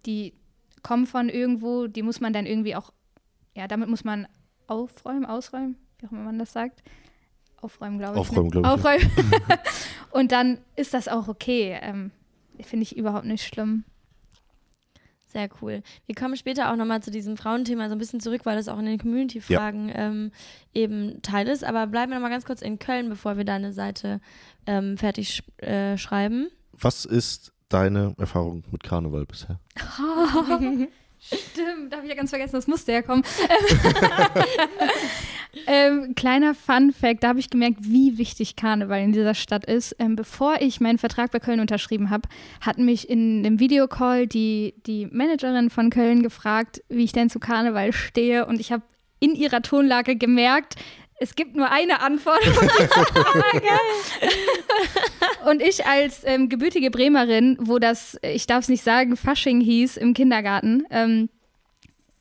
die 0.06 0.34
kommen 0.82 1.06
von 1.06 1.28
irgendwo, 1.28 1.86
die 1.86 2.02
muss 2.02 2.20
man 2.20 2.32
dann 2.32 2.46
irgendwie 2.46 2.74
auch, 2.74 2.92
ja, 3.54 3.68
damit 3.68 3.88
muss 3.88 4.04
man 4.04 4.26
aufräumen, 4.66 5.26
ausräumen, 5.26 5.76
wie 5.98 6.06
auch 6.06 6.12
immer 6.12 6.24
man 6.24 6.38
das 6.38 6.52
sagt. 6.52 6.82
Aufräumen, 7.60 7.98
glaube 7.98 8.14
ich. 8.14 8.20
Aufräumen, 8.20 8.50
glaube 8.50 8.66
ich. 8.66 8.72
Aufräumen. 8.72 9.10
und 10.10 10.32
dann 10.32 10.58
ist 10.74 10.94
das 10.94 11.06
auch 11.06 11.28
okay. 11.28 11.78
Ähm, 11.80 12.10
Finde 12.60 12.82
ich 12.82 12.96
überhaupt 12.96 13.24
nicht 13.24 13.44
schlimm. 13.46 13.84
Sehr 15.32 15.48
cool. 15.62 15.82
Wir 16.04 16.14
kommen 16.14 16.36
später 16.36 16.70
auch 16.70 16.76
nochmal 16.76 17.02
zu 17.02 17.10
diesem 17.10 17.38
Frauenthema 17.38 17.88
so 17.88 17.94
ein 17.94 17.98
bisschen 17.98 18.20
zurück, 18.20 18.42
weil 18.44 18.56
das 18.56 18.68
auch 18.68 18.78
in 18.78 18.84
den 18.84 18.98
Community-Fragen 18.98 19.88
ja. 19.88 19.94
ähm, 19.94 20.30
eben 20.74 21.22
Teil 21.22 21.48
ist. 21.48 21.64
Aber 21.64 21.86
bleiben 21.86 22.12
wir 22.12 22.16
nochmal 22.16 22.30
ganz 22.30 22.44
kurz 22.44 22.60
in 22.60 22.78
Köln, 22.78 23.08
bevor 23.08 23.38
wir 23.38 23.44
deine 23.44 23.72
Seite 23.72 24.20
ähm, 24.66 24.98
fertig 24.98 25.36
sch 25.36 25.42
äh, 25.62 25.96
schreiben. 25.96 26.48
Was 26.72 27.06
ist 27.06 27.52
deine 27.70 28.14
Erfahrung 28.18 28.62
mit 28.70 28.82
Karneval 28.82 29.24
bisher? 29.24 29.58
Stimmt, 31.24 31.92
da 31.92 31.96
habe 31.96 32.06
ich 32.06 32.10
ja 32.10 32.16
ganz 32.16 32.30
vergessen, 32.30 32.56
das 32.56 32.66
musste 32.66 32.92
ja 32.92 33.02
kommen. 33.02 33.22
ähm, 35.66 36.14
kleiner 36.14 36.54
Fun 36.54 36.92
Fact, 36.92 37.22
da 37.22 37.28
habe 37.28 37.38
ich 37.38 37.48
gemerkt, 37.48 37.78
wie 37.80 38.18
wichtig 38.18 38.56
Karneval 38.56 39.02
in 39.02 39.12
dieser 39.12 39.34
Stadt 39.34 39.64
ist. 39.64 39.94
Ähm, 39.98 40.16
bevor 40.16 40.60
ich 40.60 40.80
meinen 40.80 40.98
Vertrag 40.98 41.30
bei 41.30 41.38
Köln 41.38 41.60
unterschrieben 41.60 42.10
habe, 42.10 42.28
hat 42.60 42.78
mich 42.78 43.08
in 43.08 43.44
einem 43.44 43.60
Videocall 43.60 44.26
die, 44.26 44.74
die 44.86 45.06
Managerin 45.06 45.70
von 45.70 45.90
Köln 45.90 46.22
gefragt, 46.22 46.82
wie 46.88 47.04
ich 47.04 47.12
denn 47.12 47.30
zu 47.30 47.38
Karneval 47.38 47.92
stehe. 47.92 48.46
Und 48.46 48.58
ich 48.58 48.72
habe 48.72 48.82
in 49.20 49.36
ihrer 49.36 49.62
Tonlage 49.62 50.16
gemerkt, 50.16 50.74
es 51.22 51.36
gibt 51.36 51.54
nur 51.54 51.70
eine 51.70 52.00
Antwort. 52.00 52.40
und 55.46 55.62
ich 55.62 55.86
als 55.86 56.22
ähm, 56.24 56.48
gebürtige 56.48 56.90
Bremerin, 56.90 57.56
wo 57.60 57.78
das, 57.78 58.18
ich 58.22 58.46
darf 58.46 58.64
es 58.64 58.68
nicht 58.68 58.82
sagen, 58.82 59.16
Fasching 59.16 59.60
hieß 59.60 59.96
im 59.96 60.14
Kindergarten, 60.14 60.84
ähm, 60.90 61.28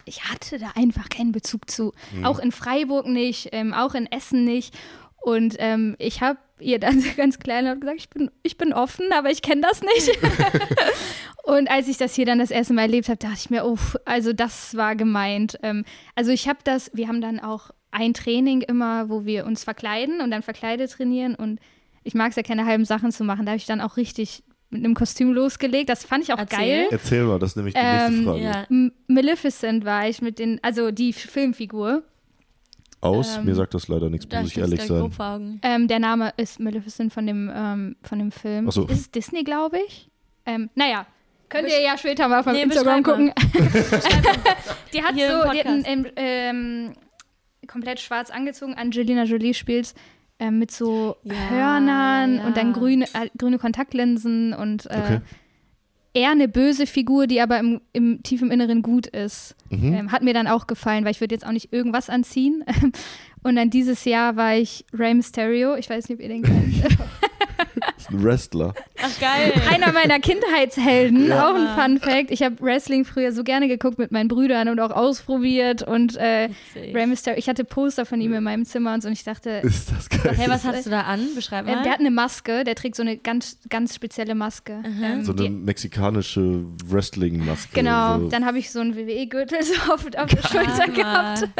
ich 0.05 0.25
hatte 0.25 0.59
da 0.59 0.71
einfach 0.75 1.09
keinen 1.09 1.31
Bezug 1.31 1.69
zu. 1.69 1.93
Mhm. 2.11 2.25
Auch 2.25 2.39
in 2.39 2.51
Freiburg 2.51 3.07
nicht, 3.07 3.49
ähm, 3.51 3.73
auch 3.73 3.93
in 3.93 4.11
Essen 4.11 4.43
nicht. 4.43 4.75
Und 5.21 5.55
ähm, 5.59 5.95
ich 5.99 6.21
habe 6.21 6.39
ihr 6.59 6.79
dann 6.79 7.03
ganz 7.17 7.39
klein 7.39 7.79
gesagt, 7.79 7.99
ich 7.99 8.09
bin, 8.09 8.31
ich 8.43 8.57
bin 8.57 8.73
offen, 8.73 9.11
aber 9.13 9.29
ich 9.29 9.41
kenne 9.41 9.61
das 9.61 9.81
nicht. 9.81 10.19
und 11.43 11.69
als 11.69 11.87
ich 11.87 11.97
das 11.97 12.15
hier 12.15 12.25
dann 12.25 12.39
das 12.39 12.51
erste 12.51 12.73
Mal 12.73 12.83
erlebt 12.83 13.09
habe, 13.09 13.17
dachte 13.17 13.37
ich 13.37 13.49
mir, 13.49 13.65
oh, 13.65 13.77
also 14.05 14.33
das 14.33 14.75
war 14.75 14.95
gemeint. 14.95 15.57
Ähm, 15.63 15.85
also 16.15 16.31
ich 16.31 16.47
habe 16.47 16.59
das, 16.63 16.91
wir 16.93 17.07
haben 17.07 17.21
dann 17.21 17.39
auch 17.39 17.71
ein 17.91 18.13
Training 18.13 18.61
immer, 18.61 19.09
wo 19.09 19.25
wir 19.25 19.45
uns 19.45 19.63
verkleiden 19.63 20.21
und 20.21 20.31
dann 20.31 20.41
verkleidet 20.41 20.91
trainieren. 20.91 21.35
Und 21.35 21.59
ich 22.03 22.13
mag 22.15 22.29
es 22.29 22.35
ja 22.35 22.43
keine 22.43 22.65
halben 22.65 22.85
Sachen 22.85 23.11
zu 23.11 23.23
machen. 23.23 23.45
Da 23.45 23.51
habe 23.51 23.57
ich 23.57 23.65
dann 23.65 23.81
auch 23.81 23.97
richtig 23.97 24.43
mit 24.69 24.83
einem 24.85 24.93
Kostüm 24.95 25.33
losgelegt. 25.33 25.89
Das 25.89 26.05
fand 26.05 26.23
ich 26.23 26.31
auch 26.33 26.37
Erzähl. 26.37 26.57
geil. 26.59 26.87
Erzähl 26.91 27.23
mal, 27.25 27.39
das 27.39 27.51
ist 27.51 27.55
nämlich 27.57 27.73
die 27.75 27.81
nächste 27.81 28.13
Ähm, 28.13 28.23
Frage. 28.23 28.41
ja. 28.41 28.65
Maleficent 29.07 29.83
war 29.83 30.07
ich 30.07 30.21
mit 30.21 30.39
den, 30.39 30.59
also 30.63 30.91
die 30.91 31.11
Filmfigur. 31.11 32.03
Aus, 33.01 33.37
Ähm, 33.37 33.45
mir 33.45 33.55
sagt 33.55 33.73
das 33.73 33.87
leider 33.87 34.09
nichts, 34.09 34.27
muss 34.33 34.51
ich 34.51 34.57
ehrlich 34.59 34.81
sein. 34.83 35.59
Ähm, 35.63 35.87
der 35.87 35.99
Name 35.99 36.31
ist 36.37 36.59
Maleficent 36.59 37.11
von 37.11 37.25
dem, 37.25 37.51
ähm, 37.53 37.95
von 38.03 38.19
dem 38.19 38.31
Film. 38.31 38.67
Ach 38.69 38.71
so. 38.71 38.85
Ist 38.87 38.99
es 38.99 39.11
Disney, 39.11 39.43
glaube 39.43 39.79
ich? 39.87 40.09
Ähm, 40.45 40.69
naja, 40.75 41.05
könnt 41.49 41.67
ihr 41.67 41.81
ja 41.81 41.97
später 41.97 42.27
mal 42.27 42.39
auf 42.39 42.45
meinem 42.45 42.57
Nee, 42.57 42.63
Instagram 42.63 43.03
gucken. 43.03 43.33
die 44.93 45.03
hat 45.03 45.15
Hier 45.15 45.31
im 45.31 45.41
so, 45.41 45.51
die 45.51 45.59
hat 45.59 45.65
einen, 45.65 46.07
ähm, 46.15 46.93
komplett 47.71 47.99
schwarz 47.99 48.29
angezogen. 48.29 48.73
Angelina 48.75 49.23
Jolie 49.23 49.53
spielt 49.53 49.93
ähm, 50.39 50.59
mit 50.59 50.71
so 50.71 51.15
Ja, 51.23 51.33
Hörnern 51.49 52.35
ja. 52.37 52.45
und 52.45 52.57
dann 52.57 52.73
grüne, 52.73 53.05
äh, 53.13 53.29
grüne 53.37 53.57
Kontaktlinsen 53.59 54.53
und 54.53 54.85
äh, 54.87 54.97
Okay. 54.97 55.19
eher 56.13 56.31
eine 56.31 56.47
böse 56.47 56.85
Figur, 56.87 57.27
die 57.27 57.39
aber 57.41 57.59
im, 57.59 57.79
im 57.93 58.21
tief 58.23 58.41
im 58.41 58.51
Inneren 58.51 58.81
gut 58.81 59.07
ist. 59.07 59.55
Mhm. 59.69 59.93
Ähm, 59.93 60.11
hat 60.11 60.23
mir 60.23 60.33
dann 60.33 60.47
auch 60.47 60.67
gefallen, 60.67 61.05
weil 61.05 61.11
ich 61.11 61.21
würde 61.21 61.33
jetzt 61.35 61.45
auch 61.45 61.51
nicht 61.51 61.71
irgendwas 61.71 62.09
anziehen. 62.09 62.63
Und 63.43 63.55
dann 63.55 63.69
dieses 63.71 64.05
Jahr 64.05 64.35
war 64.35 64.55
ich 64.55 64.85
Rey 64.93 65.13
Mysterio. 65.15 65.75
Ich 65.75 65.89
weiß 65.89 66.09
nicht, 66.09 66.17
ob 66.19 66.21
ihr 66.23 66.29
den 66.29 66.43
kennt. 66.43 66.75
Ist 67.97 68.09
ein 68.09 68.23
Wrestler. 68.23 68.73
Ach, 69.01 69.19
geil. 69.19 69.53
Einer 69.69 69.91
meiner 69.91 70.19
Kindheitshelden. 70.19 71.27
Ja. 71.27 71.49
Auch 71.49 71.55
ein 71.55 71.67
Fun 71.75 71.99
Fact. 71.99 72.31
Ich 72.31 72.41
habe 72.43 72.59
Wrestling 72.61 73.05
früher 73.05 73.31
so 73.31 73.43
gerne 73.43 73.67
geguckt 73.67 73.97
mit 73.97 74.11
meinen 74.11 74.27
Brüdern 74.27 74.69
und 74.69 74.79
auch 74.79 74.91
ausprobiert. 74.91 75.83
Und 75.83 76.15
äh. 76.17 76.49
Rey 76.75 77.07
Mysterio, 77.07 77.37
ich 77.37 77.47
hatte 77.49 77.63
Poster 77.63 78.05
von 78.05 78.21
ihm 78.21 78.33
in 78.33 78.43
meinem 78.43 78.65
Zimmer 78.65 78.93
und 78.93 79.01
so. 79.01 79.07
Und 79.07 79.13
ich 79.13 79.23
dachte, 79.23 79.61
Ist 79.63 79.91
das 79.91 80.09
geil? 80.09 80.33
Hey, 80.35 80.49
was 80.49 80.63
hast 80.65 80.85
du 80.85 80.89
da 80.89 81.01
an? 81.01 81.27
Beschreib 81.35 81.67
äh, 81.67 81.75
mal. 81.75 81.83
der 81.83 81.91
hat 81.91 81.99
eine 81.99 82.11
Maske. 82.11 82.63
Der 82.63 82.75
trägt 82.75 82.95
so 82.95 83.01
eine 83.03 83.17
ganz, 83.17 83.57
ganz 83.69 83.95
spezielle 83.95 84.35
Maske. 84.35 84.81
Ähm, 84.85 85.23
so 85.23 85.33
eine 85.33 85.49
mexikanische 85.49 86.65
Wrestling-Maske. 86.85 87.69
Genau, 87.73 88.19
So. 88.19 88.29
dann 88.29 88.45
habe 88.45 88.57
ich 88.59 88.71
so 88.71 88.79
einen 88.79 88.95
WWE-Gürtel 88.95 89.61
so 89.63 89.73
auf, 89.93 90.05
auf 90.05 90.29
der 90.29 90.47
Schulter 90.47 90.87
gehabt. 90.91 91.47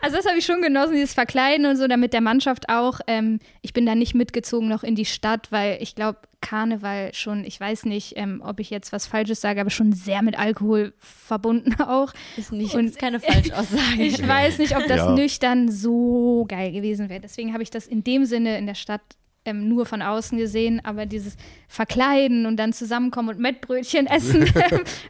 Also 0.00 0.16
das 0.16 0.26
habe 0.26 0.38
ich 0.38 0.44
schon 0.44 0.62
genossen, 0.62 0.94
dieses 0.94 1.14
Verkleiden 1.14 1.66
und 1.66 1.76
so, 1.76 1.86
damit 1.88 2.12
der 2.12 2.20
Mannschaft 2.20 2.68
auch. 2.68 3.00
Ähm, 3.06 3.38
ich 3.62 3.72
bin 3.72 3.86
da 3.86 3.94
nicht 3.94 4.14
mitgezogen 4.14 4.68
noch 4.68 4.82
in 4.82 4.94
die 4.94 5.04
Stadt, 5.04 5.50
weil 5.52 5.78
ich 5.80 5.94
glaube, 5.94 6.18
Karneval 6.42 7.12
schon, 7.14 7.44
ich 7.44 7.58
weiß 7.58 7.86
nicht, 7.86 8.12
ähm, 8.16 8.40
ob 8.44 8.60
ich 8.60 8.70
jetzt 8.70 8.92
was 8.92 9.06
Falsches 9.06 9.40
sage, 9.40 9.60
aber 9.60 9.70
schon 9.70 9.92
sehr 9.92 10.22
mit 10.22 10.38
Alkohol 10.38 10.92
verbunden 10.98 11.74
auch. 11.82 12.12
Ist, 12.36 12.52
nicht, 12.52 12.74
Und- 12.74 12.86
ist 12.86 12.98
keine 12.98 13.20
Falschaussage. 13.20 13.82
Ich 13.98 14.26
weiß 14.26 14.58
nicht, 14.58 14.76
ob 14.76 14.86
das 14.86 14.98
Ja. 14.98 15.12
nüchtern 15.12 15.70
so 15.70 16.44
geil 16.48 16.72
gewesen 16.72 17.08
wäre. 17.08 17.20
Deswegen 17.20 17.52
habe 17.52 17.62
ich 17.62 17.70
das 17.70 17.86
in 17.86 18.04
dem 18.04 18.24
Sinne 18.26 18.58
in 18.58 18.66
der 18.66 18.74
Stadt 18.74 19.02
ähm, 19.44 19.68
nur 19.68 19.86
von 19.86 20.02
außen 20.02 20.36
gesehen, 20.38 20.80
aber 20.84 21.06
dieses 21.06 21.36
Verkleiden 21.68 22.46
und 22.46 22.56
dann 22.56 22.72
zusammenkommen 22.72 23.28
und 23.28 23.38
Mettbrötchen 23.38 24.06
essen, 24.08 24.44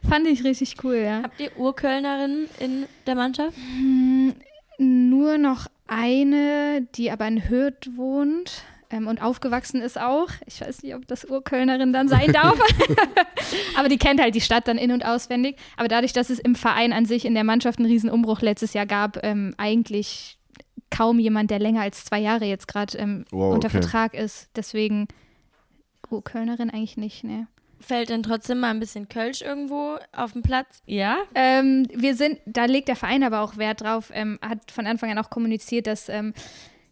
fand 0.07 0.27
ich 0.27 0.43
richtig 0.43 0.75
cool, 0.83 0.97
ja. 0.97 1.21
Habt 1.23 1.39
ihr 1.39 1.49
Urkölnerinnen 1.57 2.47
in 2.59 2.85
der 3.07 3.15
Mannschaft? 3.15 3.57
Hm, 3.57 4.33
Nur 4.77 5.37
noch 5.37 5.67
eine, 5.87 6.87
die 6.95 7.11
aber 7.11 7.27
in 7.27 7.49
Hürth 7.49 7.89
wohnt 7.95 8.63
ähm, 8.89 9.07
und 9.07 9.21
aufgewachsen 9.21 9.81
ist 9.81 9.99
auch. 9.99 10.29
Ich 10.45 10.61
weiß 10.61 10.83
nicht, 10.83 10.95
ob 10.95 11.07
das 11.07 11.25
Urkölnerin 11.25 11.93
dann 11.93 12.07
sein 12.07 12.31
darf. 12.31 12.59
aber 13.77 13.89
die 13.89 13.97
kennt 13.97 14.21
halt 14.21 14.35
die 14.35 14.41
Stadt 14.41 14.67
dann 14.67 14.77
in- 14.77 14.91
und 14.91 15.05
auswendig. 15.05 15.57
Aber 15.77 15.87
dadurch, 15.87 16.13
dass 16.13 16.29
es 16.29 16.39
im 16.39 16.55
Verein 16.55 16.93
an 16.93 17.05
sich 17.05 17.25
in 17.25 17.33
der 17.33 17.43
Mannschaft 17.43 17.79
einen 17.79 17.87
Riesenumbruch 17.87 18.41
letztes 18.41 18.73
Jahr 18.73 18.85
gab, 18.85 19.23
ähm, 19.23 19.53
eigentlich 19.57 20.37
kaum 20.89 21.19
jemand, 21.19 21.51
der 21.51 21.59
länger 21.59 21.81
als 21.81 22.05
zwei 22.05 22.19
Jahre 22.19 22.45
jetzt 22.45 22.67
gerade 22.67 22.97
ähm, 22.97 23.25
Wow, 23.31 23.53
unter 23.53 23.67
okay. 23.67 23.81
Vertrag 23.81 24.13
ist. 24.13 24.49
Deswegen 24.55 25.07
Urkölnerin 26.09 26.69
eigentlich 26.69 26.97
nicht, 26.97 27.23
ne. 27.23 27.47
Fällt 27.79 28.09
denn 28.09 28.23
trotzdem 28.23 28.59
mal 28.59 28.71
ein 28.71 28.79
bisschen 28.79 29.07
Kölsch 29.07 29.41
irgendwo 29.41 29.97
auf 30.11 30.33
den 30.33 30.41
Platz? 30.41 30.81
Ja? 30.85 31.17
Ähm, 31.35 31.87
wir 31.93 32.15
sind, 32.15 32.39
da 32.45 32.65
legt 32.65 32.87
der 32.87 32.95
Verein 32.95 33.23
aber 33.23 33.41
auch 33.41 33.57
Wert 33.57 33.81
drauf, 33.81 34.11
ähm, 34.13 34.39
hat 34.41 34.71
von 34.71 34.87
Anfang 34.87 35.11
an 35.11 35.17
auch 35.19 35.29
kommuniziert, 35.29 35.87
dass 35.87 36.09
ähm, 36.09 36.33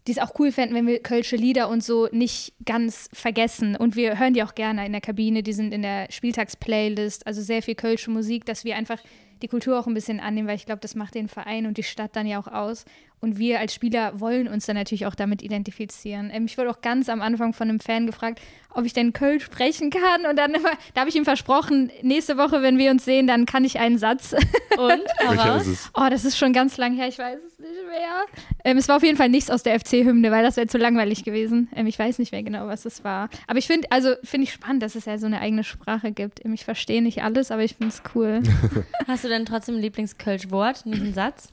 die 0.08 0.12
es 0.12 0.20
auch 0.20 0.38
cool 0.38 0.52
fänden, 0.52 0.76
wenn 0.76 0.86
wir 0.86 1.00
kölsche 1.00 1.36
Lieder 1.36 1.68
und 1.68 1.84
so 1.84 2.08
nicht 2.12 2.54
ganz 2.64 3.10
vergessen. 3.12 3.76
Und 3.76 3.96
wir 3.96 4.20
hören 4.20 4.34
die 4.34 4.44
auch 4.44 4.54
gerne 4.54 4.86
in 4.86 4.92
der 4.92 5.02
Kabine, 5.02 5.42
die 5.42 5.54
sind 5.54 5.74
in 5.74 5.82
der 5.82 6.08
Spieltagsplaylist, 6.12 7.26
also 7.26 7.42
sehr 7.42 7.64
viel 7.64 7.76
kölsche 7.76 8.12
Musik, 8.12 8.46
dass 8.46 8.64
wir 8.64 8.76
einfach 8.76 9.00
die 9.42 9.48
Kultur 9.48 9.80
auch 9.80 9.88
ein 9.88 9.94
bisschen 9.94 10.20
annehmen, 10.20 10.48
weil 10.48 10.56
ich 10.56 10.66
glaube, 10.66 10.82
das 10.82 10.96
macht 10.96 11.16
den 11.16 11.28
Verein 11.28 11.66
und 11.66 11.78
die 11.78 11.84
Stadt 11.84 12.16
dann 12.16 12.28
ja 12.28 12.40
auch 12.40 12.48
aus. 12.48 12.86
Und 13.22 13.38
wir 13.40 13.60
als 13.60 13.74
Spieler 13.74 14.20
wollen 14.20 14.48
uns 14.48 14.66
dann 14.66 14.76
natürlich 14.76 15.06
auch 15.06 15.16
damit 15.16 15.42
identifizieren. 15.42 16.30
Ähm, 16.32 16.46
ich 16.46 16.58
wurde 16.58 16.70
auch 16.70 16.82
ganz 16.82 17.10
am 17.10 17.22
Anfang 17.22 17.54
von 17.54 17.70
einem 17.70 17.80
Fan 17.80 18.06
gefragt, 18.06 18.40
ob 18.70 18.86
ich 18.86 18.94
denn 18.94 19.14
Köln 19.14 19.40
sprechen 19.40 19.90
kann. 19.90 20.26
Und 20.30 20.36
dann 20.38 20.54
immer, 20.54 20.70
da 20.94 21.02
habe 21.02 21.10
ich 21.10 21.16
ihm 21.16 21.24
versprochen, 21.24 21.90
nächste 22.02 22.38
Woche, 22.38 22.62
wenn 22.62 22.78
wir 22.78 22.92
uns 22.92 23.06
sehen, 23.06 23.26
dann 23.26 23.46
kann 23.46 23.64
ich 23.64 23.80
einen 23.80 23.98
Satz. 23.98 24.34
Und? 24.78 25.02
Oh, 25.94 26.08
das 26.10 26.26
ist 26.26 26.38
schon 26.38 26.52
ganz 26.54 26.78
lang 26.78 26.94
her, 26.96 27.08
ich 27.08 27.18
weiß 27.18 27.40
es 27.40 27.60
nicht 27.60 27.72
mehr. 27.88 28.26
Ähm, 28.64 28.78
es 28.78 28.88
war 28.90 28.98
auf 28.98 29.04
jeden 29.04 29.18
Fall 29.18 29.30
nichts 29.30 29.50
aus 29.50 29.64
der 29.64 29.80
FC-Hymne, 29.80 30.30
weil 30.32 30.44
das 30.44 30.58
wäre 30.58 30.68
zu 30.68 30.78
langweilig 30.78 31.24
gewesen. 31.24 31.70
Ähm, 31.76 31.88
ich 31.88 31.98
weiß 31.98 32.20
nicht 32.20 32.32
mehr 32.32 32.44
genau, 32.44 32.68
was 32.68 32.86
es 32.86 33.04
war. 33.04 33.30
Aber 33.48 33.58
ich 33.58 33.68
finde, 33.68 33.88
also 33.92 34.14
finde 34.24 34.44
ich 34.46 34.54
spannend, 34.54 34.84
dass 34.84 34.96
es 34.96 35.06
ja 35.06 35.18
so 35.18 35.26
eine 35.26 35.40
eigene 35.40 35.64
Sprache 35.64 36.12
gibt. 36.12 36.44
Ähm, 36.44 36.54
Ich 36.54 36.66
verstehe 36.66 37.02
nicht 37.02 37.24
alles, 37.24 37.52
aber 37.52 37.64
ich 37.64 37.76
finde 37.76 37.94
es 37.94 38.02
cool. 38.14 38.42
Hast 39.08 39.24
du 39.24 39.30
denn 39.30 39.46
trotzdem 39.46 39.76
ein 39.76 39.82
Lieblings-Kölsch-Wort, 39.82 40.86
nicht 40.86 41.02
einen 41.02 41.14
Satz? 41.14 41.50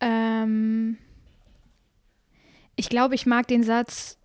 Ähm, 0.00 0.98
ich 2.76 2.88
glaube, 2.88 3.14
ich 3.14 3.26
mag 3.26 3.48
den 3.48 3.62
Satz, 3.62 4.18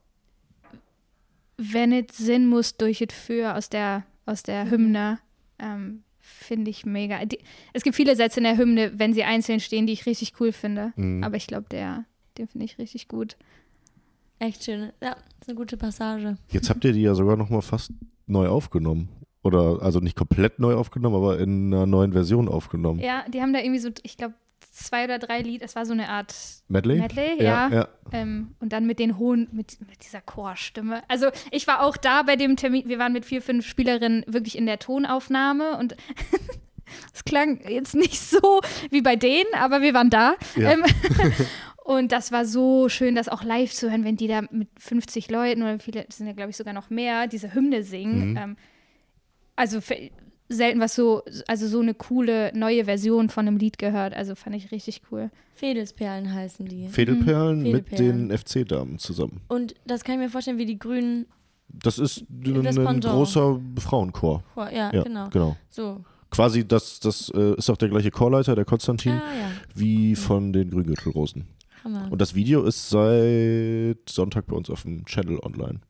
wenn 1.57 1.91
es 1.93 2.17
Sinn 2.17 2.47
muss, 2.47 2.78
durch 2.78 3.01
es 3.01 3.13
für 3.13 3.55
aus 3.55 3.69
der, 3.69 4.03
aus 4.26 4.43
der 4.43 4.69
Hymne. 4.69 5.19
Ähm, 5.59 6.03
finde 6.19 6.72
ich 6.72 6.86
mega. 6.86 7.24
Die, 7.26 7.39
es 7.74 7.84
gibt 7.84 7.95
viele 7.95 8.15
Sätze 8.15 8.39
in 8.39 8.43
der 8.45 8.57
Hymne, 8.57 8.91
wenn 8.97 9.13
sie 9.13 9.24
einzeln 9.24 9.59
stehen, 9.59 9.88
die 9.88 9.93
ich 9.93 10.05
richtig 10.05 10.34
cool 10.39 10.51
finde. 10.51 10.93
Mhm. 10.95 11.24
Aber 11.24 11.38
ich 11.38 11.47
glaube, 11.47 11.67
der, 11.69 12.05
den 12.38 12.47
finde 12.47 12.65
ich 12.65 12.78
richtig 12.78 13.07
gut. 13.07 13.38
Echt 14.39 14.63
schön. 14.63 14.91
Ja, 15.01 15.15
ist 15.39 15.49
eine 15.49 15.55
gute 15.55 15.78
Passage. 15.78 16.38
Jetzt 16.49 16.69
habt 16.69 16.84
ihr 16.84 16.93
die 16.93 17.03
ja 17.03 17.13
sogar 17.13 17.38
nochmal 17.38 17.61
fast 17.61 17.91
neu 18.26 18.47
aufgenommen. 18.47 19.09
Oder, 19.43 19.82
also 19.82 19.99
nicht 19.99 20.15
komplett 20.15 20.59
neu 20.59 20.76
aufgenommen, 20.76 21.15
aber 21.15 21.39
in 21.39 21.74
einer 21.74 21.86
neuen 21.86 22.13
Version 22.13 22.47
aufgenommen. 22.47 22.99
Ja, 22.99 23.26
die 23.28 23.41
haben 23.41 23.53
da 23.53 23.59
irgendwie 23.59 23.80
so, 23.80 23.89
ich 24.03 24.17
glaube, 24.17 24.36
zwei 24.86 25.05
oder 25.05 25.19
drei 25.19 25.41
Lied. 25.41 25.61
Es 25.61 25.75
war 25.75 25.86
so 25.86 25.93
eine 25.93 26.09
Art 26.09 26.34
Medley? 26.67 26.99
Medley, 26.99 27.38
Ja, 27.38 27.69
ja. 27.69 27.69
ja. 27.69 27.88
Ähm, 28.11 28.55
und 28.59 28.73
dann 28.73 28.86
mit 28.86 28.99
den 28.99 29.17
hohen, 29.17 29.47
mit, 29.51 29.79
mit 29.88 30.03
dieser 30.03 30.21
Chorstimme. 30.21 31.03
Also 31.07 31.27
ich 31.51 31.67
war 31.67 31.84
auch 31.84 31.97
da 31.97 32.23
bei 32.23 32.36
dem 32.36 32.55
Termin, 32.55 32.88
wir 32.88 32.99
waren 32.99 33.13
mit 33.13 33.25
vier, 33.25 33.41
fünf 33.41 33.65
Spielerinnen 33.65 34.23
wirklich 34.27 34.57
in 34.57 34.65
der 34.65 34.79
Tonaufnahme 34.79 35.77
und 35.77 35.95
es 37.13 37.23
klang 37.23 37.61
jetzt 37.67 37.95
nicht 37.95 38.19
so 38.19 38.61
wie 38.89 39.01
bei 39.01 39.15
denen, 39.15 39.53
aber 39.53 39.82
wir 39.82 39.93
waren 39.93 40.09
da. 40.09 40.36
Ja. 40.55 40.71
Ähm, 40.71 40.84
und 41.84 42.11
das 42.11 42.32
war 42.32 42.45
so 42.45 42.89
schön, 42.89 43.15
das 43.15 43.29
auch 43.29 43.43
live 43.43 43.71
zu 43.71 43.89
hören, 43.89 44.03
wenn 44.03 44.17
die 44.17 44.27
da 44.27 44.41
mit 44.51 44.69
50 44.77 45.29
Leuten 45.29 45.61
oder 45.61 45.79
viele, 45.79 46.03
das 46.03 46.17
sind 46.17 46.27
ja 46.27 46.34
glaube 46.34 46.51
ich 46.51 46.57
sogar 46.57 46.73
noch 46.73 46.89
mehr, 46.89 47.27
diese 47.27 47.53
Hymne 47.53 47.84
singen. 47.84 48.32
Mhm. 48.32 48.38
Ähm, 48.38 48.57
also 49.55 49.82
für, 49.82 49.95
selten 50.52 50.80
was 50.80 50.95
so, 50.95 51.24
also 51.47 51.68
so 51.68 51.80
eine 51.80 51.93
coole 51.93 52.52
neue 52.56 52.86
Version 52.86 53.30
von 53.30 53.47
einem 53.47 53.58
Lied 53.58 53.78
gehört. 53.78 54.14
Also 54.14 54.36
fand 54.36 54.56
ich 54.56 54.72
richtig 54.72 55.02
cool. 55.12 55.32
Fedelsperlen 55.56 56.34
heißen 56.34 56.66
die. 56.66 56.88
Fädelperlen 56.89 57.62
mit 57.64 57.88
Fädelperlen. 57.89 58.30
den 58.30 58.38
FC-Damen 58.38 58.99
zusammen. 58.99 59.41
Und 59.47 59.76
das 59.86 60.04
kann 60.04 60.16
ich 60.16 60.22
mir 60.22 60.30
vorstellen, 60.30 60.58
wie 60.58 60.66
die 60.66 60.80
Grünen. 60.80 61.26
Das 61.70 61.97
ist 61.99 62.26
ein, 62.30 62.64
Das 62.64 62.78
ein 62.78 62.84
Pendant. 62.86 63.06
großer 63.16 63.60
Frauenchor. 63.80 64.43
Ja, 64.58 64.91
Ja, 64.93 65.04
genau. 65.04 65.30
genau. 65.30 65.56
So. 65.70 66.04
Quasi, 66.30 66.68
das, 66.68 66.99
das 66.99 67.30
äh, 67.36 67.56
ist 67.56 67.70
auch 67.70 67.78
der 67.78 67.89
gleiche 67.89 68.10
Chorleiter, 68.12 68.56
der 68.56 68.64
Konstantin, 68.66 69.14
Ah 69.14 69.16
ja, 69.16 69.52
wie 69.76 70.16
von 70.16 70.54
den 70.54 70.70
Grüngürtelrosen. 70.70 71.45
Hammer. 71.84 72.08
Und 72.12 72.22
das 72.22 72.36
Video 72.36 72.64
ist 72.64 72.89
seit 72.89 73.97
Sonntag 74.10 74.47
bei 74.47 74.56
uns 74.56 74.70
auf 74.70 74.84
dem 74.84 75.04
Channel 75.06 75.39
online. 75.39 75.82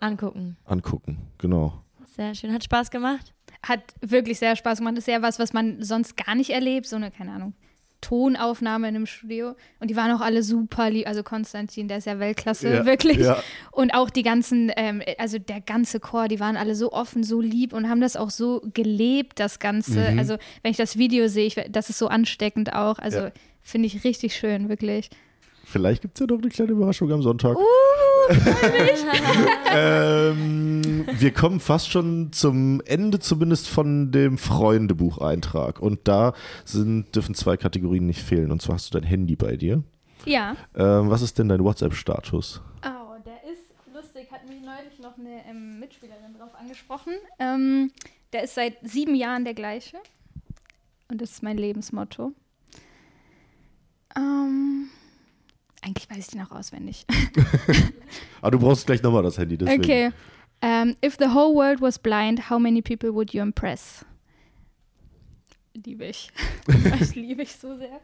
Angucken. 0.00 0.56
Angucken, 0.64 1.18
genau. 1.38 1.82
Sehr 2.16 2.34
schön. 2.34 2.52
Hat 2.52 2.64
Spaß 2.64 2.90
gemacht? 2.90 3.32
Hat 3.62 3.80
wirklich 4.00 4.38
sehr 4.38 4.54
Spaß 4.56 4.78
gemacht. 4.78 4.96
Das 4.96 5.02
ist 5.06 5.12
ja 5.12 5.22
was, 5.22 5.38
was 5.38 5.52
man 5.52 5.82
sonst 5.82 6.16
gar 6.16 6.34
nicht 6.34 6.50
erlebt. 6.50 6.86
So 6.86 6.96
eine, 6.96 7.10
keine 7.10 7.32
Ahnung, 7.32 7.54
Tonaufnahme 8.00 8.88
in 8.88 8.94
einem 8.94 9.06
Studio. 9.06 9.54
Und 9.80 9.90
die 9.90 9.96
waren 9.96 10.12
auch 10.12 10.20
alle 10.20 10.42
super 10.42 10.88
lieb. 10.90 11.06
Also 11.08 11.22
Konstantin, 11.22 11.88
der 11.88 11.98
ist 11.98 12.06
ja 12.06 12.18
Weltklasse, 12.20 12.72
Ja, 12.72 12.86
wirklich. 12.86 13.18
ja. 13.18 13.42
Und 13.72 13.92
auch 13.94 14.10
die 14.10 14.22
ganzen, 14.22 14.70
ähm, 14.76 15.02
also 15.18 15.38
der 15.38 15.60
ganze 15.60 15.98
Chor, 16.00 16.28
die 16.28 16.38
waren 16.40 16.56
alle 16.56 16.74
so 16.76 16.92
offen, 16.92 17.24
so 17.24 17.40
lieb 17.40 17.72
und 17.72 17.88
haben 17.88 18.00
das 18.00 18.16
auch 18.16 18.30
so 18.30 18.62
gelebt, 18.74 19.40
das 19.40 19.58
Ganze. 19.58 20.12
Mhm. 20.12 20.18
Also 20.18 20.36
wenn 20.62 20.70
ich 20.70 20.76
das 20.76 20.96
Video 20.96 21.26
sehe, 21.28 21.46
ich, 21.46 21.56
das 21.70 21.90
ist 21.90 21.98
so 21.98 22.06
ansteckend 22.08 22.72
auch. 22.72 22.98
Also 23.00 23.18
Ja. 23.18 23.30
finde 23.62 23.86
ich 23.88 24.04
richtig 24.04 24.36
schön, 24.36 24.68
wirklich. 24.68 25.10
Vielleicht 25.70 26.00
gibt 26.00 26.16
es 26.16 26.20
ja 26.20 26.26
noch 26.26 26.40
eine 26.40 26.48
kleine 26.48 26.72
Überraschung 26.72 27.12
am 27.12 27.20
Sonntag. 27.20 27.58
Uh, 27.58 27.62
ähm, 29.70 31.04
wir 31.12 31.30
kommen 31.30 31.60
fast 31.60 31.90
schon 31.90 32.32
zum 32.32 32.80
Ende 32.86 33.18
zumindest 33.18 33.68
von 33.68 34.10
dem 34.10 34.38
Freundebucheintrag. 34.38 35.78
Und 35.80 36.08
da 36.08 36.32
sind, 36.64 37.14
dürfen 37.14 37.34
zwei 37.34 37.58
Kategorien 37.58 38.06
nicht 38.06 38.22
fehlen. 38.22 38.50
Und 38.50 38.62
zwar 38.62 38.76
hast 38.76 38.94
du 38.94 38.98
dein 38.98 39.06
Handy 39.06 39.36
bei 39.36 39.56
dir. 39.58 39.82
Ja. 40.24 40.56
Ähm, 40.74 41.10
was 41.10 41.20
ist 41.20 41.38
denn 41.38 41.50
dein 41.50 41.62
WhatsApp-Status? 41.62 42.62
Oh, 42.86 43.16
der 43.26 43.52
ist 43.52 43.74
lustig. 43.94 44.32
Hat 44.32 44.48
mich 44.48 44.62
neulich 44.62 44.98
noch 45.02 45.18
eine 45.18 45.44
ähm, 45.50 45.80
Mitspielerin 45.80 46.32
drauf 46.38 46.54
angesprochen. 46.58 47.12
Ähm, 47.38 47.92
der 48.32 48.44
ist 48.44 48.54
seit 48.54 48.78
sieben 48.82 49.14
Jahren 49.14 49.44
der 49.44 49.52
gleiche. 49.52 49.98
Und 51.10 51.20
das 51.20 51.32
ist 51.32 51.42
mein 51.42 51.58
Lebensmotto. 51.58 52.32
Ähm, 54.16 54.88
eigentlich 55.82 56.10
weiß 56.10 56.18
ich 56.18 56.26
den 56.28 56.42
auch 56.42 56.50
auswendig. 56.50 57.06
Ah, 58.40 58.52
du 58.52 58.58
brauchst 58.60 58.86
gleich 58.86 59.02
nochmal 59.02 59.24
das 59.24 59.36
Handy. 59.36 59.58
Deswegen. 59.58 59.82
Okay. 59.82 60.10
Ähm, 60.62 60.96
if 61.04 61.16
the 61.18 61.26
whole 61.26 61.54
world 61.56 61.80
was 61.80 61.98
blind, 61.98 62.48
how 62.48 62.58
many 62.58 62.80
people 62.80 63.12
would 63.12 63.32
you 63.34 63.42
impress? 63.42 64.04
Liebe 65.74 66.06
ich. 66.06 66.30
das 66.98 67.16
liebe 67.16 67.42
ich 67.42 67.56
so 67.56 67.76
sehr. 67.76 68.00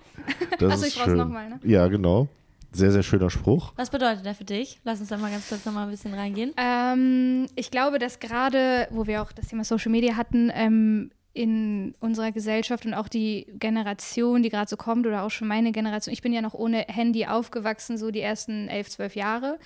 Das 0.58 0.72
Achso, 0.72 0.84
ist 0.84 0.88
ich 0.88 1.00
brauch's 1.00 1.12
nochmal, 1.12 1.50
ne? 1.50 1.60
Ja, 1.62 1.86
genau. 1.86 2.28
Sehr, 2.72 2.90
sehr 2.90 3.04
schöner 3.04 3.30
Spruch. 3.30 3.72
Was 3.76 3.90
bedeutet 3.90 4.26
der 4.26 4.34
für 4.34 4.44
dich? 4.44 4.80
Lass 4.82 4.98
uns 4.98 5.08
da 5.08 5.16
mal 5.16 5.30
ganz 5.30 5.48
kurz 5.48 5.64
nochmal 5.64 5.84
ein 5.84 5.90
bisschen 5.90 6.14
reingehen. 6.14 6.52
Ähm, 6.56 7.46
ich 7.54 7.70
glaube, 7.70 8.00
dass 8.00 8.18
gerade, 8.18 8.88
wo 8.90 9.06
wir 9.06 9.22
auch 9.22 9.30
das 9.30 9.46
Thema 9.46 9.62
Social 9.62 9.92
Media 9.92 10.16
hatten, 10.16 10.50
ähm, 10.52 11.12
in 11.34 11.94
unserer 11.98 12.30
Gesellschaft 12.32 12.86
und 12.86 12.94
auch 12.94 13.08
die 13.08 13.46
Generation, 13.58 14.42
die 14.42 14.48
gerade 14.48 14.70
so 14.70 14.76
kommt 14.76 15.06
oder 15.06 15.24
auch 15.24 15.30
schon 15.30 15.48
meine 15.48 15.72
Generation, 15.72 16.12
ich 16.12 16.22
bin 16.22 16.32
ja 16.32 16.40
noch 16.40 16.54
ohne 16.54 16.86
Handy 16.88 17.26
aufgewachsen, 17.26 17.98
so 17.98 18.12
die 18.12 18.20
ersten 18.20 18.68
elf, 18.68 18.88
zwölf 18.88 19.16
Jahre. 19.16 19.58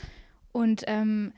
Und 0.51 0.85
ähm, 0.87 1.33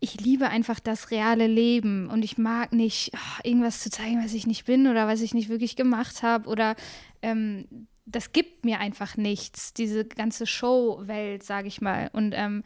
ich 0.00 0.18
liebe 0.20 0.48
einfach 0.48 0.80
das 0.80 1.10
reale 1.10 1.46
Leben 1.46 2.08
und 2.08 2.24
ich 2.24 2.38
mag 2.38 2.72
nicht, 2.72 3.12
ah, 3.14 3.40
irgendwas 3.44 3.80
zu 3.80 3.90
zeigen, 3.90 4.24
was 4.24 4.32
ich 4.32 4.46
nicht 4.46 4.64
bin 4.64 4.88
oder 4.88 5.06
was 5.06 5.20
ich 5.20 5.34
nicht 5.34 5.50
wirklich 5.50 5.76
gemacht 5.76 6.22
habe 6.22 6.48
oder 6.48 6.74
ähm, 7.20 7.86
das 8.06 8.32
gibt 8.32 8.64
mir 8.64 8.80
einfach 8.80 9.16
nichts, 9.16 9.74
diese 9.74 10.04
ganze 10.04 10.46
Show-Welt, 10.46 11.44
sage 11.44 11.68
ich 11.68 11.80
mal. 11.80 12.10
Und 12.12 12.32
ähm, 12.34 12.64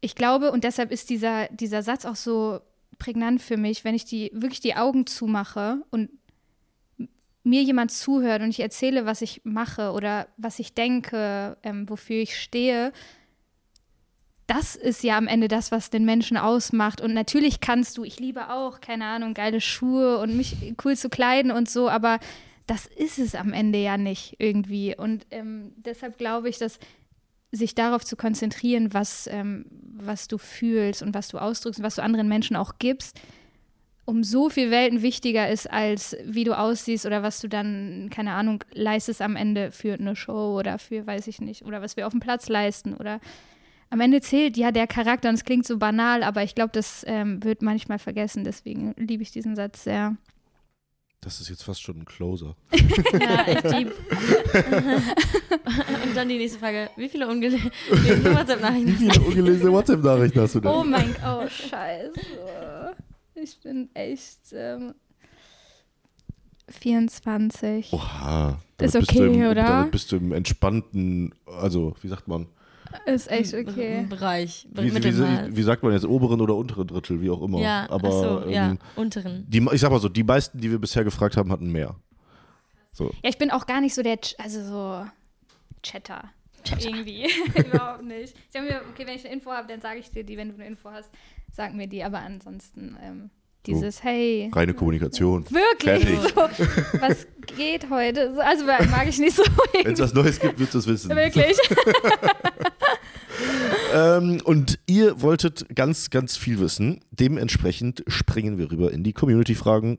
ich 0.00 0.14
glaube, 0.14 0.50
und 0.50 0.64
deshalb 0.64 0.92
ist 0.92 1.10
dieser, 1.10 1.48
dieser 1.48 1.82
Satz 1.82 2.06
auch 2.06 2.16
so 2.16 2.60
prägnant 3.00 3.42
für 3.42 3.56
mich, 3.56 3.82
wenn 3.82 3.96
ich 3.96 4.04
die 4.04 4.30
wirklich 4.32 4.60
die 4.60 4.76
Augen 4.76 5.06
zumache 5.06 5.82
und 5.90 6.10
mir 7.42 7.62
jemand 7.62 7.90
zuhört 7.90 8.42
und 8.42 8.50
ich 8.50 8.60
erzähle, 8.60 9.06
was 9.06 9.22
ich 9.22 9.40
mache 9.44 9.90
oder 9.90 10.28
was 10.36 10.60
ich 10.60 10.74
denke, 10.74 11.56
ähm, 11.64 11.88
wofür 11.88 12.18
ich 12.18 12.40
stehe, 12.40 12.92
das 14.46 14.74
ist 14.74 15.04
ja 15.04 15.16
am 15.16 15.28
Ende 15.28 15.46
das, 15.46 15.70
was 15.70 15.90
den 15.90 16.04
Menschen 16.04 16.36
ausmacht. 16.36 17.00
Und 17.00 17.14
natürlich 17.14 17.60
kannst 17.60 17.96
du, 17.96 18.04
ich 18.04 18.18
liebe 18.18 18.50
auch, 18.50 18.80
keine 18.80 19.04
Ahnung, 19.06 19.32
geile 19.32 19.60
Schuhe 19.60 20.18
und 20.18 20.36
mich 20.36 20.56
cool 20.84 20.96
zu 20.96 21.08
kleiden 21.08 21.50
und 21.52 21.70
so, 21.70 21.88
aber 21.88 22.18
das 22.66 22.86
ist 22.86 23.18
es 23.18 23.34
am 23.34 23.52
Ende 23.52 23.78
ja 23.78 23.96
nicht 23.96 24.36
irgendwie. 24.38 24.96
Und 24.96 25.26
ähm, 25.30 25.72
deshalb 25.76 26.18
glaube 26.18 26.48
ich, 26.48 26.58
dass 26.58 26.78
sich 27.52 27.74
darauf 27.74 28.04
zu 28.04 28.16
konzentrieren, 28.16 28.94
was, 28.94 29.26
ähm, 29.26 29.64
was 29.70 30.28
du 30.28 30.38
fühlst 30.38 31.02
und 31.02 31.14
was 31.14 31.28
du 31.28 31.38
ausdrückst 31.38 31.80
und 31.80 31.84
was 31.84 31.96
du 31.96 32.02
anderen 32.02 32.28
Menschen 32.28 32.56
auch 32.56 32.74
gibst, 32.78 33.20
um 34.04 34.24
so 34.24 34.48
viel 34.48 34.70
Welten 34.70 35.02
wichtiger 35.02 35.48
ist, 35.48 35.70
als 35.70 36.16
wie 36.24 36.44
du 36.44 36.56
aussiehst 36.56 37.06
oder 37.06 37.22
was 37.22 37.40
du 37.40 37.48
dann, 37.48 38.08
keine 38.10 38.32
Ahnung, 38.32 38.64
leistest 38.72 39.22
am 39.22 39.36
Ende 39.36 39.72
für 39.72 39.94
eine 39.94 40.16
Show 40.16 40.58
oder 40.58 40.78
für, 40.78 41.06
weiß 41.06 41.26
ich 41.26 41.40
nicht, 41.40 41.64
oder 41.64 41.82
was 41.82 41.96
wir 41.96 42.06
auf 42.06 42.12
dem 42.12 42.20
Platz 42.20 42.48
leisten 42.48 42.94
oder 42.94 43.20
am 43.90 44.00
Ende 44.00 44.20
zählt 44.20 44.56
ja 44.56 44.70
der 44.70 44.86
Charakter 44.86 45.28
und 45.28 45.34
es 45.34 45.44
klingt 45.44 45.66
so 45.66 45.76
banal, 45.76 46.22
aber 46.22 46.44
ich 46.44 46.54
glaube, 46.54 46.70
das 46.72 47.04
ähm, 47.08 47.42
wird 47.42 47.60
manchmal 47.60 47.98
vergessen, 47.98 48.44
deswegen 48.44 48.94
liebe 48.96 49.24
ich 49.24 49.32
diesen 49.32 49.56
Satz 49.56 49.84
sehr. 49.84 50.16
Das 51.22 51.38
ist 51.40 51.50
jetzt 51.50 51.62
fast 51.64 51.82
schon 51.82 51.98
ein 51.98 52.04
Closer. 52.06 52.56
Ja, 53.20 53.42
echt 53.44 53.64
deep. 53.64 53.92
Und 56.04 56.16
dann 56.16 56.28
die 56.28 56.38
nächste 56.38 56.58
Frage. 56.58 56.90
Wie 56.96 57.08
viele 57.08 57.28
ungelesene 57.28 57.70
WhatsApp-Nachrichten 58.34 58.86
Wie 58.86 59.10
viele 59.10 59.20
ungelesene 59.20 59.72
WhatsApp-Nachrichten 59.72 60.40
hast 60.40 60.54
du 60.54 60.60
denn? 60.60 60.70
Oh 60.70 60.82
mein 60.82 61.14
Gott, 61.14 61.44
oh, 61.44 61.48
scheiße. 61.48 62.12
Ich 63.34 63.60
bin 63.60 63.90
echt 63.94 64.52
ähm, 64.52 64.94
24. 66.68 67.92
Oha. 67.92 68.60
Ist 68.80 68.96
okay, 68.96 69.26
im, 69.26 69.50
oder? 69.50 69.64
Damit 69.64 69.92
bist 69.92 70.10
du 70.12 70.16
im 70.16 70.32
entspannten, 70.32 71.34
also 71.44 71.94
wie 72.00 72.08
sagt 72.08 72.28
man? 72.28 72.46
Ist 73.06 73.30
echt 73.30 73.54
okay. 73.54 74.06
Bereich. 74.08 74.66
Wie, 74.72 74.92
wie, 74.94 75.56
wie 75.56 75.62
sagt 75.62 75.82
man 75.82 75.92
jetzt, 75.92 76.04
oberen 76.04 76.40
oder 76.40 76.56
unteren 76.56 76.86
Drittel, 76.86 77.20
wie 77.20 77.30
auch 77.30 77.42
immer. 77.42 77.60
ja, 77.60 77.86
Aber 77.90 78.10
so, 78.12 78.42
ähm, 78.44 78.50
ja, 78.50 78.76
unteren. 78.96 79.44
die, 79.48 79.66
ich 79.72 79.80
sag 79.80 79.90
mal 79.90 80.00
so, 80.00 80.08
die 80.08 80.24
meisten, 80.24 80.60
die 80.60 80.70
wir 80.70 80.78
bisher 80.78 81.04
gefragt 81.04 81.36
haben, 81.36 81.52
hatten 81.52 81.70
mehr. 81.70 81.96
So. 82.92 83.06
Ja, 83.22 83.30
ich 83.30 83.38
bin 83.38 83.50
auch 83.50 83.66
gar 83.66 83.80
nicht 83.80 83.94
so 83.94 84.02
der, 84.02 84.16
Ch- 84.20 84.34
also 84.38 84.62
so, 84.64 85.06
Chatter. 85.82 86.30
Irgendwie. 86.78 87.26
Überhaupt 87.54 88.02
nicht. 88.04 88.34
Ich 88.52 88.56
habe 88.60 88.66
mir, 88.70 88.80
okay, 88.92 89.06
wenn 89.06 89.14
ich 89.16 89.24
eine 89.24 89.34
Info 89.34 89.50
habe, 89.50 89.66
dann 89.68 89.80
sage 89.80 89.98
ich 90.00 90.10
dir 90.10 90.24
die. 90.24 90.36
Wenn 90.36 90.48
du 90.48 90.54
eine 90.56 90.66
Info 90.66 90.90
hast, 90.90 91.10
sag 91.52 91.74
mir 91.74 91.86
die. 91.86 92.02
Aber 92.04 92.18
ansonsten 92.18 92.96
ähm, 93.02 93.30
dieses, 93.66 94.02
hey. 94.02 94.50
Reine 94.54 94.74
Kommunikation. 94.74 95.44
Wirklich? 95.50 96.04
Fertig. 96.04 96.18
So, 96.34 97.00
was 97.00 97.26
geht 97.56 97.88
heute? 97.88 98.34
So, 98.34 98.40
Also 98.40 98.64
mag 98.66 99.08
ich 99.08 99.18
nicht 99.18 99.36
so. 99.36 99.42
Wenn 99.84 99.92
es 99.94 100.00
was 100.00 100.12
Neues 100.12 100.38
gibt, 100.40 100.58
wirst 100.58 100.74
du 100.74 100.78
es 100.78 100.86
wissen. 100.86 101.10
Wirklich. 101.16 101.56
Ähm, 103.92 104.40
und 104.44 104.78
ihr 104.86 105.20
wolltet 105.22 105.74
ganz, 105.74 106.10
ganz 106.10 106.36
viel 106.36 106.60
wissen. 106.60 107.00
Dementsprechend 107.10 108.04
springen 108.06 108.58
wir 108.58 108.70
rüber 108.70 108.92
in 108.92 109.02
die 109.02 109.12
Community-Fragen. 109.12 109.98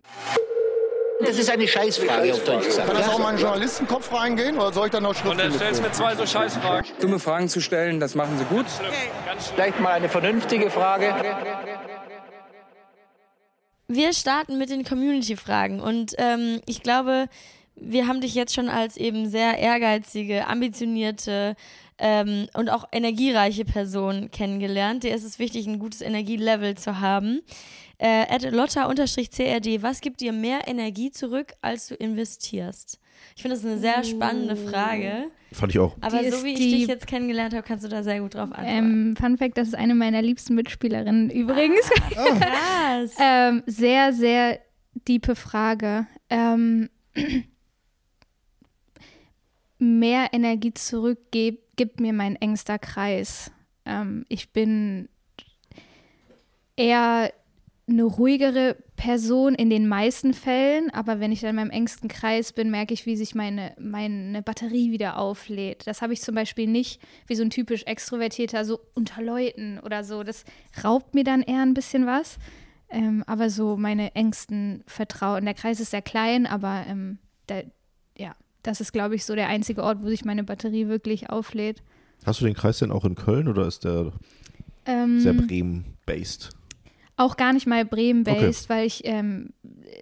Das 1.25 1.37
ist 1.37 1.49
eine 1.51 1.67
Scheißfrage 1.67 2.33
auf 2.33 2.43
Deutsch 2.43 2.65
gesagt. 2.65 2.87
Kann 2.87 2.97
das 2.97 3.09
auch 3.09 3.19
mal 3.19 3.31
in 3.31 3.35
den 3.37 3.43
Journalistenkopf 3.43 4.11
reingehen 4.11 4.55
oder 4.55 4.73
soll 4.73 4.87
ich 4.87 4.91
dann 4.91 5.03
noch 5.03 5.23
Und 5.23 5.39
dann 5.39 5.51
stellst 5.53 5.79
du 5.79 5.83
mir 5.83 5.91
zwei 5.91 6.15
so 6.15 6.25
Scheißfragen. 6.25 6.89
dumme 6.99 7.19
Fragen 7.19 7.47
zu 7.47 7.61
stellen, 7.61 7.99
das 7.99 8.15
machen 8.15 8.37
sie 8.37 8.45
gut. 8.45 8.65
Vielleicht 9.53 9.79
mal 9.79 9.91
eine 9.91 10.09
vernünftige 10.09 10.71
Frage. 10.71 11.13
Wir 13.87 14.13
starten 14.13 14.57
mit 14.57 14.69
den 14.69 14.83
Community-Fragen 14.83 15.79
und 15.79 16.13
ähm, 16.17 16.61
ich 16.65 16.81
glaube, 16.81 17.27
wir 17.75 18.07
haben 18.07 18.21
dich 18.21 18.33
jetzt 18.35 18.55
schon 18.55 18.69
als 18.69 18.97
eben 18.97 19.29
sehr 19.29 19.57
ehrgeizige, 19.57 20.47
ambitionierte 20.47 21.55
ähm, 22.01 22.47
und 22.55 22.69
auch 22.69 22.85
energiereiche 22.91 23.63
Person 23.63 24.31
kennengelernt. 24.31 25.03
Dir 25.03 25.13
ist 25.15 25.23
es 25.23 25.39
wichtig, 25.39 25.67
ein 25.67 25.79
gutes 25.79 26.01
Energielevel 26.01 26.75
zu 26.75 26.99
haben. 26.99 27.41
Äh, 27.99 28.49
Lotta-CRD, 28.49 29.83
was 29.83 30.01
gibt 30.01 30.21
dir 30.21 30.33
mehr 30.33 30.67
Energie 30.67 31.11
zurück, 31.11 31.53
als 31.61 31.87
du 31.87 31.95
investierst? 31.95 32.99
Ich 33.35 33.43
finde 33.43 33.55
das 33.55 33.63
eine 33.63 33.77
sehr 33.77 34.03
spannende 34.03 34.55
Frage, 34.55 35.25
Fand 35.51 35.71
ich 35.71 35.77
auch. 35.79 35.95
aber 36.01 36.23
Die 36.23 36.31
so 36.31 36.43
wie 36.43 36.53
ich 36.53 36.59
dich 36.59 36.87
jetzt 36.87 37.05
kennengelernt 37.05 37.53
habe, 37.53 37.61
kannst 37.61 37.85
du 37.85 37.89
da 37.89 38.01
sehr 38.01 38.19
gut 38.19 38.33
drauf 38.33 38.51
antworten. 38.51 38.67
ähm, 38.67 39.15
Fun 39.15 39.37
Fact: 39.37 39.55
Das 39.57 39.67
ist 39.67 39.75
eine 39.75 39.93
meiner 39.93 40.23
liebsten 40.23 40.55
Mitspielerinnen 40.55 41.29
übrigens. 41.29 41.87
Krass. 42.09 43.15
Ähm, 43.19 43.61
sehr, 43.67 44.13
sehr 44.13 44.59
diepe 45.07 45.35
Frage. 45.35 46.07
Ähm, 46.31 46.89
mehr 49.77 50.29
Energie 50.31 50.73
zurück 50.73 51.19
geb, 51.31 51.59
gibt 51.81 51.99
mir 51.99 52.13
mein 52.13 52.35
engster 52.35 52.77
Kreis. 52.77 53.51
Ähm, 53.87 54.23
ich 54.29 54.53
bin 54.53 55.09
eher 56.75 57.33
eine 57.89 58.03
ruhigere 58.03 58.77
Person 58.95 59.55
in 59.55 59.71
den 59.71 59.87
meisten 59.87 60.35
Fällen, 60.35 60.91
aber 60.91 61.19
wenn 61.19 61.31
ich 61.31 61.41
dann 61.41 61.49
in 61.49 61.55
meinem 61.55 61.71
engsten 61.71 62.07
Kreis 62.07 62.53
bin, 62.53 62.69
merke 62.69 62.93
ich, 62.93 63.07
wie 63.07 63.15
sich 63.15 63.33
meine, 63.33 63.73
meine 63.79 64.43
Batterie 64.43 64.91
wieder 64.91 65.17
auflädt. 65.17 65.87
Das 65.87 66.03
habe 66.03 66.13
ich 66.13 66.21
zum 66.21 66.35
Beispiel 66.35 66.67
nicht 66.67 67.01
wie 67.25 67.33
so 67.33 67.41
ein 67.41 67.49
typisch 67.49 67.81
Extrovertierter 67.87 68.63
so 68.63 68.79
unter 68.93 69.23
Leuten 69.23 69.79
oder 69.79 70.03
so. 70.03 70.21
Das 70.21 70.45
raubt 70.83 71.15
mir 71.15 71.23
dann 71.23 71.41
eher 71.41 71.63
ein 71.63 71.73
bisschen 71.73 72.05
was. 72.05 72.37
Ähm, 72.91 73.23
aber 73.25 73.49
so 73.49 73.75
meine 73.75 74.13
engsten 74.13 74.83
Vertrauen. 74.85 75.45
Der 75.45 75.55
Kreis 75.55 75.79
ist 75.79 75.89
sehr 75.89 76.03
klein, 76.03 76.45
aber 76.45 76.85
ähm, 76.87 77.17
ja, 77.49 77.63
das 78.63 78.81
ist, 78.81 78.91
glaube 78.91 79.15
ich, 79.15 79.25
so 79.25 79.35
der 79.35 79.47
einzige 79.47 79.83
Ort, 79.83 79.99
wo 80.01 80.07
sich 80.09 80.25
meine 80.25 80.43
Batterie 80.43 80.87
wirklich 80.87 81.29
auflädt. 81.29 81.81
Hast 82.25 82.41
du 82.41 82.45
den 82.45 82.53
Kreis 82.53 82.79
denn 82.79 82.91
auch 82.91 83.05
in 83.05 83.15
Köln 83.15 83.47
oder 83.47 83.67
ist 83.67 83.83
der 83.83 84.11
Ähm, 84.85 85.19
sehr 85.19 85.33
Bremen-based? 85.33 86.49
Auch 87.17 87.37
gar 87.37 87.53
nicht 87.53 87.67
mal 87.67 87.85
Bremen-based, 87.85 88.69
weil 88.69 88.87
ich 88.87 89.01
ähm, 89.05 89.49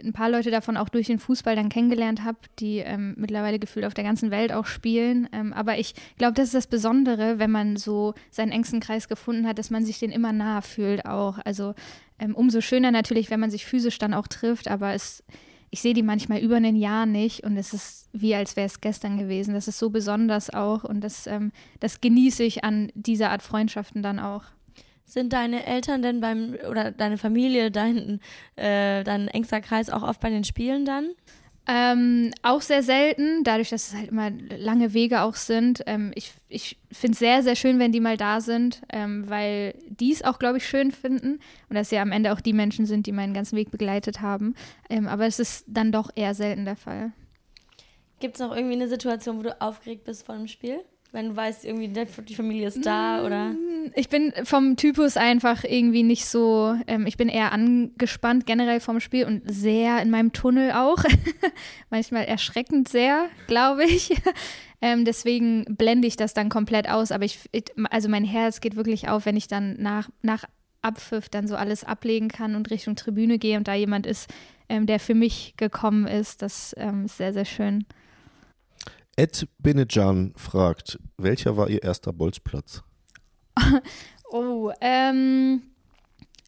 ein 0.04 0.14
paar 0.14 0.30
Leute 0.30 0.52
davon 0.52 0.78
auch 0.78 0.90
durch 0.90 1.08
den 1.08 1.20
Fußball 1.20 1.56
dann 1.56 1.68
kennengelernt 1.68 2.24
habe, 2.24 2.38
die 2.60 2.78
ähm, 2.78 3.16
mittlerweile 3.18 3.60
gefühlt 3.60 3.86
auf 3.86 3.94
der 3.94 4.04
ganzen 4.04 4.32
Welt 4.32 4.54
auch 4.54 4.66
spielen. 4.66 5.28
Ähm, 5.34 5.52
aber 5.52 5.78
ich 5.78 5.96
glaube, 6.18 6.34
das 6.34 6.46
ist 6.48 6.56
das 6.56 6.68
Besondere, 6.68 7.40
wenn 7.40 7.52
man 7.52 7.76
so 7.76 8.14
seinen 8.32 8.52
engsten 8.52 8.80
Kreis 8.80 9.10
gefunden 9.10 9.48
hat, 9.48 9.60
dass 9.60 9.70
man 9.70 9.84
sich 9.84 10.00
den 10.00 10.12
immer 10.12 10.32
nahe 10.32 10.62
fühlt 10.62 11.06
auch. 11.06 11.40
Also 11.44 11.74
ähm, 12.20 12.36
umso 12.36 12.62
schöner 12.62 12.92
natürlich, 12.92 13.30
wenn 13.30 13.40
man 13.40 13.52
sich 13.52 13.66
physisch 13.66 13.98
dann 13.98 14.14
auch 14.14 14.28
trifft, 14.28 14.70
aber 14.70 14.94
es, 14.94 15.24
ich 15.72 15.82
sehe 15.82 15.94
die 15.94 16.04
manchmal 16.04 16.40
über 16.40 16.56
ein 16.56 16.76
Jahr 16.76 17.06
nicht 17.06 17.44
und 17.44 17.58
es 17.58 17.74
ist 17.74 18.10
wie 18.12 18.34
als 18.36 18.56
wäre 18.56 18.66
es 18.66 18.82
gestern 18.82 19.18
gewesen. 19.18 19.54
Das 19.54 19.68
ist 19.68 19.80
so 19.80 19.90
besonders 19.90 20.50
auch 20.50 20.84
und 20.84 21.02
das, 21.02 21.28
ähm, 21.28 21.52
das 21.80 22.02
genieße 22.02 22.44
ich 22.44 22.64
an 22.64 22.92
dieser 22.96 23.30
Art 23.32 23.44
Freundschaften 23.44 24.02
dann 24.02 24.20
auch. 24.20 24.44
Sind 25.06 25.34
deine 25.34 25.66
Eltern 25.66 26.02
denn 26.02 26.22
beim, 26.22 26.56
oder 26.70 26.92
deine 26.92 27.18
Familie, 27.18 27.72
dein, 27.72 28.20
äh, 28.56 29.04
dein 29.04 29.28
engster 29.28 29.62
Kreis 29.62 29.90
auch 29.90 30.04
oft 30.04 30.20
bei 30.20 30.30
den 30.30 30.44
Spielen 30.44 30.86
dann? 30.86 31.10
Ähm, 31.72 32.32
auch 32.42 32.62
sehr 32.62 32.82
selten, 32.82 33.44
dadurch, 33.44 33.70
dass 33.70 33.90
es 33.90 33.96
halt 33.96 34.10
immer 34.10 34.32
lange 34.32 34.96
Wege 34.96 35.22
auch 35.22 35.36
sind. 35.36 35.84
Ähm, 35.86 36.12
ich 36.16 36.34
ich 36.48 36.80
finde 36.92 37.14
es 37.14 37.20
sehr, 37.20 37.44
sehr 37.44 37.56
schön, 37.56 37.78
wenn 37.78 37.92
die 37.92 38.00
mal 38.00 38.18
da 38.18 38.42
sind, 38.42 38.82
ähm, 38.90 39.30
weil 39.30 39.76
die 39.88 40.12
es 40.12 40.24
auch, 40.24 40.40
glaube 40.40 40.58
ich, 40.58 40.68
schön 40.68 40.92
finden. 40.92 41.40
Und 41.70 41.76
dass 41.76 41.92
ja 41.92 42.02
am 42.02 42.12
Ende 42.12 42.34
auch 42.34 42.42
die 42.42 42.54
Menschen 42.54 42.88
sind, 42.88 43.06
die 43.06 43.12
meinen 43.12 43.36
ganzen 43.36 43.56
Weg 43.56 43.70
begleitet 43.70 44.20
haben. 44.20 44.56
Ähm, 44.90 45.08
aber 45.08 45.28
es 45.28 45.40
ist 45.40 45.66
dann 45.68 45.92
doch 45.92 46.10
eher 46.16 46.34
selten 46.34 46.66
der 46.66 46.76
Fall. 46.76 47.12
Gibt 48.20 48.36
es 48.36 48.42
noch 48.42 48.56
irgendwie 48.56 48.74
eine 48.74 48.90
Situation, 48.90 49.38
wo 49.38 49.44
du 49.44 49.62
aufgeregt 49.62 50.06
bist 50.06 50.26
vor 50.26 50.36
dem 50.36 50.48
Spiel? 50.48 50.80
Wenn 51.12 51.30
du 51.30 51.36
weißt, 51.36 51.66
irgendwie 51.66 51.88
die 51.88 52.36
Familie 52.36 52.68
ist 52.68 52.86
da 52.86 53.26
oder. 53.26 53.56
Ich 53.96 54.10
bin 54.10 54.32
vom 54.44 54.76
Typus 54.76 55.18
einfach 55.18 55.64
irgendwie 55.64 56.04
nicht 56.04 56.26
so, 56.26 56.76
ähm, 56.86 57.08
ich 57.08 57.18
bin 57.18 57.30
eher 57.30 57.52
angespannt 57.52 58.46
generell 58.46 58.80
vom 58.80 59.00
Spiel 59.00 59.26
und 59.26 59.42
sehr 59.50 60.04
in 60.04 60.12
meinem 60.12 60.34
Tunnel 60.34 60.72
auch. 60.74 61.04
Manchmal 61.90 62.26
erschreckend 62.26 62.90
sehr, 62.90 63.26
glaube 63.48 63.86
ich. 63.86 64.12
ähm, 64.82 65.04
deswegen 65.04 65.66
blende 65.78 66.08
ich 66.08 66.16
das 66.16 66.36
dann 66.36 66.50
komplett 66.50 66.88
aus. 66.88 67.12
Aber 67.12 67.26
ich, 67.26 67.40
ich, 67.54 67.66
also 67.90 68.08
mein 68.08 68.24
Herz 68.24 68.62
geht 68.62 68.76
wirklich 68.76 69.10
auf, 69.10 69.26
wenn 69.26 69.38
ich 69.38 69.48
dann 69.48 69.78
nach, 69.82 70.10
nach 70.22 70.44
Abpfiff 70.84 71.28
dann 71.28 71.48
so 71.48 71.56
alles 71.56 71.84
ablegen 71.84 72.28
kann 72.28 72.56
und 72.56 72.70
Richtung 72.70 72.96
Tribüne 72.96 73.40
gehe 73.40 73.58
und 73.58 73.68
da 73.68 73.74
jemand 73.74 74.06
ist, 74.06 74.32
ähm, 74.70 74.86
der 74.86 75.00
für 75.00 75.16
mich 75.16 75.56
gekommen 75.58 76.06
ist. 76.06 76.44
Das 76.44 76.76
ähm, 76.78 77.06
ist 77.06 77.18
sehr, 77.18 77.34
sehr 77.34 77.46
schön. 77.46 77.86
Ed 79.20 79.50
Benejan 79.58 80.32
fragt, 80.38 80.98
welcher 81.18 81.58
war 81.58 81.70
ihr 81.70 81.84
erster 81.84 82.14
Bolzplatz? 82.14 82.84
Oh, 84.32 84.72
ähm, 84.80 85.64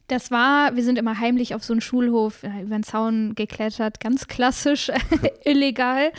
das 0.06 0.30
war, 0.30 0.76
wir 0.76 0.84
sind 0.84 0.98
immer 0.98 1.18
heimlich 1.18 1.52
auf 1.56 1.64
so 1.64 1.72
einen 1.72 1.80
Schulhof 1.80 2.44
über 2.44 2.76
den 2.76 2.84
Zaun 2.84 3.34
geklettert, 3.34 3.98
ganz 3.98 4.28
klassisch, 4.28 4.88
illegal. 5.44 6.12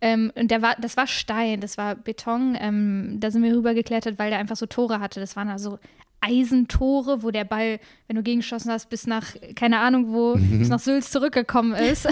Ähm, 0.00 0.32
und 0.34 0.50
der 0.50 0.60
war, 0.60 0.74
das 0.80 0.96
war 0.96 1.06
Stein, 1.06 1.60
das 1.60 1.78
war 1.78 1.94
Beton. 1.94 2.58
Ähm, 2.58 3.18
da 3.20 3.30
sind 3.30 3.44
wir 3.44 3.54
rübergeklettert, 3.54 4.18
weil 4.18 4.30
der 4.30 4.40
einfach 4.40 4.56
so 4.56 4.66
Tore 4.66 4.98
hatte. 4.98 5.20
Das 5.20 5.36
waren 5.36 5.48
also 5.48 5.78
Eisentore, 6.24 7.22
wo 7.22 7.30
der 7.30 7.44
Ball, 7.44 7.78
wenn 8.06 8.16
du 8.16 8.22
gegengeschossen 8.22 8.70
hast, 8.70 8.88
bis 8.88 9.06
nach, 9.06 9.34
keine 9.54 9.80
Ahnung 9.80 10.12
wo, 10.12 10.34
bis 10.34 10.68
nach 10.68 10.80
Sülz 10.80 11.10
zurückgekommen 11.10 11.74
ist. 11.92 12.08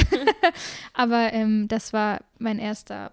Aber 0.94 1.32
ähm, 1.32 1.68
das 1.68 1.92
war 1.92 2.20
mein 2.38 2.58
erster 2.58 3.10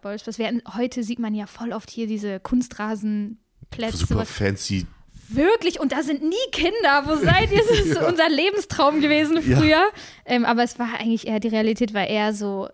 hatten, 0.48 0.62
heute 0.78 1.04
sieht 1.04 1.20
man 1.20 1.34
ja 1.36 1.46
voll 1.48 1.72
oft 1.74 1.90
hier 1.90 2.08
diese 2.08 2.40
Kunstrasenplätze. 2.40 3.98
Super 3.98 4.26
fancy. 4.26 4.86
Wirklich, 5.32 5.80
und 5.80 5.92
da 5.92 6.02
sind 6.02 6.24
nie 6.24 6.36
Kinder. 6.52 7.04
Wo 7.06 7.16
seid 7.16 7.52
ihr? 7.52 7.60
Das 7.60 7.80
ist 7.80 7.96
Ja. 8.02 8.08
unser 8.08 8.30
Lebenstraum 8.30 9.00
gewesen 9.00 9.38
Ja. 9.48 9.58
früher. 9.58 9.84
Ähm, 10.26 10.44
aber 10.44 10.64
es 10.64 10.80
war 10.80 10.88
eigentlich 11.00 11.28
eher, 11.28 11.40
die 11.40 11.50
Realität 11.50 11.94
war 11.94 12.08
eher 12.08 12.34
so, 12.34 12.68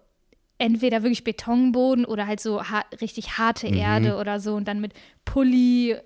entweder 0.58 1.04
wirklich 1.04 1.26
Betonboden 1.26 2.06
oder 2.06 2.28
halt 2.28 2.40
so 2.40 2.64
har 2.64 2.86
richtig 3.02 3.38
harte 3.38 3.68
Mhm. 3.68 3.74
Erde 3.78 4.16
oder 4.16 4.40
so 4.40 4.56
und 4.56 4.70
dann 4.70 4.80
mit 4.80 4.94
Pulli 5.26 5.98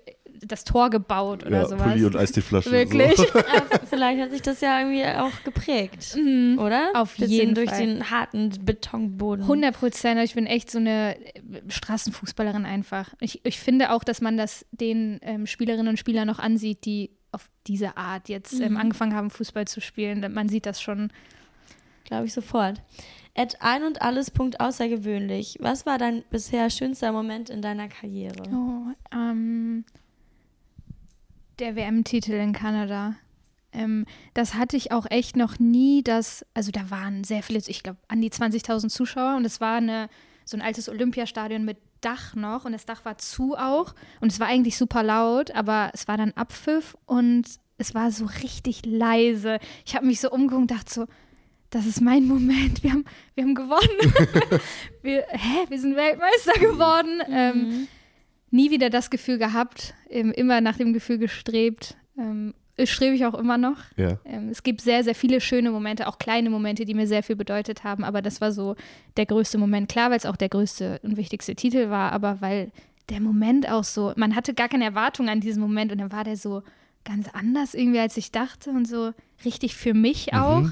das 0.42 0.64
Tor 0.64 0.90
gebaut 0.90 1.44
oder 1.44 1.62
Ja, 1.62 1.66
sowas. 1.66 1.82
Pulli 1.92 2.04
und 2.04 2.16
Eistee-Flasche. 2.16 2.70
Wirklich? 2.72 3.16
So. 3.32 3.38
Aber 3.38 3.86
vielleicht 3.88 4.20
hat 4.20 4.30
sich 4.30 4.42
das 4.42 4.60
ja 4.60 4.80
irgendwie 4.80 5.04
auch 5.04 5.44
geprägt, 5.44 6.16
oder? 6.58 6.90
Auf 6.94 7.14
Bisschen 7.16 7.30
jeden 7.30 7.54
durch 7.54 7.70
Fall. 7.70 7.80
den 7.86 8.10
harten 8.10 8.50
Betonboden. 8.64 9.42
100 9.42 9.76
Prozent. 9.76 10.20
Ich 10.20 10.34
bin 10.34 10.46
echt 10.46 10.70
so 10.70 10.78
eine 10.78 11.16
äh, 11.34 11.40
Straßenfußballerin 11.68 12.64
einfach. 12.66 13.12
Ich, 13.20 13.40
ich 13.44 13.58
finde 13.60 13.92
auch, 13.92 14.04
dass 14.04 14.20
man 14.20 14.36
das 14.36 14.64
den 14.72 15.18
ähm, 15.22 15.46
Spielerinnen 15.46 15.88
und 15.88 15.98
Spielern 15.98 16.26
noch 16.26 16.38
ansieht, 16.38 16.84
die 16.84 17.10
auf 17.32 17.48
diese 17.66 17.96
Art 17.96 18.28
jetzt 18.28 18.58
ähm, 18.60 18.76
angefangen 18.76 19.14
haben, 19.14 19.30
Fußball 19.30 19.66
zu 19.66 19.80
spielen. 19.80 20.32
Man 20.32 20.48
sieht 20.48 20.66
das 20.66 20.80
schon. 20.80 21.12
Glaube 22.04 22.26
ich 22.26 22.32
sofort. 22.32 22.82
At 23.36 23.58
ein 23.60 23.84
und 23.84 24.02
alles 24.02 24.30
Punkt 24.32 24.58
außergewöhnlich. 24.60 25.58
Was 25.60 25.86
war 25.86 25.96
dein 25.98 26.24
bisher 26.30 26.68
schönster 26.70 27.12
Moment 27.12 27.48
in 27.48 27.62
deiner 27.62 27.86
Karriere? 27.88 28.42
Oh, 28.52 28.86
ähm, 29.14 29.84
der 31.60 31.76
WM-Titel 31.76 32.32
in 32.32 32.52
Kanada. 32.52 33.14
Ähm, 33.72 34.06
das 34.34 34.54
hatte 34.54 34.76
ich 34.76 34.92
auch 34.92 35.06
echt 35.10 35.36
noch 35.36 35.58
nie, 35.58 36.02
dass, 36.02 36.44
also 36.54 36.72
da 36.72 36.90
waren 36.90 37.22
sehr 37.22 37.42
viele, 37.42 37.60
ich 37.66 37.82
glaube 37.82 37.98
an 38.08 38.20
die 38.20 38.30
20.000 38.30 38.88
Zuschauer 38.88 39.36
und 39.36 39.44
es 39.44 39.60
war 39.60 39.76
eine, 39.76 40.08
so 40.44 40.56
ein 40.56 40.62
altes 40.62 40.88
Olympiastadion 40.88 41.64
mit 41.64 41.78
Dach 42.00 42.34
noch 42.34 42.64
und 42.64 42.72
das 42.72 42.86
Dach 42.86 43.04
war 43.04 43.18
zu 43.18 43.56
auch 43.56 43.94
und 44.20 44.32
es 44.32 44.40
war 44.40 44.48
eigentlich 44.48 44.76
super 44.76 45.02
laut, 45.02 45.50
aber 45.54 45.90
es 45.92 46.08
war 46.08 46.16
dann 46.16 46.32
Abpfiff 46.32 46.96
und 47.04 47.44
es 47.76 47.94
war 47.94 48.10
so 48.10 48.26
richtig 48.42 48.84
leise. 48.86 49.58
Ich 49.84 49.94
habe 49.94 50.06
mich 50.06 50.20
so 50.20 50.30
umgeguckt 50.30 50.62
und 50.62 50.70
dachte 50.70 50.92
so, 50.92 51.06
das 51.68 51.86
ist 51.86 52.00
mein 52.00 52.26
Moment, 52.26 52.82
wir 52.82 52.92
haben, 52.92 53.04
wir 53.34 53.44
haben 53.44 53.54
gewonnen. 53.54 54.60
wir, 55.02 55.24
hä, 55.28 55.66
wir 55.68 55.78
sind 55.78 55.94
Weltmeister 55.94 56.58
geworden. 56.58 57.22
Ähm, 57.30 57.88
nie 58.50 58.70
wieder 58.70 58.90
das 58.90 59.10
Gefühl 59.10 59.38
gehabt, 59.38 59.94
immer 60.08 60.60
nach 60.60 60.76
dem 60.76 60.92
Gefühl 60.92 61.18
gestrebt. 61.18 61.96
Ähm, 62.18 62.54
strebe 62.84 63.14
ich 63.14 63.26
auch 63.26 63.34
immer 63.34 63.58
noch. 63.58 63.76
Ja. 63.96 64.18
Ähm, 64.24 64.48
es 64.48 64.62
gibt 64.62 64.80
sehr, 64.80 65.04
sehr 65.04 65.14
viele 65.14 65.40
schöne 65.40 65.70
Momente, 65.70 66.08
auch 66.08 66.18
kleine 66.18 66.50
Momente, 66.50 66.84
die 66.84 66.94
mir 66.94 67.06
sehr 67.06 67.22
viel 67.22 67.36
bedeutet 67.36 67.84
haben, 67.84 68.04
aber 68.04 68.22
das 68.22 68.40
war 68.40 68.52
so 68.52 68.76
der 69.16 69.26
größte 69.26 69.58
Moment. 69.58 69.90
Klar, 69.90 70.10
weil 70.10 70.16
es 70.16 70.26
auch 70.26 70.36
der 70.36 70.48
größte 70.48 71.00
und 71.02 71.16
wichtigste 71.16 71.54
Titel 71.54 71.90
war, 71.90 72.12
aber 72.12 72.40
weil 72.40 72.72
der 73.08 73.20
Moment 73.20 73.68
auch 73.68 73.84
so, 73.84 74.12
man 74.16 74.36
hatte 74.36 74.54
gar 74.54 74.68
keine 74.68 74.84
Erwartung 74.84 75.28
an 75.28 75.40
diesen 75.40 75.60
Moment 75.60 75.92
und 75.92 75.98
dann 75.98 76.12
war 76.12 76.24
der 76.24 76.36
so 76.36 76.62
ganz 77.04 77.28
anders 77.32 77.74
irgendwie, 77.74 77.98
als 77.98 78.16
ich 78.16 78.30
dachte 78.30 78.70
und 78.70 78.86
so 78.86 79.12
richtig 79.44 79.74
für 79.74 79.94
mich 79.94 80.34
auch. 80.34 80.68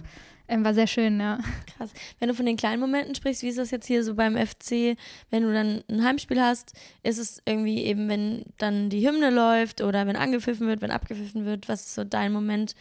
Ähm, 0.49 0.65
war 0.65 0.73
sehr 0.73 0.87
schön, 0.87 1.21
ja. 1.21 1.39
Krass. 1.77 1.93
Wenn 2.19 2.29
du 2.29 2.35
von 2.35 2.47
den 2.47 2.57
kleinen 2.57 2.81
Momenten 2.81 3.15
sprichst, 3.15 3.43
wie 3.43 3.49
ist 3.49 3.59
das 3.59 3.71
jetzt 3.71 3.87
hier 3.87 4.03
so 4.03 4.15
beim 4.15 4.35
FC, 4.37 4.97
wenn 5.31 5.43
du 5.43 5.53
dann 5.53 5.85
ein 5.89 6.03
Heimspiel 6.03 6.41
hast, 6.41 6.73
ist 7.03 7.19
es 7.19 7.43
irgendwie 7.45 7.85
eben, 7.85 8.09
wenn 8.09 8.45
dann 8.57 8.89
die 8.89 9.07
Hymne 9.07 9.31
läuft 9.31 9.83
oder 9.83 10.07
wenn 10.07 10.17
angepfiffen 10.17 10.67
wird, 10.67 10.81
wenn 10.81 10.91
abgepfiffen 10.91 11.45
wird, 11.45 11.69
was 11.69 11.83
ist 11.83 11.95
so 11.95 12.05
dein 12.05 12.33
Moment, 12.33 12.75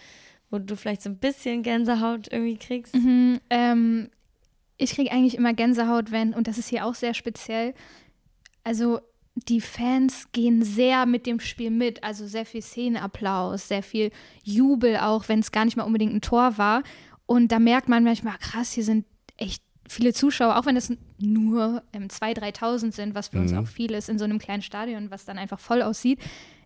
wo 0.50 0.60
du 0.60 0.78
vielleicht 0.78 1.02
so 1.02 1.10
ein 1.10 1.18
bisschen 1.18 1.62
Gänsehaut 1.62 2.32
irgendwie 2.32 2.58
kriegst? 2.58 2.96
Mhm, 2.96 3.42
ähm, 3.50 4.10
ich 4.78 4.92
kriege 4.92 5.12
eigentlich 5.12 5.36
immer 5.36 5.54
Gänsehaut, 5.54 6.12
wenn, 6.12 6.34
und 6.34 6.48
das 6.48 6.58
ist 6.58 6.70
hier 6.70 6.86
auch 6.86 6.96
sehr 6.96 7.14
speziell, 7.14 7.74
also 8.64 9.02
die 9.48 9.62
Fans 9.62 10.32
gehen 10.32 10.64
sehr 10.64 11.06
mit 11.06 11.26
dem 11.26 11.40
Spiel 11.40 11.70
mit, 11.70 12.04
also 12.04 12.26
sehr 12.26 12.46
viel 12.46 12.62
Szenenapplaus, 12.62 13.68
sehr 13.68 13.84
viel 13.84 14.12
Jubel 14.44 14.98
auch, 14.98 15.28
wenn 15.30 15.40
es 15.40 15.52
gar 15.52 15.66
nicht 15.66 15.78
mal 15.78 15.84
unbedingt 15.84 16.14
ein 16.14 16.22
Tor 16.22 16.58
war. 16.58 16.84
Und 17.28 17.52
da 17.52 17.60
merkt 17.60 17.88
man 17.90 18.04
manchmal, 18.04 18.38
krass, 18.40 18.72
hier 18.72 18.84
sind 18.84 19.06
echt 19.38 19.62
viele 19.88 20.14
Zuschauer, 20.14 20.58
auch 20.58 20.66
wenn 20.66 20.76
es 20.76 20.92
nur 21.20 21.84
ähm, 21.94 22.08
2.000, 22.08 22.40
3.000 22.60 22.92
sind, 22.94 23.16
was 23.16 23.28
für 23.30 23.40
uns 23.40 23.52
Mhm. 23.52 23.60
auch 23.60 23.68
viel 23.68 23.92
ist 23.94 24.10
in 24.10 24.18
so 24.18 24.26
einem 24.26 24.40
kleinen 24.40 24.62
Stadion, 24.64 25.12
was 25.12 25.26
dann 25.26 25.38
einfach 25.38 25.60
voll 25.60 25.82
aussieht, 25.82 26.20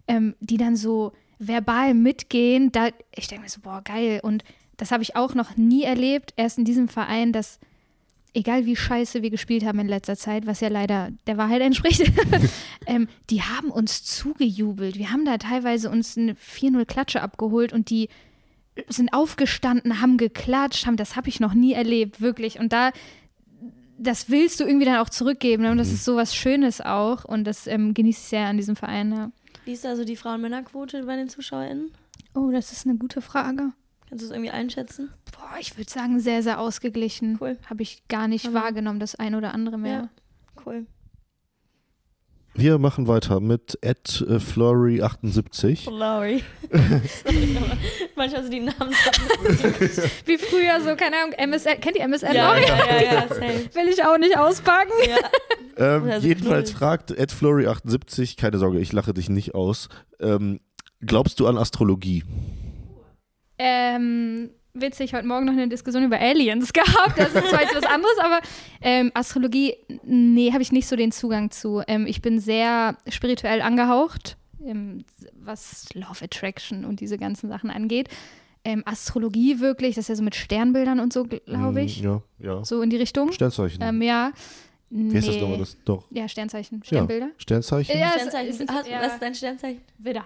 ähm, 0.07 0.35
die 0.39 0.57
dann 0.57 0.75
so 0.75 1.11
verbal 1.37 1.93
mitgehen. 1.93 2.71
Da, 2.71 2.89
ich 3.15 3.27
denke 3.27 3.43
mir 3.43 3.49
so, 3.49 3.61
boah, 3.61 3.81
geil. 3.83 4.21
Und 4.23 4.43
das 4.77 4.91
habe 4.91 5.03
ich 5.03 5.15
auch 5.15 5.35
noch 5.35 5.57
nie 5.57 5.83
erlebt, 5.83 6.33
erst 6.37 6.57
in 6.57 6.65
diesem 6.65 6.87
Verein, 6.87 7.31
dass 7.33 7.59
egal 8.33 8.65
wie 8.65 8.75
scheiße 8.75 9.21
wir 9.21 9.29
gespielt 9.29 9.65
haben 9.65 9.79
in 9.79 9.87
letzter 9.87 10.15
Zeit, 10.15 10.45
was 10.47 10.61
ja 10.61 10.69
leider 10.69 11.09
der 11.27 11.37
Wahrheit 11.37 11.61
entspricht, 11.63 12.11
ähm, 12.87 13.07
die 13.29 13.41
haben 13.43 13.69
uns 13.69 14.03
zugejubelt. 14.03 14.97
Wir 14.97 15.11
haben 15.11 15.25
da 15.25 15.37
teilweise 15.37 15.89
uns 15.89 16.17
eine 16.17 16.33
4-0 16.33 16.85
Klatsche 16.85 17.21
abgeholt 17.21 17.73
und 17.73 17.89
die 17.89 18.09
sind 18.87 19.13
aufgestanden, 19.13 20.01
haben 20.01 20.17
geklatscht, 20.17 20.85
haben, 20.85 20.97
das 20.97 21.15
habe 21.15 21.29
ich 21.29 21.39
noch 21.39 21.53
nie 21.53 21.73
erlebt, 21.73 22.21
wirklich. 22.21 22.59
Und 22.59 22.71
da, 22.73 22.91
das 23.97 24.29
willst 24.29 24.59
du 24.59 24.65
irgendwie 24.65 24.85
dann 24.85 24.97
auch 24.97 25.09
zurückgeben. 25.09 25.63
Ne? 25.63 25.71
Und 25.71 25.77
das 25.77 25.91
ist 25.91 26.05
so 26.05 26.15
was 26.15 26.35
Schönes 26.35 26.81
auch. 26.81 27.25
Und 27.25 27.43
das 27.45 27.67
ähm, 27.67 27.93
genieße 27.93 28.19
ich 28.21 28.27
sehr 28.29 28.47
an 28.47 28.57
diesem 28.57 28.75
Verein. 28.75 29.11
Ja. 29.13 29.31
Wie 29.65 29.73
ist 29.73 29.83
da 29.85 29.95
so 29.95 30.03
die 30.05 30.15
Frauen-Männer-Quote 30.15 31.03
bei 31.03 31.15
den 31.15 31.29
ZuschauerInnen? 31.29 31.91
Oh, 32.33 32.49
das 32.51 32.71
ist 32.71 32.87
eine 32.87 32.97
gute 32.97 33.21
Frage. 33.21 33.73
Kannst 34.09 34.23
du 34.23 34.25
es 34.27 34.31
irgendwie 34.31 34.51
einschätzen? 34.51 35.11
Boah, 35.31 35.57
ich 35.59 35.77
würde 35.77 35.89
sagen, 35.89 36.19
sehr, 36.19 36.41
sehr 36.43 36.59
ausgeglichen. 36.59 37.37
Cool. 37.39 37.57
Habe 37.69 37.83
ich 37.83 38.07
gar 38.07 38.27
nicht 38.27 38.49
Mhm. 38.49 38.53
wahrgenommen, 38.53 38.99
das 38.99 39.15
ein 39.15 39.35
oder 39.35 39.53
andere 39.53 39.77
mehr. 39.77 40.09
Ja. 40.55 40.61
Cool. 40.65 40.85
Wir 42.53 42.77
machen 42.79 43.07
weiter 43.07 43.39
mit 43.39 43.77
Ed 43.81 44.25
äh, 44.27 44.35
Flory78. 44.35 45.89
Lowry. 45.89 46.43
Sorry, 46.71 47.57
aber 47.57 47.77
manchmal 48.15 48.41
sind 48.43 48.53
die 48.53 48.59
Namen 48.59 48.91
so 48.91 49.63
Wie 50.25 50.37
früher 50.37 50.81
so, 50.81 50.95
keine 50.97 51.15
Ahnung, 51.17 51.33
MSN. 51.37 51.79
Kennt 51.79 51.95
ihr 51.95 52.03
MSN 52.03 52.33
Ja, 52.35 52.57
ja, 52.57 52.67
ja, 52.67 53.01
ja. 53.13 53.29
Will 53.29 53.87
ich 53.89 54.03
auch 54.03 54.17
nicht 54.17 54.37
auspacken. 54.37 54.91
Ja. 55.07 55.17
Ähm, 55.77 56.03
jedenfalls 56.19 56.41
Knuddels. 56.43 56.71
fragt 56.73 57.11
Ed 57.11 57.31
Flory78, 57.31 58.37
keine 58.37 58.59
Sorge, 58.59 58.79
ich 58.79 58.91
lache 58.91 59.13
dich 59.13 59.29
nicht 59.29 59.55
aus. 59.55 59.87
Ähm, 60.19 60.59
glaubst 60.99 61.39
du 61.39 61.47
an 61.47 61.57
Astrologie? 61.57 62.23
Ähm, 63.57 64.51
witzig, 64.73 65.13
heute 65.13 65.27
Morgen 65.27 65.45
noch 65.45 65.53
eine 65.53 65.67
Diskussion 65.67 66.03
über 66.03 66.19
Aliens 66.19 66.73
gehabt. 66.73 67.17
Das 67.17 67.33
ist 67.33 67.47
zwar 67.49 67.61
jetzt 67.61 67.75
was 67.75 67.83
anderes, 67.83 68.17
aber 68.19 68.39
ähm, 68.81 69.11
Astrologie, 69.13 69.75
nee, 70.03 70.51
habe 70.51 70.61
ich 70.61 70.71
nicht 70.71 70.87
so 70.87 70.95
den 70.95 71.11
Zugang 71.11 71.51
zu. 71.51 71.81
Ähm, 71.87 72.05
ich 72.07 72.21
bin 72.21 72.39
sehr 72.39 72.97
spirituell 73.09 73.61
angehaucht, 73.61 74.37
ähm, 74.65 75.03
was 75.35 75.87
Love 75.93 76.23
Attraction 76.25 76.85
und 76.85 76.99
diese 76.99 77.17
ganzen 77.17 77.49
Sachen 77.49 77.69
angeht. 77.69 78.09
Ähm, 78.63 78.83
Astrologie 78.85 79.59
wirklich, 79.59 79.95
das 79.95 80.03
ist 80.03 80.09
ja 80.09 80.15
so 80.15 80.23
mit 80.23 80.35
Sternbildern 80.35 80.99
und 80.99 81.11
so, 81.11 81.23
glaube 81.23 81.81
ich. 81.81 82.01
Mm, 82.01 82.05
Ja, 82.05 82.21
ja. 82.39 82.63
So 82.63 82.81
in 82.83 82.91
die 82.91 82.97
Richtung. 82.97 83.31
Sternzeichen. 83.31 83.81
Ähm, 83.81 84.01
ja. 84.91 85.11
Wie 85.13 85.17
heißt 85.17 85.27
das 85.29 85.35
nochmal? 85.37 85.57
Das, 85.59 85.77
doch. 85.85 86.03
Ja, 86.11 86.27
Sternzeichen, 86.27 86.83
Sternbilder. 86.83 87.25
Ja. 87.27 87.31
Sternzeichen? 87.37 87.97
Ja, 87.99 88.09
Sternzeichen. 88.11 88.49
es 88.49 88.57
sind- 88.57 88.71
Hast- 88.71 88.87
ja. 88.89 89.01
Was 89.01 89.13
ist 89.13 89.21
dein 89.21 89.35
Sternzeichen? 89.35 89.81
Widder. 89.97 90.25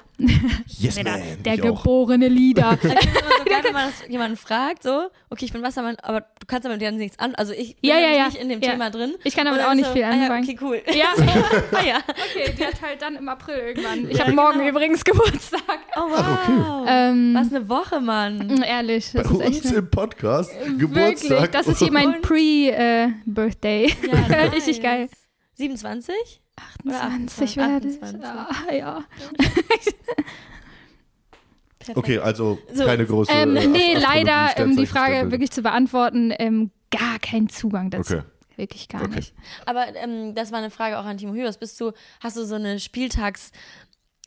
Yes, 0.80 0.97
Widder. 0.97 1.11
man. 1.11 1.22
Der 1.43 1.57
geborene 1.57 2.28
finde 2.28 2.61
immer 2.61 2.78
so 2.82 2.88
geil, 3.45 3.59
wenn 3.63 3.74
man 3.74 3.89
das 3.89 4.09
jemanden 4.09 4.38
fragt, 4.38 4.84
so, 4.84 5.07
okay, 5.30 5.45
ich 5.45 5.53
bin 5.53 5.61
Wassermann, 5.63 5.97
aber 6.01 6.22
du 6.22 6.45
kannst 6.47 6.66
damit 6.66 6.82
ja 6.82 6.91
nichts 6.91 7.20
an. 7.20 7.36
Also 7.36 7.53
ich 7.53 7.76
bin 7.78 7.89
Ja, 7.89 7.97
ja, 7.99 8.26
nicht 8.28 8.38
in 8.38 8.49
dem 8.49 8.61
Ja. 8.61 8.72
Thema 8.72 8.89
drin. 8.89 9.16
Ich 9.24 9.36
kann 9.36 9.45
damit 9.45 9.61
auch 9.61 9.74
nicht 9.74 9.86
so, 9.88 9.93
viel 9.93 10.03
ah, 10.03 10.11
ja, 10.16 10.22
anfangen. 10.24 10.43
okay, 10.43 10.57
cool. 10.61 10.82
Ja. 10.93 11.05
ah, 11.72 11.86
ja. 11.86 11.97
Okay, 12.07 12.53
die 12.57 12.66
hat 12.66 12.82
halt 12.82 13.01
dann 13.01 13.16
im 13.18 13.28
April 13.30 13.55
irgendwann. 13.57 14.09
Ich 14.09 14.18
Ja, 14.18 14.26
habe 14.26 14.34
morgen 14.36 14.59
genau. 14.59 14.70
übrigens 14.70 15.03
Geburtstag. 15.03 15.61
Oh, 15.97 16.01
wow. 16.09 16.86
Ähm, 16.88 17.34
Was 17.36 17.53
eine 17.53 17.68
Woche, 17.70 17.99
Mann. 18.01 18.63
Ehrlich, 18.63 19.11
Bei 19.13 19.24
das 19.24 19.32
ist 19.32 19.41
echt 19.41 19.66
uns 19.66 19.74
im 19.74 19.89
Podcast, 19.89 20.51
wirklich. 20.59 20.80
Geburtstag. 20.80 21.51
Das 21.51 21.68
ist 21.68 21.80
hier 21.80 21.91
mein 21.91 22.22
Pre-Birthday. 22.22 23.93
Ja, 24.30 24.47
Richtig 24.56 24.82
geil. 24.82 25.10
27? 25.56 26.16
Oder 26.86 27.03
28 27.03 27.58
werde 27.58 27.88
ich. 27.89 28.01
28. 28.01 28.78
Ja. 28.78 29.03
Okay, 31.93 32.18
also 32.18 32.58
So, 32.74 32.84
keine 32.84 33.06
große. 33.06 33.32
Ähm, 33.32 33.56
äh, 33.56 33.68
nee, 33.68 33.93
leider, 33.93 34.56
um 34.64 34.76
die 34.76 34.88
Sternzeichen, 34.88 34.88
Frage 34.88 35.32
wirklich 35.32 35.51
zu 35.51 35.62
beantworten, 35.62 36.34
ähm, 36.39 36.72
gar 36.89 37.20
keinen 37.20 37.47
Zugang 37.49 37.91
dazu. 37.91 38.16
Okay. 38.16 38.24
Wirklich 38.58 38.88
gar 38.88 39.01
Okay. 39.03 39.16
nicht. 39.18 39.34
Aber 39.66 39.86
ähm, 39.95 40.34
das 40.34 40.51
war 40.51 40.60
eine 40.60 40.70
Frage 40.72 40.97
auch 40.97 41.03
an 41.06 41.18
Timo 41.18 41.34
Hübers. 41.34 41.58
Bist 41.58 41.80
du, 41.82 41.91
hast 42.22 42.38
du 42.38 42.45
so 42.45 42.56
eine 42.56 42.80
Spieltags, 42.80 43.51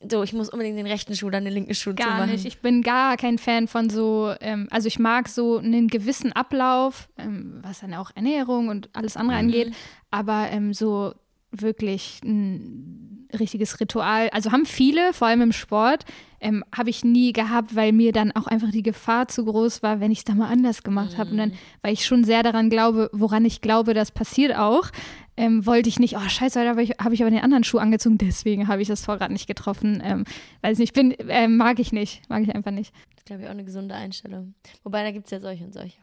so, 0.09 0.22
ich 0.22 0.32
muss 0.32 0.49
unbedingt 0.49 0.78
den 0.78 0.86
rechten 0.86 1.14
Schuh, 1.16 1.30
dann 1.30 1.44
den 1.44 1.55
linken 1.55 1.74
Schuh 1.74 1.92
Gar 1.94 2.14
zumachen? 2.14 2.30
nicht. 2.32 2.44
Ich 2.44 2.61
bin 2.61 2.82
gar 2.82 3.16
kein 3.16 3.38
Fan 3.38 3.66
von 3.66 3.90
so, 3.90 4.32
ähm, 4.40 4.68
also 4.70 4.86
ich 4.86 4.99
mag 4.99 5.28
so 5.28 5.59
einen 5.59 5.88
gewissen 5.88 6.32
Ablauf, 6.32 7.09
ähm, 7.18 7.59
was 7.62 7.80
dann 7.80 7.94
auch 7.94 8.11
Ernährung 8.14 8.68
und 8.68 8.90
alles 8.92 9.16
andere 9.16 9.36
Mhm. 9.38 9.44
angeht, 9.44 9.70
aber 10.11 10.49
ähm, 10.51 10.72
so 10.72 11.14
wirklich 11.51 12.20
ein 12.24 13.28
richtiges 13.38 13.80
Ritual, 13.80 14.28
also 14.30 14.53
haben 14.53 14.66
viele, 14.66 15.12
vor 15.12 15.28
allem 15.28 15.40
im 15.42 15.53
Sport, 15.53 16.05
ähm, 16.40 16.62
habe 16.76 16.90
ich 16.90 17.05
nie 17.05 17.32
gehabt, 17.32 17.74
weil 17.74 17.92
mir 17.92 18.12
dann 18.12 18.32
auch 18.32 18.46
einfach 18.46 18.70
die 18.70 18.82
Gefahr 18.82 19.28
zu 19.28 19.44
groß 19.44 19.82
war, 19.82 20.01
wenn 20.01 20.11
ich 20.12 20.18
es 20.18 20.24
da 20.24 20.34
mal 20.34 20.49
anders 20.51 20.82
gemacht 20.82 21.18
habe. 21.18 21.30
Und 21.30 21.36
Mhm. 21.36 21.40
dann, 21.40 21.53
weil 21.82 21.92
ich 21.92 22.07
schon 22.07 22.22
sehr 22.24 22.42
daran 22.42 22.70
glaube, 22.70 23.11
woran 23.12 23.44
ich 23.44 23.61
glaube, 23.61 23.92
das 23.94 24.12
passiert 24.12 24.57
auch, 24.57 24.90
ähm, 25.39 25.64
wollte 25.64 25.89
ich 25.89 25.99
nicht, 25.99 26.16
oh 26.16 26.28
scheiße, 26.28 26.62
da 26.62 26.68
habe 26.70 26.82
ich, 26.82 26.91
hab 26.99 27.12
ich 27.12 27.22
aber 27.22 27.30
den 27.30 27.41
anderen 27.41 27.64
Schuh 27.64 27.78
angezogen, 27.78 28.18
deswegen 28.18 28.68
habe 28.68 28.82
ich 28.82 28.89
das 28.89 29.03
Vorrat 29.05 29.30
nicht 29.30 29.47
getroffen. 29.47 30.03
Ähm, 30.05 30.24
weiß 30.62 30.78
nicht, 30.78 30.93
bin, 30.95 31.14
ähm, 31.28 31.57
mag 31.57 31.78
ich 31.78 31.93
nicht, 31.93 32.28
mag 32.28 32.43
ich 32.43 32.55
einfach 32.55 32.70
nicht. 32.72 32.93
Das 32.95 33.18
ist, 33.18 33.26
glaube 33.26 33.43
ich, 33.43 33.47
auch 33.49 33.53
eine 33.53 33.64
gesunde 33.64 33.95
Einstellung. 33.95 34.55
Wobei, 34.82 35.03
da 35.05 35.11
gibt 35.12 35.26
es 35.26 35.30
ja 35.30 35.41
solche 35.41 35.64
und 35.64 35.72
solche. 35.72 35.99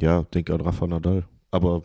Ja, 0.00 0.22
denke 0.34 0.52
an 0.54 0.60
Rafa 0.60 0.86
Nadal. 0.86 1.24
Aber 1.50 1.82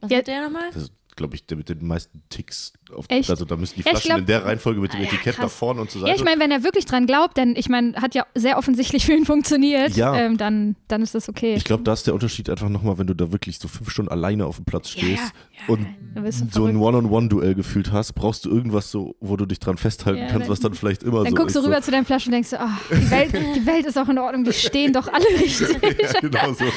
Was 0.00 0.10
Ja. 0.10 0.18
hat 0.18 0.26
der 0.28 0.42
nochmal? 0.44 0.70
das 0.72 0.92
glaube 1.16 1.34
ich, 1.34 1.44
der 1.46 1.56
mit 1.56 1.68
den 1.68 1.86
meisten 1.86 2.22
Ticks. 2.28 2.72
Auf, 2.94 3.04
Echt? 3.08 3.30
Also 3.30 3.44
da 3.44 3.56
müssen 3.56 3.74
die 3.76 3.82
Ja, 3.82 3.90
Flaschen 3.90 4.08
glaub- 4.08 4.18
in 4.20 4.26
der 4.26 4.44
Reihenfolge 4.44 4.80
mit 4.80 4.92
dem 4.92 5.00
Ah, 5.00 5.02
ja, 5.04 5.08
Etikett 5.08 5.36
krass. 5.36 5.44
nach 5.44 5.50
vorne 5.50 5.80
und 5.82 5.90
zur 5.90 6.00
Ja, 6.02 6.08
Seite. 6.08 6.18
ich 6.18 6.24
meine, 6.24 6.40
wenn 6.40 6.50
er 6.50 6.64
wirklich 6.64 6.86
dran 6.86 7.06
glaubt, 7.06 7.36
denn 7.36 7.54
ich 7.56 7.68
meine, 7.68 7.94
hat 8.00 8.14
ja 8.14 8.26
sehr 8.34 8.58
offensichtlich 8.58 9.04
für 9.06 9.12
ihn 9.12 9.24
funktioniert, 9.26 9.96
Ja. 9.96 10.14
ähm, 10.16 10.36
dann, 10.36 10.76
dann 10.88 11.02
ist 11.02 11.14
das 11.14 11.28
okay. 11.28 11.54
Ich 11.54 11.64
glaube, 11.64 11.82
da 11.84 11.92
ist 11.92 12.06
der 12.06 12.14
Unterschied 12.14 12.50
einfach 12.50 12.68
nochmal, 12.68 12.98
wenn 12.98 13.06
du 13.06 13.14
da 13.14 13.30
wirklich 13.32 13.58
so 13.58 13.68
fünf 13.68 13.90
Stunden 13.90 14.10
alleine 14.10 14.46
auf 14.46 14.56
dem 14.56 14.64
Platz 14.64 14.94
Ja, 14.94 15.02
stehst 15.02 15.22
ja, 15.22 15.74
und 15.74 15.86
dann 16.14 16.30
so 16.32 16.64
ein. 16.66 16.76
One-on-One-Duell 16.76 17.54
gefühlt 17.54 17.92
hast, 17.92 18.14
brauchst 18.14 18.44
du 18.44 18.50
irgendwas 18.50 18.90
so, 18.90 19.14
wo 19.20 19.36
du 19.36 19.46
dich 19.46 19.60
dran 19.60 19.76
festhalten 19.76 20.20
Ja, 20.22 20.26
kannst, 20.28 20.42
dann- 20.46 20.50
was 20.50 20.60
dann 20.60 20.74
vielleicht 20.74 21.02
immer 21.02 21.22
Dann 21.24 21.30
so 21.30 21.36
guckst 21.36 21.54
ist. 21.56 21.62
du 21.62 21.66
rüber 21.68 21.80
zu 21.82 21.90
deinen 21.90 22.04
Flaschen 22.06 22.28
und 22.30 22.32
denkst, 22.34 22.48
so, 22.50 22.56
ah, 22.56 22.78
die, 22.90 23.10
Welt, 23.10 23.32
die 23.56 23.66
Welt 23.66 23.86
ist 23.86 23.98
auch 23.98 24.08
in 24.08 24.18
Ordnung, 24.18 24.44
die 24.44 24.52
stehen 24.52 24.92
doch 24.92 25.06
alle 25.08 25.24
richtig. 25.40 25.68
So. 25.68 25.74
ja, 25.74 26.20
genau 26.20 26.52
so. 26.54 26.64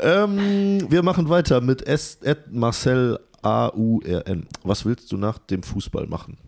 ähm, 0.00 0.86
wir 0.90 1.02
machen 1.02 1.28
weiter 1.28 1.60
mit 1.60 1.86
S. 1.86 2.18
Ed 2.22 2.52
Marcel 2.52 3.18
A-U-R-N. 3.42 4.46
Was 4.62 4.84
willst 4.84 5.10
du 5.12 5.16
nach 5.16 5.38
dem 5.38 5.62
Fußball 5.62 6.06
machen? 6.06 6.38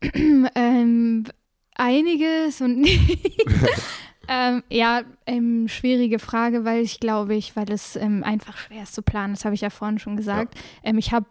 ähm, 0.54 1.24
einiges 1.74 2.60
und 2.60 2.86
ähm, 4.28 4.62
ja, 4.70 5.02
ähm, 5.26 5.68
schwierige 5.68 6.18
Frage, 6.18 6.64
weil 6.64 6.82
ich 6.82 7.00
glaube 7.00 7.34
ich, 7.34 7.56
weil 7.56 7.70
es 7.70 7.96
ähm, 7.96 8.22
einfach 8.24 8.56
schwer 8.56 8.82
ist 8.82 8.94
zu 8.94 9.02
planen, 9.02 9.34
das 9.34 9.44
habe 9.44 9.54
ich 9.54 9.60
ja 9.60 9.70
vorhin 9.70 9.98
schon 9.98 10.16
gesagt. 10.16 10.54
Ähm, 10.82 10.98
ich 10.98 11.12
habe 11.12 11.26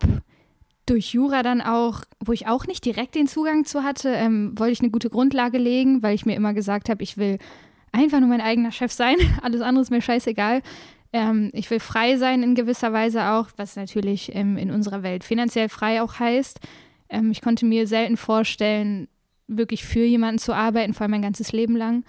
durch 0.86 1.14
Jura 1.14 1.44
dann 1.44 1.62
auch, 1.62 2.02
wo 2.20 2.34
ich 2.34 2.48
auch 2.48 2.68
nicht 2.68 2.84
direkt 2.86 3.16
den 3.16 3.28
Zugang 3.28 3.66
zu 3.66 3.84
hatte, 3.84 4.10
ähm, 4.10 4.54
wollte 4.58 4.74
ich 4.74 4.82
eine 4.82 4.92
gute 4.92 5.10
Grundlage 5.10 5.58
legen, 5.58 6.04
weil 6.04 6.16
ich 6.16 6.26
mir 6.26 6.36
immer 6.36 6.54
gesagt 6.54 6.90
habe, 6.90 7.04
ich 7.04 7.18
will 7.18 7.38
einfach 7.94 8.20
nur 8.20 8.30
mein 8.30 8.42
eigener 8.42 8.72
Chef 8.72 8.92
sein, 8.92 9.16
alles 9.42 9.62
andere 9.62 9.84
ist 9.84 9.92
mir 9.92 10.02
scheißegal. 10.02 10.62
Ähm, 11.14 11.52
ich 11.54 11.70
will 11.70 11.80
frei 11.80 12.18
sein 12.18 12.44
in 12.44 12.56
gewisser 12.56 12.92
Weise 12.92 13.24
auch, 13.30 13.50
was 13.56 13.76
natürlich 13.76 14.36
ähm, 14.36 14.58
in 14.58 14.72
unserer 14.72 15.04
Welt 15.04 15.24
finanziell 15.24 15.70
frei 15.70 16.02
auch 16.02 16.20
heißt. 16.20 16.60
Ähm, 17.10 17.32
ich 17.32 17.42
konnte 17.42 17.66
mir 17.66 17.88
selten 17.88 18.18
vorstellen, 18.18 19.08
wirklich 19.48 19.86
für 19.86 20.04
jemanden 20.04 20.40
zu 20.40 20.54
arbeiten, 20.54 20.94
vor 20.94 21.02
allem 21.02 21.12
mein 21.12 21.22
ganzes 21.22 21.52
Leben 21.52 21.78
lang. 21.78 22.04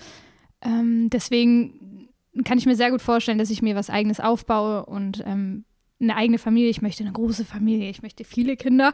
Ähm, 0.63 1.11
deswegen 1.11 2.09
kann 2.45 2.59
ich 2.59 2.67
mir 2.67 2.77
sehr 2.77 2.91
gut 2.91 3.03
vorstellen, 3.03 3.39
dass 3.39 3.51
ich 3.51 3.63
mir 3.63 3.77
was 3.77 3.91
eigenes 3.91 4.19
aufbaue 4.21 4.87
und 4.87 5.23
ähm, 5.27 5.65
eine 6.01 6.17
eigene 6.17 6.39
Familie. 6.39 6.71
Ich 6.71 6.83
möchte 6.83 7.05
eine 7.05 7.13
große 7.13 7.45
Familie. 7.45 7.91
Ich 7.91 8.03
möchte 8.03 8.25
viele 8.25 8.57
Kinder. 8.57 8.93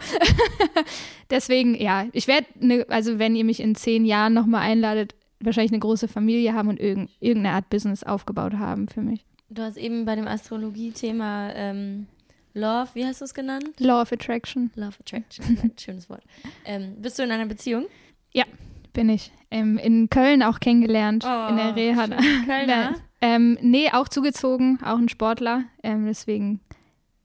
Deswegen, 1.31 1.75
ja, 1.75 2.07
ich 2.13 2.27
werde, 2.27 2.47
ne, 2.59 2.85
also 2.89 3.19
wenn 3.19 3.37
ihr 3.37 3.45
mich 3.45 3.61
in 3.61 3.75
zehn 3.75 4.05
Jahren 4.05 4.35
nochmal 4.35 4.63
einladet, 4.63 5.15
wahrscheinlich 5.43 5.73
eine 5.73 5.81
große 5.81 6.09
Familie 6.09 6.55
haben 6.55 6.69
und 6.69 6.81
irg 6.81 7.09
irgendeine 7.21 7.55
Art 7.57 7.71
Business 7.71 8.03
aufgebaut 8.05 8.55
haben 8.55 8.89
für 8.89 9.01
mich. 9.01 9.25
Du 9.49 9.63
hast 9.63 9.77
eben 9.77 10.05
bei 10.05 10.15
dem 10.17 10.27
Astrologie-Thema 10.29 11.53
ähm, 11.55 12.07
Love, 12.55 12.89
wie 12.95 13.05
hast 13.05 13.21
du 13.21 13.25
es 13.25 13.35
genannt? 13.35 13.69
Law 13.79 14.03
of 14.03 14.13
Attraction. 14.13 14.71
Love 14.75 14.97
Attraction, 15.01 15.73
schönes 15.81 16.09
Wort. 16.11 16.23
Ähm, 16.65 16.95
bist 17.01 17.19
du 17.19 17.23
in 17.23 17.31
einer 17.31 17.47
Beziehung? 17.47 17.87
Ja, 18.33 18.45
bin 18.93 19.09
ich. 19.09 19.33
Ähm, 19.51 19.79
in 19.79 20.09
Köln 20.11 20.43
auch 20.43 20.61
kennengelernt, 20.61 21.25
Oh, 21.27 21.49
in 21.51 21.57
der 21.57 21.75
Reha. 21.77 22.07
schön. 22.07 22.17
Kölner? 22.47 22.95
ähm, 23.21 23.59
nee, 23.61 23.91
auch 23.93 24.09
zugezogen, 24.09 24.79
auch 24.85 24.99
ein 24.99 25.09
Sportler. 25.09 25.65
Ähm, 25.83 26.07
deswegen 26.07 26.61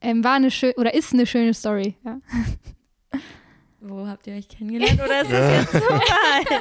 ähm, 0.00 0.22
war 0.24 0.34
eine 0.34 0.50
schöne, 0.50 0.74
oder 0.76 0.94
ist 0.94 1.12
eine 1.12 1.26
schöne 1.26 1.54
Story. 1.54 1.94
Ja. 2.04 2.20
Wo 3.88 4.06
habt 4.06 4.26
ihr 4.26 4.34
euch 4.34 4.48
kennengelernt 4.48 5.00
oder 5.00 5.22
ist 5.22 5.30
das 5.30 5.52
jetzt 5.52 5.72
Zufall? 5.72 6.60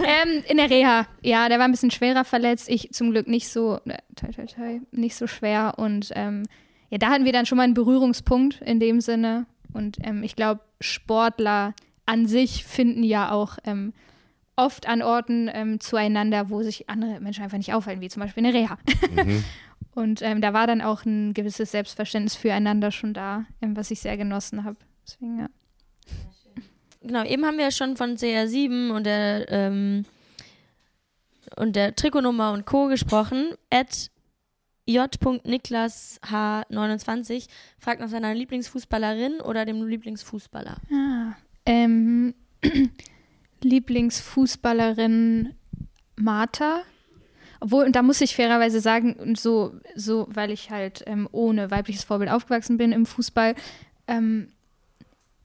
ähm, 0.04 0.42
in 0.48 0.56
der 0.56 0.70
Reha. 0.70 1.06
Ja, 1.22 1.48
der 1.48 1.58
war 1.58 1.66
ein 1.66 1.70
bisschen 1.70 1.90
schwerer 1.90 2.24
verletzt. 2.24 2.68
Ich 2.68 2.90
zum 2.92 3.10
Glück 3.12 3.28
nicht 3.28 3.48
so, 3.48 3.78
äh, 3.84 3.98
toi, 4.16 4.28
toi, 4.32 4.46
toi, 4.46 4.80
nicht 4.90 5.14
so 5.14 5.26
schwer. 5.26 5.74
Und 5.76 6.10
ähm, 6.14 6.44
ja, 6.90 6.98
da 6.98 7.10
hatten 7.10 7.24
wir 7.24 7.32
dann 7.32 7.46
schon 7.46 7.56
mal 7.56 7.64
einen 7.64 7.74
Berührungspunkt 7.74 8.60
in 8.62 8.80
dem 8.80 9.00
Sinne. 9.00 9.46
Und 9.72 9.98
ähm, 10.02 10.22
ich 10.22 10.36
glaube, 10.36 10.60
Sportler 10.80 11.74
an 12.06 12.26
sich 12.26 12.64
finden 12.64 13.04
ja 13.04 13.30
auch 13.30 13.58
ähm, 13.64 13.92
oft 14.56 14.88
an 14.88 15.02
Orten 15.02 15.48
ähm, 15.52 15.80
zueinander, 15.80 16.50
wo 16.50 16.62
sich 16.62 16.88
andere 16.88 17.20
Menschen 17.20 17.44
einfach 17.44 17.58
nicht 17.58 17.72
aufhalten, 17.72 18.00
wie 18.00 18.08
zum 18.08 18.22
Beispiel 18.22 18.44
in 18.44 18.52
der 18.52 18.60
Reha. 18.60 18.78
Mhm. 19.14 19.44
Und 19.94 20.22
ähm, 20.22 20.40
da 20.40 20.54
war 20.54 20.66
dann 20.66 20.80
auch 20.80 21.04
ein 21.04 21.34
gewisses 21.34 21.70
Selbstverständnis 21.70 22.34
füreinander 22.34 22.90
schon 22.90 23.12
da, 23.12 23.44
ähm, 23.60 23.76
was 23.76 23.90
ich 23.90 24.00
sehr 24.00 24.16
genossen 24.16 24.64
habe. 24.64 24.76
Deswegen, 25.06 25.40
ja. 25.40 25.48
Genau, 27.02 27.24
eben 27.24 27.44
haben 27.44 27.58
wir 27.58 27.64
ja 27.64 27.70
schon 27.70 27.96
von 27.96 28.16
CR7 28.16 28.90
und 28.90 29.04
der, 29.04 29.46
ähm, 29.50 30.06
und 31.56 31.76
der 31.76 31.94
Trikotnummer 31.94 32.52
und 32.52 32.64
Co. 32.66 32.88
gesprochen. 32.88 33.54
At 33.70 34.10
j.niklasH29 34.86 37.46
fragt 37.78 38.00
nach 38.00 38.08
seiner 38.08 38.34
Lieblingsfußballerin 38.34 39.40
oder 39.40 39.64
dem 39.64 39.86
Lieblingsfußballer. 39.86 40.78
Ah, 40.92 41.36
ähm, 41.66 42.34
Lieblingsfußballerin 43.62 45.54
Martha. 46.16 46.82
Obwohl, 47.60 47.84
und 47.84 47.94
da 47.94 48.02
muss 48.02 48.20
ich 48.20 48.34
fairerweise 48.34 48.80
sagen, 48.80 49.14
und 49.14 49.38
so, 49.38 49.74
so 49.94 50.26
weil 50.30 50.50
ich 50.50 50.72
halt 50.72 51.04
ähm, 51.06 51.28
ohne 51.30 51.70
weibliches 51.70 52.02
Vorbild 52.02 52.28
aufgewachsen 52.30 52.76
bin 52.76 52.90
im 52.90 53.06
Fußball, 53.06 53.54
ähm, 54.08 54.48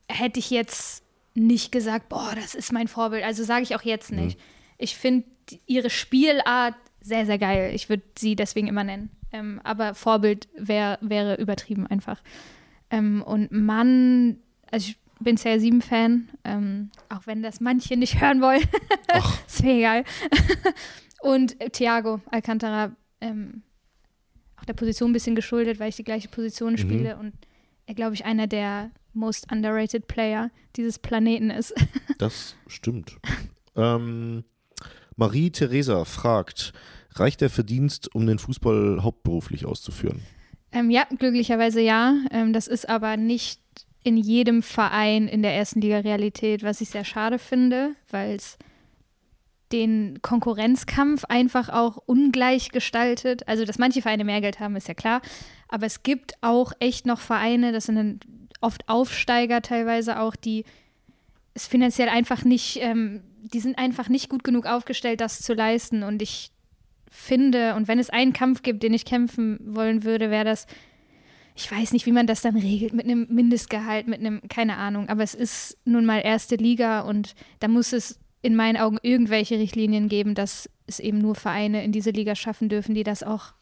hätte 0.08 0.40
ich 0.40 0.50
jetzt 0.50 1.04
nicht 1.34 1.72
gesagt, 1.72 2.08
boah, 2.08 2.32
das 2.34 2.54
ist 2.54 2.72
mein 2.72 2.88
Vorbild. 2.88 3.24
Also 3.24 3.44
sage 3.44 3.62
ich 3.62 3.74
auch 3.74 3.82
jetzt 3.82 4.12
nicht. 4.12 4.38
Ich 4.76 4.96
finde 4.96 5.26
ihre 5.66 5.90
Spielart 5.90 6.74
sehr, 7.00 7.26
sehr 7.26 7.38
geil. 7.38 7.72
Ich 7.74 7.88
würde 7.88 8.02
sie 8.18 8.36
deswegen 8.36 8.68
immer 8.68 8.84
nennen. 8.84 9.10
Ähm, 9.32 9.60
aber 9.64 9.94
Vorbild 9.94 10.48
wär, 10.56 10.98
wäre 11.00 11.36
übertrieben 11.36 11.86
einfach. 11.86 12.22
Ähm, 12.90 13.22
und 13.22 13.52
Mann, 13.52 14.38
also 14.70 14.90
ich 14.90 14.98
bin 15.20 15.36
CR7-Fan, 15.36 16.28
ähm, 16.44 16.90
auch 17.08 17.26
wenn 17.26 17.42
das 17.42 17.60
manche 17.60 17.96
nicht 17.96 18.20
hören 18.20 18.40
wollen. 18.40 18.62
ist 19.46 19.62
mir 19.62 19.76
egal. 19.76 20.04
und 21.20 21.60
äh, 21.60 21.70
Thiago 21.70 22.20
Alcantara, 22.30 22.92
ähm, 23.20 23.62
auch 24.56 24.64
der 24.64 24.74
Position 24.74 25.10
ein 25.10 25.14
bisschen 25.14 25.36
geschuldet, 25.36 25.80
weil 25.80 25.90
ich 25.90 25.96
die 25.96 26.04
gleiche 26.04 26.28
Position 26.28 26.78
spiele 26.78 27.16
und 27.16 27.32
er, 27.86 27.94
glaube 27.94 28.14
ich, 28.14 28.24
einer 28.24 28.46
der 28.46 28.90
most 29.18 29.50
underrated 29.52 30.06
Player 30.06 30.50
dieses 30.76 30.98
Planeten 30.98 31.50
ist. 31.50 31.74
Das 32.18 32.56
stimmt. 32.66 33.16
ähm, 33.76 34.42
Marie-Theresa 35.14 36.04
fragt, 36.04 36.72
reicht 37.14 37.40
der 37.40 37.48
Verdienst, 37.50 38.12
um 38.12 38.26
den 38.26 38.40
Fußball 38.40 39.04
hauptberuflich 39.04 39.66
auszuführen? 39.66 40.22
Ähm, 40.72 40.90
ja, 40.90 41.04
glücklicherweise 41.16 41.80
ja. 41.80 42.16
Ähm, 42.32 42.52
das 42.52 42.66
ist 42.66 42.88
aber 42.88 43.16
nicht 43.16 43.60
in 44.02 44.16
jedem 44.16 44.62
Verein 44.62 45.28
in 45.28 45.42
der 45.42 45.54
ersten 45.54 45.80
Liga 45.80 45.98
Realität, 45.98 46.62
was 46.62 46.80
ich 46.80 46.90
sehr 46.90 47.04
schade 47.04 47.38
finde, 47.38 47.94
weil 48.10 48.36
es 48.36 48.58
den 49.72 50.20
Konkurrenzkampf 50.22 51.24
einfach 51.26 51.68
auch 51.68 51.98
ungleich 52.06 52.70
gestaltet. 52.70 53.46
Also, 53.46 53.64
dass 53.64 53.78
manche 53.78 54.02
Vereine 54.02 54.24
mehr 54.24 54.40
Geld 54.40 54.60
haben, 54.60 54.76
ist 54.76 54.88
ja 54.88 54.94
klar. 54.94 55.20
Aber 55.68 55.86
es 55.86 56.02
gibt 56.02 56.32
auch 56.40 56.72
echt 56.80 57.06
noch 57.06 57.20
Vereine, 57.20 57.72
das 57.72 57.86
sind 57.86 57.96
dann 57.96 58.20
oft 58.60 58.88
Aufsteiger 58.88 59.62
teilweise 59.62 60.20
auch, 60.20 60.36
die 60.36 60.64
es 61.54 61.66
finanziell 61.66 62.08
einfach 62.08 62.44
nicht, 62.44 62.78
ähm, 62.80 63.22
die 63.42 63.60
sind 63.60 63.78
einfach 63.78 64.08
nicht 64.08 64.28
gut 64.28 64.44
genug 64.44 64.66
aufgestellt, 64.66 65.20
das 65.20 65.40
zu 65.40 65.54
leisten. 65.54 66.02
Und 66.02 66.22
ich 66.22 66.50
finde, 67.10 67.74
und 67.74 67.88
wenn 67.88 67.98
es 67.98 68.10
einen 68.10 68.32
Kampf 68.32 68.62
gibt, 68.62 68.82
den 68.82 68.94
ich 68.94 69.04
kämpfen 69.04 69.58
wollen 69.62 70.04
würde, 70.04 70.30
wäre 70.30 70.44
das, 70.44 70.66
ich 71.54 71.70
weiß 71.70 71.92
nicht, 71.92 72.06
wie 72.06 72.12
man 72.12 72.26
das 72.26 72.42
dann 72.42 72.56
regelt, 72.56 72.92
mit 72.92 73.06
einem 73.06 73.26
Mindestgehalt, 73.28 74.06
mit 74.06 74.20
einem, 74.20 74.40
keine 74.48 74.76
Ahnung, 74.76 75.08
aber 75.08 75.22
es 75.22 75.34
ist 75.34 75.78
nun 75.84 76.04
mal 76.04 76.20
erste 76.20 76.56
Liga 76.56 77.00
und 77.00 77.34
da 77.60 77.68
muss 77.68 77.92
es 77.92 78.20
in 78.42 78.54
meinen 78.54 78.76
Augen 78.76 78.98
irgendwelche 79.02 79.58
Richtlinien 79.58 80.08
geben, 80.08 80.34
dass 80.34 80.70
es 80.86 81.00
eben 81.00 81.18
nur 81.18 81.34
Vereine 81.34 81.82
in 81.82 81.92
diese 81.92 82.10
Liga 82.10 82.34
schaffen 82.34 82.68
dürfen, 82.68 82.94
die 82.94 83.02
das 83.02 83.22
auch, 83.22 83.52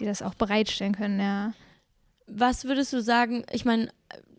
die 0.00 0.04
das 0.04 0.22
auch 0.22 0.34
bereitstellen 0.34 0.94
können, 0.94 1.20
ja. 1.20 1.52
Was 2.26 2.64
würdest 2.64 2.92
du 2.92 3.00
sagen? 3.00 3.44
Ich 3.52 3.64
meine, 3.64 3.88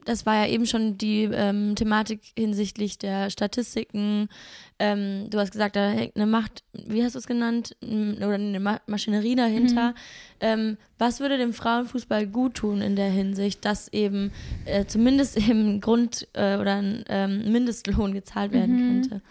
das 0.07 0.25
war 0.25 0.35
ja 0.35 0.47
eben 0.51 0.65
schon 0.65 0.97
die 0.97 1.23
ähm, 1.23 1.75
Thematik 1.75 2.21
hinsichtlich 2.37 2.97
der 2.97 3.29
Statistiken. 3.29 4.29
Ähm, 4.79 5.29
du 5.29 5.37
hast 5.37 5.51
gesagt, 5.51 5.75
da 5.75 5.89
hängt 5.89 6.15
eine 6.15 6.25
Macht, 6.25 6.63
wie 6.71 7.03
hast 7.03 7.15
du 7.15 7.19
es 7.19 7.27
genannt, 7.27 7.75
oder 7.81 8.35
eine 8.35 8.59
Ma 8.61 8.79
Maschinerie 8.87 9.35
dahinter. 9.35 9.95
Ähm, 10.39 10.77
was 10.97 11.19
würde 11.19 11.37
dem 11.37 11.51
Frauenfußball 11.51 12.25
gut 12.27 12.55
tun 12.55 12.81
in 12.81 12.95
der 12.95 13.09
Hinsicht, 13.09 13.65
dass 13.65 13.91
eben 13.91 14.31
äh, 14.65 14.85
zumindest 14.85 15.37
im 15.49 15.81
Grund- 15.81 16.27
äh, 16.33 16.55
oder 16.57 16.75
ein 16.75 17.03
ähm, 17.09 17.51
Mindestlohn 17.51 18.13
gezahlt 18.13 18.53
werden 18.53 18.77
könnte? 18.77 19.21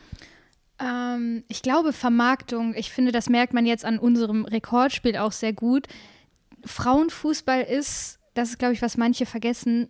Ähm, 0.78 1.42
ich 1.48 1.62
glaube, 1.62 1.94
Vermarktung, 1.94 2.74
ich 2.74 2.90
finde, 2.90 3.12
das 3.12 3.30
merkt 3.30 3.54
man 3.54 3.64
jetzt 3.64 3.86
an 3.86 3.98
unserem 3.98 4.44
Rekordspiel 4.44 5.16
auch 5.16 5.32
sehr 5.32 5.54
gut. 5.54 5.86
Frauenfußball 6.66 7.62
ist, 7.62 8.18
das 8.34 8.50
ist, 8.50 8.58
glaube 8.58 8.74
ich, 8.74 8.82
was 8.82 8.98
manche 8.98 9.24
vergessen, 9.24 9.88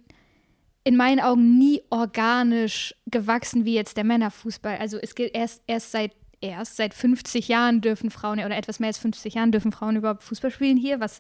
in 0.87 0.97
meinen 0.97 1.19
Augen 1.19 1.59
nie 1.59 1.83
organisch 1.91 2.95
gewachsen 3.07 3.65
wie 3.65 3.75
jetzt 3.75 3.97
der 3.97 4.05
Männerfußball. 4.05 4.79
Also 4.79 4.99
es 4.99 5.17
gilt 5.17 5.35
erst, 5.35 5.61
erst 5.67 5.91
seit 5.91 6.13
erst 6.41 6.77
seit 6.77 6.95
50 6.95 7.49
Jahren 7.49 7.81
dürfen 7.81 8.09
Frauen 8.11 8.39
oder 8.39 8.57
etwas 8.57 8.79
mehr 8.79 8.89
als 8.89 8.99
50 8.99 9.35
Jahren 9.35 9.51
dürfen 9.51 9.73
Frauen 9.73 9.97
überhaupt 9.97 10.23
Fußball 10.23 10.53
spielen 10.53 10.77
hier, 10.77 11.01
was 11.01 11.19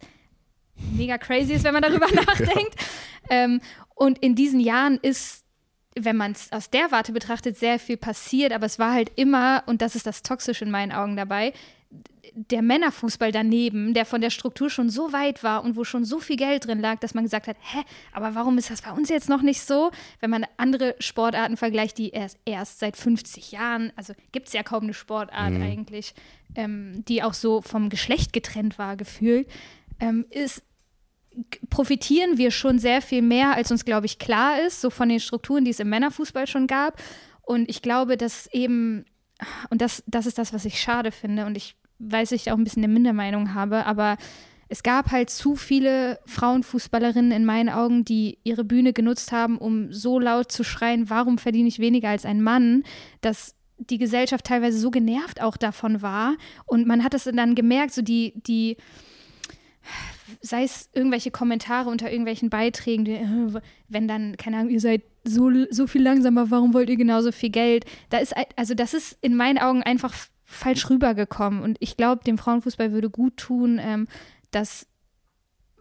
mega 0.94 1.18
crazy 1.18 1.54
ist, 1.54 1.64
wenn 1.64 1.72
man 1.72 1.82
darüber 1.82 2.06
nachdenkt. 2.14 2.76
Ähm, 3.28 3.60
und 3.96 4.18
in 4.18 4.36
diesen 4.36 4.60
Jahren 4.60 4.98
ist 5.02 5.42
wenn 5.98 6.16
man 6.16 6.32
es 6.32 6.52
aus 6.52 6.68
der 6.68 6.92
Warte 6.92 7.12
betrachtet, 7.12 7.56
sehr 7.56 7.78
viel 7.78 7.96
passiert, 7.96 8.52
aber 8.52 8.66
es 8.66 8.78
war 8.78 8.92
halt 8.92 9.10
immer, 9.16 9.62
und 9.64 9.80
das 9.80 9.96
ist 9.96 10.06
das 10.06 10.22
Toxische 10.22 10.66
in 10.66 10.70
meinen 10.70 10.92
Augen 10.92 11.16
dabei, 11.16 11.54
der 12.34 12.62
Männerfußball 12.62 13.32
daneben, 13.32 13.94
der 13.94 14.04
von 14.04 14.20
der 14.20 14.30
Struktur 14.30 14.70
schon 14.70 14.90
so 14.90 15.12
weit 15.12 15.42
war 15.42 15.64
und 15.64 15.76
wo 15.76 15.84
schon 15.84 16.04
so 16.04 16.18
viel 16.18 16.36
Geld 16.36 16.66
drin 16.66 16.80
lag, 16.80 16.98
dass 17.00 17.14
man 17.14 17.24
gesagt 17.24 17.46
hat, 17.46 17.56
hä, 17.60 17.80
aber 18.12 18.34
warum 18.34 18.58
ist 18.58 18.70
das 18.70 18.82
bei 18.82 18.92
uns 18.92 19.08
jetzt 19.08 19.28
noch 19.28 19.42
nicht 19.42 19.60
so? 19.60 19.90
Wenn 20.20 20.30
man 20.30 20.46
andere 20.56 20.94
Sportarten 20.98 21.56
vergleicht, 21.56 21.98
die 21.98 22.10
erst, 22.10 22.38
erst 22.44 22.78
seit 22.78 22.96
50 22.96 23.52
Jahren, 23.52 23.92
also 23.96 24.14
gibt 24.32 24.48
es 24.48 24.52
ja 24.52 24.62
kaum 24.62 24.84
eine 24.84 24.94
Sportart 24.94 25.52
eigentlich, 25.52 26.14
ähm, 26.54 27.04
die 27.06 27.22
auch 27.22 27.34
so 27.34 27.62
vom 27.62 27.88
Geschlecht 27.88 28.32
getrennt 28.32 28.78
war, 28.78 28.96
gefühlt, 28.96 29.48
ähm, 30.00 30.26
ist 30.30 30.62
profitieren 31.70 32.38
wir 32.38 32.50
schon 32.50 32.78
sehr 32.78 33.02
viel 33.02 33.22
mehr, 33.22 33.54
als 33.54 33.70
uns, 33.70 33.84
glaube 33.84 34.06
ich, 34.06 34.18
klar 34.18 34.60
ist, 34.62 34.80
so 34.80 34.90
von 34.90 35.08
den 35.08 35.20
Strukturen, 35.20 35.64
die 35.64 35.70
es 35.70 35.80
im 35.80 35.90
Männerfußball 35.90 36.46
schon 36.46 36.66
gab. 36.66 37.02
Und 37.42 37.68
ich 37.68 37.82
glaube, 37.82 38.16
dass 38.16 38.46
eben, 38.52 39.04
und 39.70 39.82
das, 39.82 40.02
das 40.06 40.26
ist 40.26 40.38
das, 40.38 40.52
was 40.52 40.64
ich 40.64 40.80
schade 40.80 41.12
finde, 41.12 41.44
und 41.46 41.56
ich 41.56 41.76
weiß, 41.98 42.32
ich 42.32 42.50
auch 42.50 42.56
ein 42.56 42.64
bisschen 42.64 42.84
eine 42.84 42.92
Mindermeinung 42.92 43.54
habe, 43.54 43.86
aber 43.86 44.16
es 44.68 44.82
gab 44.82 45.12
halt 45.12 45.30
zu 45.30 45.54
viele 45.54 46.18
Frauenfußballerinnen 46.26 47.30
in 47.30 47.44
meinen 47.44 47.68
Augen, 47.68 48.04
die 48.04 48.38
ihre 48.42 48.64
Bühne 48.64 48.92
genutzt 48.92 49.30
haben, 49.30 49.58
um 49.58 49.92
so 49.92 50.18
laut 50.18 50.50
zu 50.50 50.64
schreien, 50.64 51.08
warum 51.08 51.38
verdiene 51.38 51.68
ich 51.68 51.78
weniger 51.78 52.08
als 52.08 52.24
ein 52.24 52.42
Mann, 52.42 52.82
dass 53.20 53.54
die 53.78 53.98
Gesellschaft 53.98 54.44
teilweise 54.44 54.78
so 54.78 54.90
genervt 54.90 55.40
auch 55.40 55.56
davon 55.56 56.02
war. 56.02 56.36
Und 56.64 56.86
man 56.86 57.04
hat 57.04 57.14
es 57.14 57.24
dann 57.24 57.54
gemerkt, 57.54 57.92
so 57.92 58.02
die, 58.02 58.32
die, 58.36 58.76
sei 60.40 60.64
es 60.64 60.88
irgendwelche 60.92 61.30
Kommentare 61.30 61.88
unter 61.88 62.10
irgendwelchen 62.10 62.50
Beiträgen, 62.50 63.04
die, 63.04 63.12
äh, 63.12 63.60
wenn 63.88 64.08
dann, 64.08 64.36
keine 64.36 64.58
Ahnung, 64.58 64.70
ihr 64.70 64.80
seid 64.80 65.02
so, 65.24 65.50
so 65.70 65.86
viel 65.86 66.02
langsamer, 66.02 66.50
warum 66.50 66.74
wollt 66.74 66.90
ihr 66.90 66.96
genauso 66.96 67.30
viel 67.32 67.50
Geld? 67.50 67.84
Da 68.10 68.18
ist, 68.18 68.34
also 68.56 68.74
das 68.74 68.94
ist 68.94 69.18
in 69.20 69.36
meinen 69.36 69.58
Augen 69.58 69.82
einfach 69.82 70.14
falsch 70.46 70.88
rübergekommen. 70.88 71.62
Und 71.62 71.76
ich 71.80 71.96
glaube, 71.96 72.24
dem 72.24 72.38
Frauenfußball 72.38 72.92
würde 72.92 73.10
gut 73.10 73.36
tun, 73.36 73.78
ähm, 73.82 74.06
dass 74.52 74.86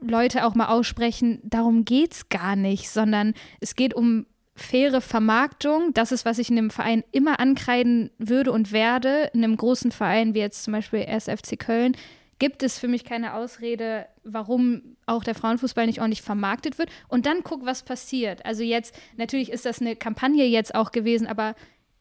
Leute 0.02 0.46
auch 0.46 0.56
mal 0.56 0.68
aussprechen, 0.68 1.40
darum 1.44 1.86
geht's 1.86 2.28
gar 2.30 2.56
nicht, 2.56 2.90
sondern 2.90 3.34
es 3.62 3.76
geht 3.76 3.94
um 3.94 4.26
faire 4.56 5.02
Vermarktung. 5.02 5.94
Das 5.94 6.12
ist, 6.12 6.26
was 6.26 6.40
ich 6.40 6.50
in 6.50 6.58
einem 6.58 6.70
Verein 6.70 7.04
immer 7.12 7.40
ankreiden 7.40 8.10
würde 8.18 8.52
und 8.52 8.72
werde. 8.72 9.30
In 9.34 9.44
einem 9.44 9.58
großen 9.58 9.92
Verein 9.92 10.34
wie 10.34 10.40
jetzt 10.40 10.64
zum 10.64 10.74
Beispiel 10.74 11.06
SFC 11.08 11.58
Köln 11.58 11.96
gibt 12.38 12.64
es 12.64 12.78
für 12.78 12.88
mich 12.88 13.06
keine 13.06 13.34
Ausrede, 13.34 14.08
warum 14.24 14.98
auch 15.06 15.24
der 15.24 15.36
Frauenfußball 15.36 15.86
nicht 15.86 16.02
ordentlich 16.02 16.22
vermarktet 16.22 16.78
wird. 16.78 16.90
Und 17.08 17.26
dann 17.26 17.44
guck, 17.44 17.66
was 17.66 17.84
passiert. 17.84 18.46
Also 18.46 18.64
jetzt, 18.64 18.94
natürlich 19.16 19.52
ist 19.52 19.66
das 19.66 19.80
eine 19.80 19.96
Kampagne 19.96 20.46
jetzt 20.46 20.76
auch 20.76 20.92
gewesen, 20.92 21.28
aber 21.28 21.56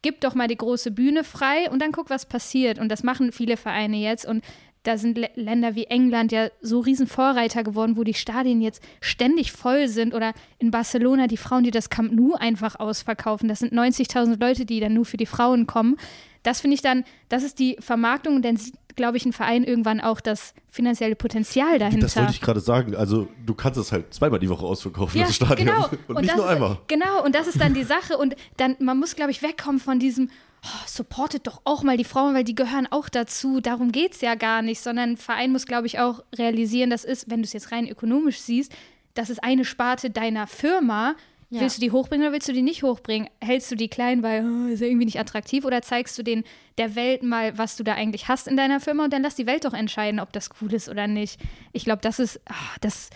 gib 0.04 0.20
doch 0.20 0.34
mal 0.34 0.48
die 0.48 0.56
große 0.58 0.90
Bühne 0.90 1.24
frei 1.24 1.70
und 1.70 1.80
dann 1.80 1.90
guck, 1.90 2.10
was 2.10 2.26
passiert. 2.26 2.78
Und 2.78 2.90
das 2.90 3.02
machen 3.02 3.32
viele 3.32 3.56
Vereine 3.56 3.96
jetzt. 3.96 4.26
Und 4.26 4.44
da 4.82 4.98
sind 4.98 5.16
Lä- 5.16 5.30
Länder 5.34 5.74
wie 5.76 5.84
England 5.86 6.30
ja 6.30 6.48
so 6.60 6.80
riesen 6.80 7.06
Vorreiter 7.06 7.64
geworden, 7.64 7.96
wo 7.96 8.04
die 8.04 8.12
Stadien 8.12 8.60
jetzt 8.60 8.82
ständig 9.00 9.50
voll 9.52 9.88
sind. 9.88 10.12
Oder 10.12 10.34
in 10.58 10.70
Barcelona 10.70 11.26
die 11.26 11.38
Frauen, 11.38 11.64
die 11.64 11.70
das 11.70 11.88
Camp 11.88 12.12
Nou 12.12 12.34
einfach 12.34 12.78
ausverkaufen. 12.78 13.48
Das 13.48 13.60
sind 13.60 13.72
90.000 13.72 14.38
Leute, 14.38 14.66
die 14.66 14.78
dann 14.78 14.92
nur 14.92 15.06
für 15.06 15.16
die 15.16 15.24
Frauen 15.24 15.66
kommen. 15.66 15.96
Das 16.42 16.60
finde 16.60 16.74
ich 16.74 16.82
dann, 16.82 17.04
das 17.30 17.42
ist 17.42 17.58
die 17.58 17.78
Vermarktung. 17.80 18.36
Und 18.36 18.44
dann 18.44 18.58
sieht, 18.58 18.74
glaube 18.96 19.16
ich, 19.16 19.24
ein 19.26 19.32
Verein 19.32 19.64
irgendwann 19.64 20.00
auch 20.00 20.20
das 20.20 20.54
finanzielle 20.68 21.16
Potenzial 21.16 21.78
dahinter. 21.78 22.06
Das 22.06 22.16
wollte 22.16 22.32
ich 22.32 22.40
gerade 22.40 22.60
sagen. 22.60 22.94
Also, 22.94 23.28
du 23.44 23.54
kannst 23.54 23.78
es 23.78 23.92
halt 23.92 24.12
zweimal 24.14 24.38
die 24.38 24.48
Woche 24.48 24.64
ausverkaufen, 24.64 25.20
Ja, 25.20 25.26
das 25.26 25.36
Stadion. 25.36 25.66
genau. 25.66 25.88
Und, 26.08 26.20
nicht 26.20 26.30
das 26.30 26.36
nur 26.36 26.46
ist, 26.46 26.52
einmal. 26.52 26.78
Genau, 26.88 27.24
und 27.24 27.34
das 27.34 27.46
ist 27.46 27.60
dann 27.60 27.74
die 27.74 27.84
Sache. 27.84 28.16
Und 28.16 28.36
dann, 28.56 28.76
man 28.80 28.98
muss, 28.98 29.16
glaube 29.16 29.30
ich, 29.30 29.42
wegkommen 29.42 29.80
von 29.80 29.98
diesem, 29.98 30.30
oh, 30.64 30.68
supportet 30.86 31.46
doch 31.46 31.60
auch 31.64 31.82
mal 31.82 31.96
die 31.96 32.04
Frauen, 32.04 32.34
weil 32.34 32.44
die 32.44 32.54
gehören 32.54 32.86
auch 32.90 33.08
dazu. 33.08 33.60
Darum 33.60 33.92
geht 33.92 34.14
es 34.14 34.20
ja 34.20 34.34
gar 34.34 34.62
nicht, 34.62 34.80
sondern 34.80 35.10
ein 35.10 35.16
Verein 35.16 35.52
muss, 35.52 35.66
glaube 35.66 35.86
ich, 35.86 35.98
auch 35.98 36.22
realisieren, 36.36 36.90
das 36.90 37.04
ist, 37.04 37.30
wenn 37.30 37.40
du 37.40 37.46
es 37.46 37.52
jetzt 37.52 37.72
rein 37.72 37.88
ökonomisch 37.88 38.38
siehst, 38.40 38.72
das 39.14 39.30
ist 39.30 39.42
eine 39.44 39.64
Sparte 39.64 40.10
deiner 40.10 40.46
Firma. 40.46 41.14
Ja. 41.54 41.60
Willst 41.60 41.76
du 41.76 41.80
die 41.82 41.92
hochbringen 41.92 42.26
oder 42.26 42.32
willst 42.32 42.48
du 42.48 42.52
die 42.52 42.62
nicht 42.62 42.82
hochbringen? 42.82 43.28
Hältst 43.40 43.70
du 43.70 43.76
die 43.76 43.86
klein, 43.86 44.24
weil 44.24 44.44
oh, 44.44 44.66
ist 44.72 44.80
ja 44.80 44.88
irgendwie 44.88 45.04
nicht 45.04 45.20
attraktiv 45.20 45.64
oder 45.64 45.82
zeigst 45.82 46.18
du 46.18 46.24
den 46.24 46.42
der 46.78 46.96
Welt 46.96 47.22
mal, 47.22 47.56
was 47.56 47.76
du 47.76 47.84
da 47.84 47.94
eigentlich 47.94 48.26
hast 48.26 48.48
in 48.48 48.56
deiner 48.56 48.80
Firma 48.80 49.04
und 49.04 49.12
dann 49.12 49.22
lass 49.22 49.36
die 49.36 49.46
Welt 49.46 49.64
doch 49.64 49.72
entscheiden, 49.72 50.18
ob 50.18 50.32
das 50.32 50.50
cool 50.60 50.74
ist 50.74 50.88
oder 50.88 51.06
nicht. 51.06 51.40
Ich 51.72 51.84
glaube, 51.84 52.02
das 52.02 52.18
ist, 52.18 52.40
ah, 52.46 52.76
das, 52.80 53.10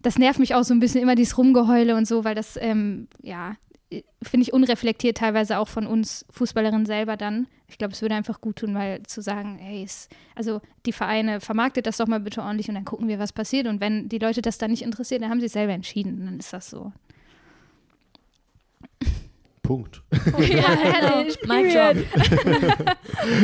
das 0.00 0.16
nervt 0.16 0.38
mich 0.38 0.54
auch 0.54 0.62
so 0.62 0.72
ein 0.72 0.80
bisschen 0.80 1.02
immer 1.02 1.16
dieses 1.16 1.36
Rumgeheule 1.36 1.96
und 1.96 2.08
so, 2.08 2.24
weil 2.24 2.34
das, 2.34 2.56
ähm, 2.56 3.08
ja, 3.20 3.56
finde 4.22 4.44
ich 4.44 4.54
unreflektiert 4.54 5.18
teilweise 5.18 5.58
auch 5.58 5.68
von 5.68 5.86
uns 5.86 6.24
Fußballerinnen 6.30 6.86
selber 6.86 7.18
dann. 7.18 7.46
Ich 7.68 7.76
glaube, 7.76 7.92
es 7.92 8.00
würde 8.00 8.14
einfach 8.14 8.40
gut 8.40 8.56
tun, 8.56 8.72
mal 8.72 9.02
zu 9.02 9.20
sagen, 9.20 9.58
hey, 9.58 9.86
also 10.34 10.62
die 10.86 10.92
Vereine, 10.92 11.40
vermarktet 11.40 11.86
das 11.86 11.98
doch 11.98 12.06
mal 12.06 12.20
bitte 12.20 12.40
ordentlich 12.40 12.70
und 12.70 12.74
dann 12.74 12.86
gucken 12.86 13.06
wir, 13.06 13.18
was 13.18 13.34
passiert. 13.34 13.66
Und 13.66 13.82
wenn 13.82 14.08
die 14.08 14.18
Leute 14.18 14.40
das 14.40 14.56
dann 14.56 14.70
nicht 14.70 14.82
interessiert, 14.82 15.22
dann 15.22 15.30
haben 15.30 15.40
sie 15.40 15.46
es 15.46 15.52
selber 15.52 15.74
entschieden. 15.74 16.24
Dann 16.24 16.38
ist 16.38 16.54
das 16.54 16.70
so. 16.70 16.92
Punkt. 19.66 20.02
ja, 20.38 21.18
ehrlich, 21.18 21.38
Mic 21.44 21.72
drop. 21.72 22.96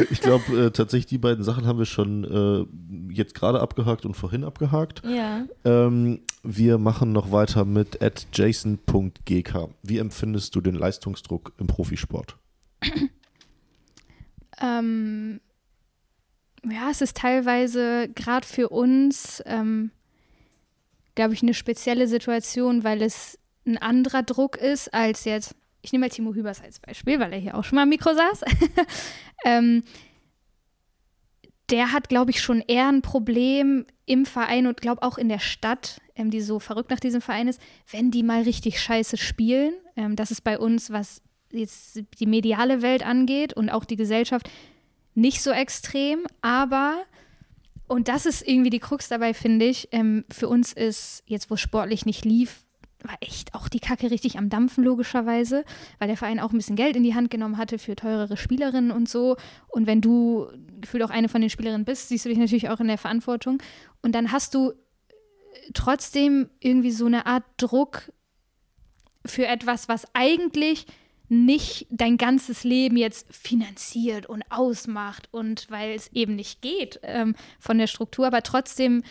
Ich 0.10 0.20
glaube, 0.20 0.66
äh, 0.66 0.70
tatsächlich 0.70 1.06
die 1.06 1.18
beiden 1.18 1.42
Sachen 1.42 1.66
haben 1.66 1.78
wir 1.80 1.86
schon 1.86 2.24
äh, 2.24 3.12
jetzt 3.12 3.34
gerade 3.34 3.60
abgehakt 3.60 4.06
und 4.06 4.14
vorhin 4.14 4.44
abgehakt. 4.44 5.02
Ja. 5.04 5.46
Ähm, 5.64 6.20
wir 6.44 6.78
machen 6.78 7.12
noch 7.12 7.32
weiter 7.32 7.64
mit 7.64 7.98
jason.gk. 8.32 9.68
Wie 9.82 9.98
empfindest 9.98 10.54
du 10.54 10.60
den 10.60 10.76
Leistungsdruck 10.76 11.52
im 11.58 11.66
Profisport? 11.66 12.36
Ähm, 14.60 15.40
ja, 16.64 16.90
es 16.90 17.00
ist 17.00 17.16
teilweise 17.16 18.08
gerade 18.14 18.46
für 18.46 18.68
uns, 18.68 19.42
ähm, 19.46 19.90
glaube 21.16 21.34
ich, 21.34 21.42
eine 21.42 21.54
spezielle 21.54 22.06
Situation, 22.06 22.84
weil 22.84 23.02
es 23.02 23.40
ein 23.66 23.78
anderer 23.78 24.22
Druck 24.22 24.56
ist 24.56 24.94
als 24.94 25.24
jetzt, 25.24 25.56
ich 25.82 25.92
nehme 25.92 26.06
mal 26.06 26.10
Timo 26.10 26.32
Hübers 26.34 26.62
als 26.62 26.78
Beispiel, 26.78 27.18
weil 27.18 27.32
er 27.32 27.38
hier 27.38 27.56
auch 27.56 27.64
schon 27.64 27.76
mal 27.76 27.82
am 27.82 27.88
Mikro 27.88 28.14
saß. 28.14 28.42
ähm, 29.44 29.82
der 31.70 31.92
hat, 31.92 32.08
glaube 32.08 32.30
ich, 32.30 32.40
schon 32.40 32.60
eher 32.60 32.88
ein 32.88 33.02
Problem 33.02 33.86
im 34.06 34.26
Verein 34.26 34.66
und 34.66 34.80
glaube 34.80 35.02
auch 35.02 35.18
in 35.18 35.28
der 35.28 35.38
Stadt, 35.38 36.00
ähm, 36.14 36.30
die 36.30 36.40
so 36.40 36.60
verrückt 36.60 36.90
nach 36.90 37.00
diesem 37.00 37.20
Verein 37.20 37.48
ist, 37.48 37.60
wenn 37.90 38.10
die 38.10 38.22
mal 38.22 38.42
richtig 38.42 38.80
scheiße 38.80 39.16
spielen. 39.16 39.74
Ähm, 39.96 40.14
das 40.14 40.30
ist 40.30 40.42
bei 40.42 40.58
uns, 40.58 40.90
was 40.90 41.22
jetzt 41.50 42.02
die 42.18 42.26
mediale 42.26 42.82
Welt 42.82 43.04
angeht 43.04 43.54
und 43.54 43.70
auch 43.70 43.84
die 43.84 43.96
Gesellschaft, 43.96 44.50
nicht 45.14 45.42
so 45.42 45.50
extrem. 45.50 46.26
Aber, 46.40 47.02
und 47.88 48.08
das 48.08 48.26
ist 48.26 48.46
irgendwie 48.46 48.70
die 48.70 48.78
Krux 48.78 49.08
dabei, 49.08 49.34
finde 49.34 49.66
ich, 49.66 49.88
ähm, 49.92 50.24
für 50.30 50.48
uns 50.48 50.72
ist, 50.72 51.22
jetzt 51.26 51.50
wo 51.50 51.54
es 51.54 51.60
sportlich 51.60 52.06
nicht 52.06 52.24
lief, 52.24 52.61
war 53.04 53.16
echt 53.20 53.54
auch 53.54 53.68
die 53.68 53.80
Kacke 53.80 54.10
richtig 54.10 54.38
am 54.38 54.48
Dampfen, 54.48 54.84
logischerweise, 54.84 55.64
weil 55.98 56.08
der 56.08 56.16
Verein 56.16 56.40
auch 56.40 56.52
ein 56.52 56.56
bisschen 56.56 56.76
Geld 56.76 56.96
in 56.96 57.02
die 57.02 57.14
Hand 57.14 57.30
genommen 57.30 57.56
hatte 57.56 57.78
für 57.78 57.96
teurere 57.96 58.36
Spielerinnen 58.36 58.90
und 58.90 59.08
so. 59.08 59.36
Und 59.68 59.86
wenn 59.86 60.00
du 60.00 60.48
gefühlt 60.80 61.02
auch 61.02 61.10
eine 61.10 61.28
von 61.28 61.40
den 61.40 61.50
Spielerinnen 61.50 61.84
bist, 61.84 62.08
siehst 62.08 62.24
du 62.24 62.28
dich 62.28 62.38
natürlich 62.38 62.68
auch 62.70 62.80
in 62.80 62.88
der 62.88 62.98
Verantwortung. 62.98 63.62
Und 64.02 64.14
dann 64.14 64.32
hast 64.32 64.54
du 64.54 64.72
trotzdem 65.74 66.48
irgendwie 66.60 66.90
so 66.90 67.06
eine 67.06 67.26
Art 67.26 67.44
Druck 67.56 68.12
für 69.24 69.46
etwas, 69.46 69.88
was 69.88 70.06
eigentlich 70.14 70.86
nicht 71.28 71.86
dein 71.88 72.18
ganzes 72.18 72.62
Leben 72.62 72.96
jetzt 72.96 73.34
finanziert 73.34 74.26
und 74.26 74.42
ausmacht 74.50 75.28
und 75.30 75.70
weil 75.70 75.92
es 75.94 76.12
eben 76.12 76.36
nicht 76.36 76.60
geht 76.60 77.00
ähm, 77.02 77.34
von 77.58 77.78
der 77.78 77.86
Struktur, 77.86 78.26
aber 78.26 78.42
trotzdem 78.42 79.02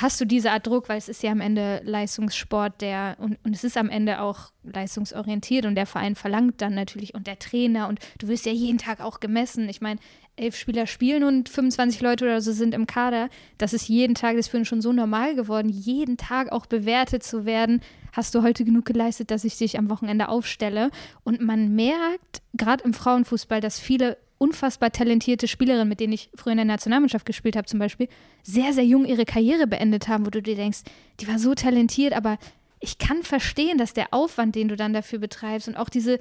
hast 0.00 0.20
du 0.20 0.24
diese 0.24 0.52
Art 0.52 0.66
Druck, 0.66 0.88
weil 0.88 0.98
es 0.98 1.08
ist 1.08 1.22
ja 1.22 1.32
am 1.32 1.40
Ende 1.40 1.80
Leistungssport, 1.84 2.80
der 2.80 3.16
und, 3.18 3.38
und 3.44 3.54
es 3.54 3.64
ist 3.64 3.76
am 3.76 3.90
Ende 3.90 4.20
auch 4.20 4.52
leistungsorientiert 4.62 5.66
und 5.66 5.74
der 5.74 5.86
Verein 5.86 6.14
verlangt 6.14 6.60
dann 6.62 6.74
natürlich 6.74 7.14
und 7.14 7.26
der 7.26 7.38
Trainer 7.38 7.88
und 7.88 7.98
du 8.18 8.28
wirst 8.28 8.46
ja 8.46 8.52
jeden 8.52 8.78
Tag 8.78 9.00
auch 9.00 9.18
gemessen. 9.20 9.68
Ich 9.68 9.80
meine, 9.80 9.98
elf 10.36 10.56
Spieler 10.56 10.86
spielen 10.86 11.24
und 11.24 11.48
25 11.48 12.00
Leute 12.00 12.24
oder 12.24 12.40
so 12.40 12.52
sind 12.52 12.74
im 12.74 12.86
Kader. 12.86 13.28
Das 13.58 13.72
ist 13.72 13.88
jeden 13.88 14.14
Tag, 14.14 14.36
das 14.36 14.46
ist 14.46 14.48
für 14.48 14.58
uns 14.58 14.68
schon 14.68 14.82
so 14.82 14.92
normal 14.92 15.34
geworden, 15.34 15.68
jeden 15.68 16.16
Tag 16.16 16.52
auch 16.52 16.66
bewertet 16.66 17.24
zu 17.24 17.44
werden. 17.44 17.80
Hast 18.12 18.34
du 18.34 18.42
heute 18.42 18.64
genug 18.64 18.84
geleistet, 18.84 19.30
dass 19.30 19.44
ich 19.44 19.58
dich 19.58 19.78
am 19.78 19.90
Wochenende 19.90 20.28
aufstelle? 20.28 20.90
Und 21.24 21.40
man 21.40 21.74
merkt, 21.74 22.42
gerade 22.54 22.84
im 22.84 22.94
Frauenfußball, 22.94 23.60
dass 23.60 23.80
viele 23.80 24.16
unfassbar 24.38 24.92
talentierte 24.92 25.48
Spielerinnen, 25.48 25.88
mit 25.88 26.00
denen 26.00 26.12
ich 26.12 26.30
früher 26.34 26.52
in 26.52 26.58
der 26.58 26.64
Nationalmannschaft 26.64 27.26
gespielt 27.26 27.56
habe, 27.56 27.66
zum 27.66 27.78
Beispiel, 27.78 28.08
sehr, 28.42 28.72
sehr 28.72 28.84
jung 28.84 29.04
ihre 29.04 29.24
Karriere 29.24 29.66
beendet 29.66 30.08
haben, 30.08 30.24
wo 30.24 30.30
du 30.30 30.40
dir 30.40 30.56
denkst, 30.56 30.82
die 31.20 31.28
war 31.28 31.38
so 31.38 31.54
talentiert, 31.54 32.12
aber 32.12 32.38
ich 32.80 32.98
kann 32.98 33.22
verstehen, 33.22 33.78
dass 33.78 33.92
der 33.92 34.14
Aufwand, 34.14 34.54
den 34.54 34.68
du 34.68 34.76
dann 34.76 34.92
dafür 34.92 35.18
betreibst 35.18 35.68
und 35.68 35.76
auch 35.76 35.88
diese, 35.88 36.18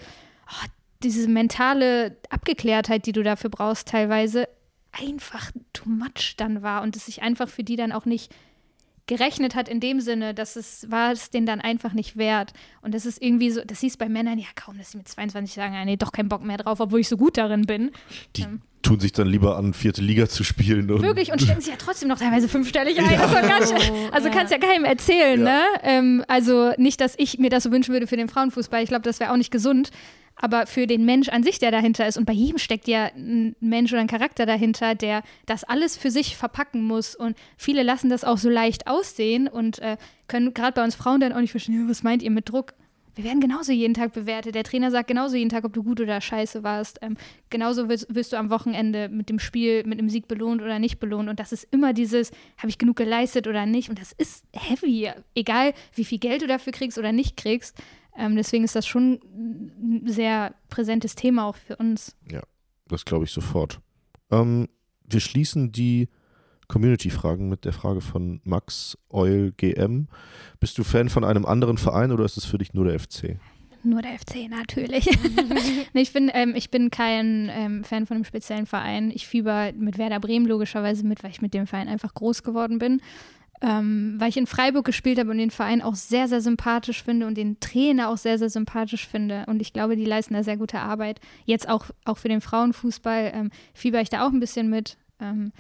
oh, 0.50 0.68
diese 1.04 1.28
mentale 1.28 2.18
Abgeklärtheit, 2.30 3.06
die 3.06 3.12
du 3.12 3.22
dafür 3.22 3.52
brauchst, 3.52 3.88
teilweise 3.88 4.48
einfach 4.92 5.52
too 5.74 5.90
much 5.90 6.36
dann 6.38 6.64
war 6.64 6.82
und 6.82 6.96
es 6.96 7.06
sich 7.06 7.22
einfach 7.22 7.50
für 7.50 7.64
die 7.64 7.76
dann 7.76 7.92
auch 7.92 8.06
nicht 8.06 8.34
gerechnet 9.08 9.56
hat 9.56 9.68
in 9.70 9.80
dem 9.80 10.00
Sinne, 10.02 10.34
dass 10.34 10.56
es 10.56 10.90
war 10.92 11.12
es 11.12 11.30
denen 11.30 11.46
dann 11.46 11.62
einfach 11.62 11.94
nicht 11.94 12.18
wert. 12.18 12.54
Und 12.82 12.94
das 12.94 13.06
ist 13.06 13.22
irgendwie 13.22 13.50
so, 13.52 13.62
das 13.66 13.80
siehst 13.80 13.98
bei 14.00 14.10
Männern 14.10 14.38
ja 14.38 14.46
kaum, 14.56 14.78
dass 14.78 14.92
sie 14.92 14.98
mit 14.98 15.08
22 15.08 15.56
sagen, 15.56 15.74
ja, 15.74 15.84
nee, 15.86 15.96
doch 15.98 16.12
keinen 16.12 16.30
Bock 16.30 16.44
mehr 16.44 16.58
drauf, 16.58 16.80
obwohl 16.80 17.00
ich 17.00 17.08
so 17.08 17.18
gut 17.18 17.38
darin 17.38 17.62
bin. 17.64 17.92
Die 18.36 18.44
Ähm. 18.44 18.62
tun 18.82 19.00
sich 19.00 19.12
dann 19.14 19.28
lieber 19.28 19.58
an, 19.58 19.74
vierte 19.74 20.02
Liga 20.02 20.28
zu 20.30 20.44
spielen. 20.44 20.92
Und 20.92 21.02
Wirklich 21.02 21.32
und 21.32 21.42
stecken 21.42 21.62
sich 21.62 21.72
ja 21.72 21.78
trotzdem 21.80 22.10
noch 22.10 22.20
teilweise 22.20 22.48
fünfstellig 22.48 23.00
ein. 23.00 23.10
Das 23.20 23.34
war 23.34 23.42
ganz, 23.42 23.72
also 24.12 24.28
Ja. 24.28 24.34
kannst 24.34 24.52
ja 24.52 24.60
keinem 24.60 24.84
erzählen, 24.86 25.40
Ja. 25.40 25.46
ne? 25.46 25.62
Ähm, 25.84 26.24
also 26.28 26.72
nicht, 26.78 27.00
dass 27.02 27.16
ich 27.18 27.40
mir 27.40 27.50
das 27.50 27.64
so 27.64 27.72
wünschen 27.72 27.94
würde 27.94 28.08
für 28.08 28.18
den 28.18 28.28
Frauenfußball. 28.30 28.84
Ich 28.84 28.90
glaube, 28.90 29.04
das 29.04 29.20
wäre 29.20 29.32
auch 29.32 29.38
nicht 29.38 29.52
gesund. 29.52 29.90
Aber 30.40 30.68
für 30.68 30.86
den 30.86 31.04
Mensch 31.04 31.30
an 31.30 31.44
sich, 31.44 31.60
der 31.60 31.72
dahinter 31.72 32.08
ist, 32.08 32.18
und 32.18 32.26
bei 32.26 32.34
jedem 32.34 32.60
steckt 32.60 32.88
ja 32.88 33.06
ein 33.16 33.56
Mensch 33.60 33.92
oder 33.92 34.02
ein 34.02 34.08
Charakter 34.08 34.46
dahinter, 34.46 34.96
der 34.96 35.24
das 35.48 35.64
alles 35.64 35.98
für 35.98 36.12
sich 36.12 36.38
verpacken 36.38 36.84
muss. 36.84 37.16
Und 37.16 37.36
viele 37.58 37.84
lassen 37.84 38.10
das 38.10 38.24
auch 38.24 38.38
so 38.38 38.50
leicht 38.50 38.88
aussehen 38.88 39.48
und 39.48 39.80
äh, 39.80 39.98
können 40.28 40.54
gerade 40.54 40.74
bei 40.74 40.84
uns 40.84 40.96
Frauen 40.96 41.20
dann 41.20 41.34
auch 41.34 41.42
nicht 41.42 41.52
verstehen, 41.52 41.90
was 41.90 42.04
meint 42.04 42.22
ihr 42.22 42.32
mit 42.32 42.50
Druck? 42.50 42.74
Wir 43.18 43.24
werden 43.24 43.42
genauso 43.42 43.72
jeden 43.72 43.96
Tag 43.96 44.14
bewertet. 44.14 44.54
Der 44.54 44.64
Trainer 44.64 44.92
sagt 44.92 45.08
genauso 45.08 45.36
jeden 45.36 45.50
Tag, 45.50 45.66
ob 45.66 45.74
du 45.74 45.82
gut 45.82 46.00
oder 46.00 46.22
scheiße 46.22 46.62
warst. 46.62 47.00
Ähm, 47.02 47.18
genauso 47.50 47.90
wirst, 47.90 48.14
wirst 48.14 48.32
du 48.32 48.38
am 48.38 48.52
Wochenende 48.52 49.10
mit 49.10 49.30
dem 49.30 49.40
Spiel, 49.40 49.84
mit 49.88 50.00
dem 50.00 50.08
Sieg 50.08 50.28
belohnt 50.28 50.62
oder 50.62 50.78
nicht 50.78 51.00
belohnt. 51.00 51.28
Und 51.28 51.40
das 51.40 51.52
ist 51.52 51.68
immer 51.72 51.94
dieses, 51.94 52.30
habe 52.60 52.70
ich 52.70 52.78
genug 52.78 52.96
geleistet 52.96 53.48
oder 53.48 53.66
nicht? 53.66 53.90
Und 53.90 54.00
das 54.00 54.12
ist 54.12 54.46
heavy, 54.54 55.10
egal 55.34 55.74
wie 55.96 56.06
viel 56.06 56.20
Geld 56.20 56.44
du 56.44 56.48
dafür 56.48 56.74
kriegst 56.74 57.00
oder 57.00 57.12
nicht 57.12 57.38
kriegst. 57.38 57.76
Ähm, 58.18 58.36
deswegen 58.36 58.64
ist 58.64 58.76
das 58.76 58.88
schon 58.88 59.20
ein 59.34 60.02
sehr 60.06 60.56
präsentes 60.70 61.16
Thema 61.16 61.46
auch 61.46 61.56
für 61.56 61.76
uns. 61.76 62.16
Ja, 62.32 62.42
das 62.88 63.06
glaube 63.06 63.26
ich 63.26 63.32
sofort. 63.32 63.80
Ähm, 64.32 64.68
wir 65.06 65.20
schließen 65.20 65.72
die 65.72 66.10
Community-Fragen 66.68 67.48
mit 67.48 67.64
der 67.64 67.74
Frage 67.74 68.02
von 68.02 68.42
Max 68.44 68.98
Eul 69.10 69.54
GM. 69.56 70.08
Bist 70.60 70.78
du 70.78 70.84
Fan 70.84 71.10
von 71.10 71.24
einem 71.24 71.46
anderen 71.46 71.78
Verein 71.78 72.12
oder 72.12 72.26
ist 72.26 72.38
es 72.38 72.46
für 72.46 72.58
dich 72.58 72.74
nur 72.74 72.86
der 72.86 73.00
FC? 73.00 73.40
Nur 73.84 74.02
der 74.02 74.18
FC, 74.20 74.50
natürlich. 74.50 75.06
nee, 75.94 76.02
ich, 76.02 76.12
bin, 76.12 76.30
ähm, 76.34 76.56
ich 76.56 76.72
bin 76.72 76.90
kein 76.90 77.50
ähm, 77.52 77.84
Fan 77.84 78.06
von 78.06 78.16
einem 78.16 78.26
speziellen 78.26 78.66
Verein. 78.66 79.12
Ich 79.12 79.28
fieber 79.28 79.72
mit 79.74 79.98
Werder 79.98 80.20
Bremen 80.20 80.46
logischerweise 80.46 81.06
mit, 81.06 81.24
weil 81.24 81.32
ich 81.32 81.42
mit 81.42 81.54
dem 81.54 81.68
Verein 81.68 81.88
einfach 81.88 82.14
groß 82.14 82.44
geworden 82.44 82.80
bin. 82.80 83.02
Ähm, 83.60 84.16
weil 84.18 84.30
ich 84.30 84.38
in 84.38 84.46
Freiburg 84.46 84.86
gespielt 84.86 85.18
habe 85.18 85.32
und 85.32 85.40
den 85.40 85.50
Verein 85.50 85.82
auch 85.82 85.96
sehr, 85.96 86.28
sehr 86.28 86.42
sympathisch 86.42 87.04
finde 87.04 87.26
und 87.26 87.36
den 87.36 87.60
Trainer 87.60 88.10
auch 88.10 88.18
sehr, 88.18 88.38
sehr 88.38 88.52
sympathisch 88.52 89.08
finde. 89.08 89.46
Und 89.48 89.62
ich 89.62 89.74
glaube, 89.74 89.96
die 89.96 90.06
leisten 90.06 90.36
da 90.36 90.44
sehr 90.44 90.58
gute 90.58 90.80
Arbeit. 90.80 91.20
Jetzt 91.46 91.68
auch, 91.68 91.86
auch 92.06 92.20
für 92.20 92.30
den 92.30 92.42
Frauenfußball 92.42 93.32
ähm, 93.34 93.50
fieber 93.74 94.00
ich 94.02 94.10
da 94.10 94.28
auch 94.28 94.32
ein 94.32 94.40
bisschen 94.40 94.70
mit. 94.70 94.98
Ähm, 95.20 95.52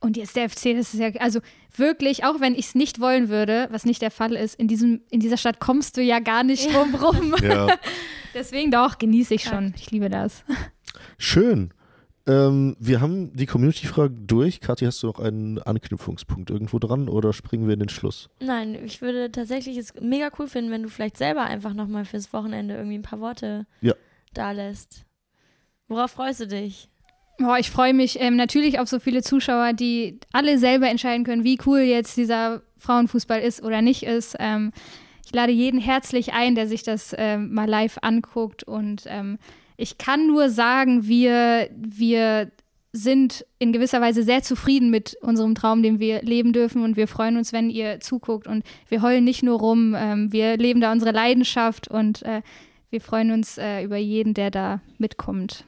und 0.00 0.16
jetzt 0.16 0.34
der 0.34 0.48
FC, 0.48 0.74
das 0.74 0.94
ist 0.94 1.00
ja, 1.00 1.10
also 1.18 1.40
wirklich, 1.76 2.24
auch 2.24 2.40
wenn 2.40 2.54
ich 2.54 2.68
es 2.68 2.74
nicht 2.74 3.00
wollen 3.00 3.28
würde, 3.28 3.68
was 3.70 3.84
nicht 3.84 4.00
der 4.00 4.10
Fall 4.10 4.32
ist, 4.32 4.54
in, 4.54 4.66
diesem, 4.66 5.02
in 5.10 5.20
dieser 5.20 5.36
Stadt 5.36 5.60
kommst 5.60 5.98
du 5.98 6.02
ja 6.02 6.20
gar 6.20 6.42
nicht 6.42 6.72
drum 6.74 6.94
rum. 6.94 7.34
Ja. 7.42 7.76
Deswegen 8.34 8.70
doch, 8.70 8.96
genieße 8.96 9.34
ich 9.34 9.44
schon. 9.44 9.74
Ich 9.76 9.90
liebe 9.90 10.08
das. 10.08 10.44
Schön. 11.18 11.74
Ähm, 12.26 12.76
wir 12.78 13.00
haben 13.00 13.34
die 13.34 13.46
Community-Fragen 13.46 14.26
durch. 14.26 14.60
Kathi, 14.60 14.84
hast 14.84 15.02
du 15.02 15.06
noch 15.08 15.18
einen 15.20 15.58
Anknüpfungspunkt 15.58 16.50
irgendwo 16.50 16.78
dran 16.78 17.08
oder 17.08 17.32
springen 17.32 17.66
wir 17.66 17.74
in 17.74 17.80
den 17.80 17.88
Schluss? 17.88 18.28
Nein, 18.40 18.78
ich 18.84 19.00
würde 19.00 19.32
tatsächlich 19.32 19.76
es 19.78 19.94
mega 20.00 20.30
cool 20.38 20.46
finden, 20.46 20.70
wenn 20.70 20.82
du 20.82 20.88
vielleicht 20.88 21.16
selber 21.16 21.42
einfach 21.42 21.72
nochmal 21.74 22.04
fürs 22.04 22.32
Wochenende 22.32 22.74
irgendwie 22.76 22.98
ein 22.98 23.02
paar 23.02 23.20
Worte 23.20 23.66
Ja. 23.80 23.94
da 24.34 24.52
lässt. 24.52 25.04
Worauf 25.88 26.10
freust 26.12 26.40
du 26.40 26.46
dich? 26.46 26.88
Boah, 27.38 27.58
ich 27.58 27.70
freue 27.70 27.94
mich 27.94 28.20
ähm, 28.20 28.36
natürlich 28.36 28.78
auf 28.78 28.88
so 28.88 29.00
viele 29.00 29.22
Zuschauer, 29.22 29.72
die 29.72 30.20
alle 30.32 30.58
selber 30.58 30.88
entscheiden 30.90 31.24
können, 31.24 31.42
wie 31.42 31.58
cool 31.64 31.78
jetzt 31.80 32.16
dieser 32.18 32.60
Frauenfußball 32.76 33.40
ist 33.40 33.62
oder 33.62 33.80
nicht 33.80 34.02
ist. 34.02 34.36
Ähm, 34.38 34.72
ich 35.24 35.32
lade 35.34 35.52
jeden 35.52 35.80
herzlich 35.80 36.34
ein, 36.34 36.54
der 36.54 36.66
sich 36.68 36.82
das 36.82 37.14
ähm, 37.16 37.54
mal 37.54 37.66
live 37.68 37.98
anguckt. 38.02 38.62
Und 38.64 39.04
ähm, 39.06 39.38
ich 39.80 39.96
kann 39.96 40.26
nur 40.26 40.50
sagen, 40.50 41.08
wir, 41.08 41.70
wir 41.74 42.50
sind 42.92 43.46
in 43.58 43.72
gewisser 43.72 44.00
Weise 44.00 44.22
sehr 44.24 44.42
zufrieden 44.42 44.90
mit 44.90 45.16
unserem 45.22 45.54
Traum, 45.54 45.82
den 45.82 45.98
wir 45.98 46.22
leben 46.22 46.52
dürfen. 46.52 46.82
Und 46.82 46.96
wir 46.96 47.08
freuen 47.08 47.36
uns, 47.36 47.52
wenn 47.52 47.70
ihr 47.70 48.00
zuguckt. 48.00 48.46
Und 48.46 48.64
wir 48.88 49.00
heulen 49.00 49.24
nicht 49.24 49.42
nur 49.42 49.58
rum, 49.58 49.94
ähm, 49.96 50.32
wir 50.32 50.56
leben 50.58 50.80
da 50.80 50.92
unsere 50.92 51.12
Leidenschaft 51.12 51.88
und 51.88 52.22
äh, 52.22 52.42
wir 52.90 53.00
freuen 53.00 53.30
uns 53.30 53.56
äh, 53.56 53.82
über 53.82 53.96
jeden, 53.96 54.34
der 54.34 54.50
da 54.50 54.80
mitkommt. 54.98 55.64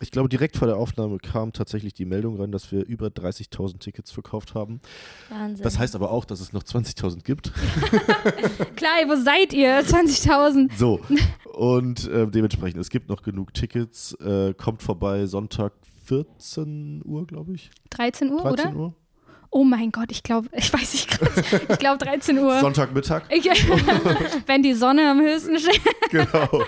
Ich 0.00 0.10
glaube, 0.10 0.28
direkt 0.28 0.56
vor 0.56 0.66
der 0.66 0.76
Aufnahme 0.76 1.18
kam 1.18 1.52
tatsächlich 1.52 1.94
die 1.94 2.04
Meldung 2.04 2.40
rein, 2.40 2.50
dass 2.50 2.72
wir 2.72 2.84
über 2.84 3.06
30.000 3.06 3.78
Tickets 3.78 4.10
verkauft 4.10 4.54
haben. 4.54 4.80
Wahnsinn. 5.28 5.62
Das 5.62 5.78
heißt 5.78 5.94
aber 5.94 6.10
auch, 6.10 6.24
dass 6.24 6.40
es 6.40 6.52
noch 6.52 6.64
20.000 6.64 7.22
gibt. 7.22 7.52
Klar, 8.76 8.92
wo 9.06 9.16
seid 9.22 9.52
ihr? 9.52 9.80
20.000. 9.84 10.76
So. 10.76 11.00
Und 11.52 12.08
äh, 12.08 12.26
dementsprechend, 12.26 12.80
es 12.80 12.90
gibt 12.90 13.08
noch 13.08 13.22
genug 13.22 13.54
Tickets. 13.54 14.14
Äh, 14.14 14.54
kommt 14.54 14.82
vorbei 14.82 15.26
Sonntag 15.26 15.72
14 16.06 17.02
Uhr, 17.04 17.26
glaube 17.26 17.54
ich. 17.54 17.70
13 17.90 18.32
Uhr, 18.32 18.42
13 18.42 18.66
oder? 18.70 18.76
Uhr. 18.76 18.94
Oh 19.56 19.62
mein 19.62 19.92
Gott, 19.92 20.10
ich 20.10 20.24
glaube, 20.24 20.48
ich 20.52 20.72
weiß 20.72 20.94
nicht 20.94 21.08
gerade. 21.08 21.64
Ich 21.68 21.78
glaube 21.78 22.04
13 22.04 22.36
Uhr. 22.40 22.58
Sonntagmittag. 22.58 23.22
Ich, 23.30 23.44
wenn 24.46 24.64
die 24.64 24.74
Sonne 24.74 25.08
am 25.08 25.20
höchsten 25.20 25.56
steht. 25.60 25.80
genau. 26.10 26.64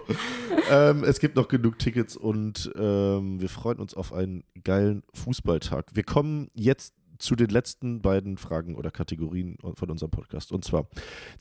ähm, 0.70 1.02
es 1.02 1.18
gibt 1.18 1.34
noch 1.34 1.48
genug 1.48 1.80
Tickets 1.80 2.16
und 2.16 2.70
ähm, 2.76 3.40
wir 3.40 3.48
freuen 3.48 3.80
uns 3.80 3.92
auf 3.94 4.12
einen 4.12 4.44
geilen 4.62 5.02
Fußballtag. 5.14 5.86
Wir 5.94 6.04
kommen 6.04 6.46
jetzt 6.54 6.94
zu 7.18 7.34
den 7.34 7.48
letzten 7.48 8.02
beiden 8.02 8.36
Fragen 8.36 8.76
oder 8.76 8.92
Kategorien 8.92 9.58
von 9.74 9.90
unserem 9.90 10.12
Podcast. 10.12 10.52
Und 10.52 10.64
zwar, 10.64 10.86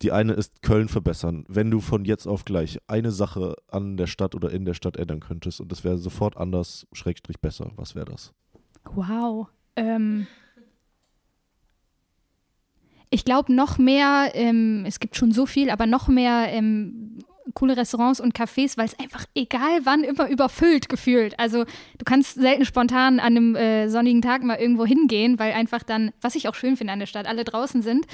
die 0.02 0.12
eine 0.12 0.34
ist 0.34 0.64
Köln 0.64 0.88
verbessern. 0.88 1.46
Wenn 1.48 1.70
du 1.70 1.80
von 1.80 2.06
jetzt 2.06 2.26
auf 2.26 2.46
gleich 2.46 2.80
eine 2.88 3.12
Sache 3.12 3.54
an 3.68 3.98
der 3.98 4.08
Stadt 4.08 4.34
oder 4.34 4.50
in 4.50 4.66
der 4.66 4.74
Stadt 4.74 4.98
ändern 4.98 5.20
könntest 5.20 5.62
und 5.62 5.72
es 5.72 5.84
wäre 5.84 6.00
sofort 6.00 6.38
anders, 6.38 6.88
schrägstrich 6.92 7.40
besser, 7.40 7.70
was 7.76 7.94
wäre 7.94 8.06
das? 8.06 8.34
Wow. 8.96 9.48
Ähm, 9.76 10.26
ich 13.16 13.24
glaube, 13.24 13.54
noch 13.54 13.78
mehr, 13.78 14.32
ähm, 14.34 14.84
es 14.86 15.00
gibt 15.00 15.16
schon 15.16 15.32
so 15.32 15.46
viel, 15.46 15.70
aber 15.70 15.86
noch 15.86 16.10
mehr 16.10 16.48
ähm, 16.50 17.20
coole 17.54 17.78
Restaurants 17.78 18.20
und 18.20 18.38
Cafés, 18.38 18.78
weil 18.78 18.88
es 18.88 19.00
einfach 19.00 19.26
egal 19.34 19.80
wann 19.86 20.04
immer 20.04 20.28
überfüllt 20.28 20.90
gefühlt. 20.90 21.40
Also 21.40 21.64
du 21.64 22.04
kannst 22.04 22.36
selten 22.36 22.66
spontan 22.66 23.22
an 23.22 23.38
einem 23.38 23.56
äh, 23.56 23.88
sonnigen 23.88 24.22
Tag 24.22 24.44
mal 24.44 24.58
irgendwo 24.58 24.86
hingehen, 24.86 25.40
weil 25.40 25.54
einfach 25.54 25.82
dann, 25.82 26.12
was 26.20 26.36
ich 26.36 26.50
auch 26.50 26.56
schön 26.56 26.76
finde 26.76 26.92
an 26.92 27.00
der 27.00 27.06
Stadt, 27.06 27.26
alle 27.26 27.46
draußen 27.46 27.82
sind. 27.82 28.06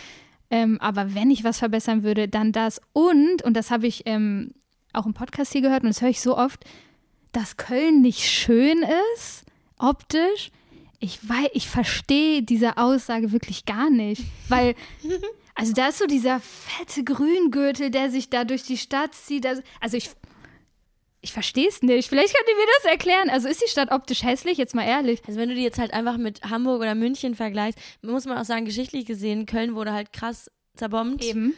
Ähm, 0.52 0.80
aber 0.80 1.16
wenn 1.16 1.32
ich 1.32 1.44
was 1.44 1.58
verbessern 1.58 2.04
würde, 2.04 2.28
dann 2.28 2.52
das. 2.52 2.80
Und, 2.94 3.42
und 3.42 3.56
das 3.56 3.72
habe 3.72 3.88
ich 3.88 4.04
ähm, 4.06 4.52
auch 4.94 5.08
im 5.08 5.16
Podcast 5.16 5.52
hier 5.52 5.62
gehört 5.62 5.82
und 5.82 5.90
das 5.90 6.04
höre 6.04 6.10
ich 6.10 6.22
so 6.22 6.38
oft, 6.38 6.64
dass 7.32 7.58
Köln 7.58 8.04
nicht 8.04 8.30
schön 8.30 8.86
ist, 9.16 9.46
optisch. 9.80 10.52
Ich 11.02 11.28
weiß, 11.28 11.50
ich 11.54 11.68
verstehe 11.68 12.44
diese 12.44 12.78
Aussage 12.78 13.32
wirklich 13.32 13.66
gar 13.66 13.90
nicht, 13.90 14.24
weil 14.48 14.76
also 15.56 15.74
da 15.74 15.88
ist 15.90 15.98
so 15.98 16.06
dieser 16.06 16.40
fette 16.40 17.04
Grüngürtel, 17.04 17.90
der 17.90 18.10
sich 18.10 18.30
da 18.30 18.46
durch 18.46 18.64
die 18.64 18.78
Stadt 18.78 19.14
zieht. 19.14 19.46
Also, 19.46 19.62
also 19.82 19.98
ich 19.98 20.12
ich 21.24 21.34
verstehe 21.34 21.68
es 21.68 21.84
nicht. 21.84 22.10
Vielleicht 22.10 22.34
könnt 22.36 22.50
ihr 22.50 22.56
mir 22.56 22.72
das 22.78 22.92
erklären. 22.92 23.30
Also 23.30 23.48
ist 23.48 23.62
die 23.62 23.70
Stadt 23.70 23.92
optisch 23.92 24.24
hässlich, 24.24 24.58
jetzt 24.58 24.74
mal 24.74 24.86
ehrlich. 24.86 25.22
Also 25.28 25.40
wenn 25.40 25.50
du 25.50 25.56
die 25.56 25.62
jetzt 25.62 25.78
halt 25.78 25.94
einfach 25.94 26.18
mit 26.18 26.42
Hamburg 26.50 26.82
oder 26.82 26.96
München 26.96 27.36
vergleichst, 27.36 27.80
muss 28.02 28.26
man 28.26 28.38
auch 28.40 28.46
sagen, 28.46 28.66
geschichtlich 28.66 29.06
gesehen, 29.06 29.46
Köln 29.46 29.76
wurde 29.76 29.94
halt 29.94 30.14
krass 30.14 30.50
zerbombt. 30.76 31.24
Eben. 31.24 31.54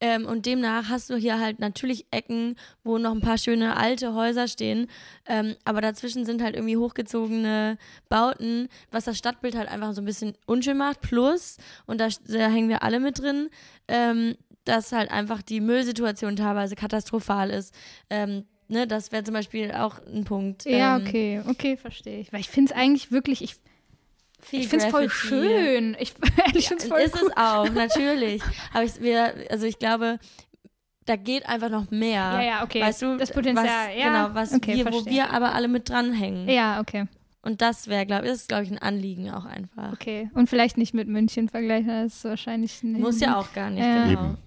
Ähm, 0.00 0.26
und 0.26 0.46
demnach 0.46 0.88
hast 0.88 1.08
du 1.10 1.16
hier 1.16 1.40
halt 1.40 1.58
natürlich 1.58 2.06
Ecken, 2.10 2.56
wo 2.84 2.98
noch 2.98 3.12
ein 3.12 3.20
paar 3.20 3.38
schöne 3.38 3.76
alte 3.76 4.14
Häuser 4.14 4.46
stehen. 4.48 4.88
Ähm, 5.26 5.56
aber 5.64 5.80
dazwischen 5.80 6.24
sind 6.24 6.42
halt 6.42 6.54
irgendwie 6.54 6.76
hochgezogene 6.76 7.78
Bauten, 8.08 8.68
was 8.90 9.04
das 9.04 9.16
Stadtbild 9.18 9.56
halt 9.56 9.68
einfach 9.68 9.92
so 9.94 10.02
ein 10.02 10.04
bisschen 10.04 10.34
unschön 10.46 10.76
macht. 10.76 11.00
Plus, 11.00 11.56
und 11.86 12.00
da, 12.00 12.08
da 12.28 12.48
hängen 12.48 12.68
wir 12.68 12.82
alle 12.82 13.00
mit 13.00 13.18
drin, 13.20 13.48
ähm, 13.88 14.36
dass 14.64 14.92
halt 14.92 15.10
einfach 15.10 15.42
die 15.42 15.60
Müllsituation 15.60 16.36
teilweise 16.36 16.74
katastrophal 16.74 17.50
ist. 17.50 17.72
Ähm, 18.10 18.44
ne, 18.68 18.86
das 18.86 19.12
wäre 19.12 19.24
zum 19.24 19.34
Beispiel 19.34 19.72
auch 19.72 19.98
ein 20.06 20.24
Punkt. 20.24 20.64
Ja, 20.66 20.96
Ähm, 20.96 21.06
okay, 21.06 21.42
okay, 21.48 21.76
verstehe 21.76 22.20
ich. 22.20 22.32
Weil 22.32 22.40
ich 22.40 22.48
finde 22.50 22.72
es 22.72 22.76
eigentlich 22.78 23.12
wirklich, 23.12 23.42
ich, 23.42 23.54
viel 24.48 24.60
ich 24.60 24.68
finde 24.68 24.84
es 24.86 24.90
voll 24.90 25.10
schön. 25.10 25.96
Ich, 26.00 26.14
ich 26.54 26.68
finde 26.68 26.82
es 26.82 26.88
voll 26.88 27.00
ist 27.00 27.14
cool. 27.20 27.28
es 27.30 27.36
auch, 27.36 27.68
natürlich. 27.70 28.42
Aber 28.72 28.84
ich, 28.84 29.00
wir, 29.00 29.34
also 29.50 29.66
ich 29.66 29.78
glaube, 29.78 30.18
da 31.04 31.16
geht 31.16 31.46
einfach 31.48 31.68
noch 31.68 31.90
mehr. 31.90 32.10
Ja, 32.20 32.42
ja, 32.42 32.64
okay. 32.64 32.80
Weißt 32.80 33.02
du, 33.02 33.16
Das 33.16 33.32
Potenzial, 33.32 33.64
was, 33.66 33.96
ja. 33.96 34.04
Genau, 34.08 34.34
was 34.34 34.52
Okay, 34.54 34.76
wir, 34.76 34.86
wo 34.92 35.04
wir 35.06 35.30
aber 35.32 35.54
alle 35.54 35.68
mit 35.68 35.88
dranhängen. 35.88 36.48
Ja, 36.48 36.80
okay, 36.80 37.04
Und 37.42 37.62
das 37.62 37.86
wäre, 37.86 38.06
glaube 38.06 38.26
ich, 38.26 38.32
ist, 38.32 38.48
glaube 38.48 38.64
ich, 38.64 38.70
ein 38.72 38.78
Anliegen 38.78 39.30
auch 39.30 39.44
einfach. 39.44 39.92
okay. 39.92 40.28
Und 40.34 40.48
vielleicht 40.50 40.76
nicht 40.78 40.94
mit 40.94 41.06
München 41.06 41.48
vergleichen, 41.48 41.88
das 41.88 42.16
ist 42.16 42.24
wahrscheinlich 42.24 42.82
nicht. 42.82 43.00
Muss 43.00 43.20
ja 43.20 43.38
auch 43.38 43.52
gar 43.52 43.70
nicht, 43.70 43.84
Ja. 43.84 44.06
genau. 44.06 44.20
Eben. 44.24 44.38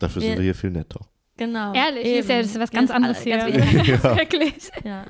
Dafür 0.00 0.22
Wir- 0.22 0.28
sind 0.30 0.38
wir 0.38 0.44
hier 0.44 0.54
viel 0.56 0.70
netter. 0.70 1.00
Genau. 1.36 1.72
Ehrlich, 1.72 2.04
eben. 2.04 2.18
ist 2.20 2.28
ja 2.28 2.38
das 2.38 2.46
ist 2.48 2.58
was 2.60 2.70
ganz 2.72 2.90
Ganz 2.90 2.90
anderes 2.90 3.18
alle- 3.18 3.24
hier. 3.24 3.38
ganz 3.38 3.72
wenig. 3.72 4.02
Wirklich. 4.02 4.70
ja. 4.84 5.04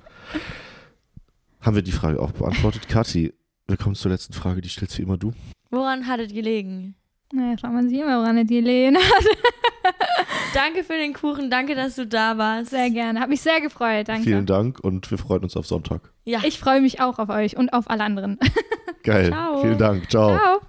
Haben 1.61 1.77
wir 1.77 1.83
die 1.83 1.93
Frage 1.93 2.21
auch 2.21 2.33
beantwortet? 2.33 2.89
Kathi, 2.89 3.33
wir 3.69 3.77
kommen 3.77 3.95
zur 3.95 4.11
letzten 4.11 4.33
Frage, 4.33 4.61
die 4.61 4.69
stellst 4.69 4.99
wie 4.99 5.03
immer 5.03 5.17
du. 5.17 5.33
Woran 5.71 6.07
hattet 6.07 6.33
gelegen? 6.33 6.95
Naja, 7.33 7.57
schaut 7.59 7.73
man 7.73 7.89
sich 7.89 7.99
immer, 7.99 8.21
woran 8.21 8.47
die 8.47 8.61
Lehne 8.61 8.99
hat. 8.99 9.25
Danke 10.55 10.85
für 10.85 10.99
den 10.99 11.15
Kuchen, 11.15 11.51
danke, 11.51 11.75
dass 11.75 11.97
du 11.97 12.07
da 12.07 12.37
warst. 12.37 12.71
Sehr 12.71 12.91
gerne. 12.91 13.21
Hat 13.21 13.31
mich 13.31 13.41
sehr 13.41 13.61
gefreut. 13.63 14.09
Danke. 14.09 14.25
Vielen 14.25 14.45
Dank 14.45 14.81
und 14.81 15.11
wir 15.11 15.17
freuen 15.17 15.43
uns 15.43 15.57
auf 15.57 15.67
Sonntag. 15.67 16.13
Ja. 16.25 16.41
Ich 16.45 16.59
freue 16.59 16.83
mich 16.83 17.01
auch 17.01 17.19
auf 17.19 17.31
euch 17.31 17.57
und 17.57 17.73
auf 17.73 17.89
alle 17.89 18.05
anderen. 18.05 18.39
Geil. 19.03 19.29
Ciao. 19.29 19.63
Vielen 19.63 19.79
Dank. 19.79 20.11
Ciao. 20.11 20.37
Ciao. 20.37 20.61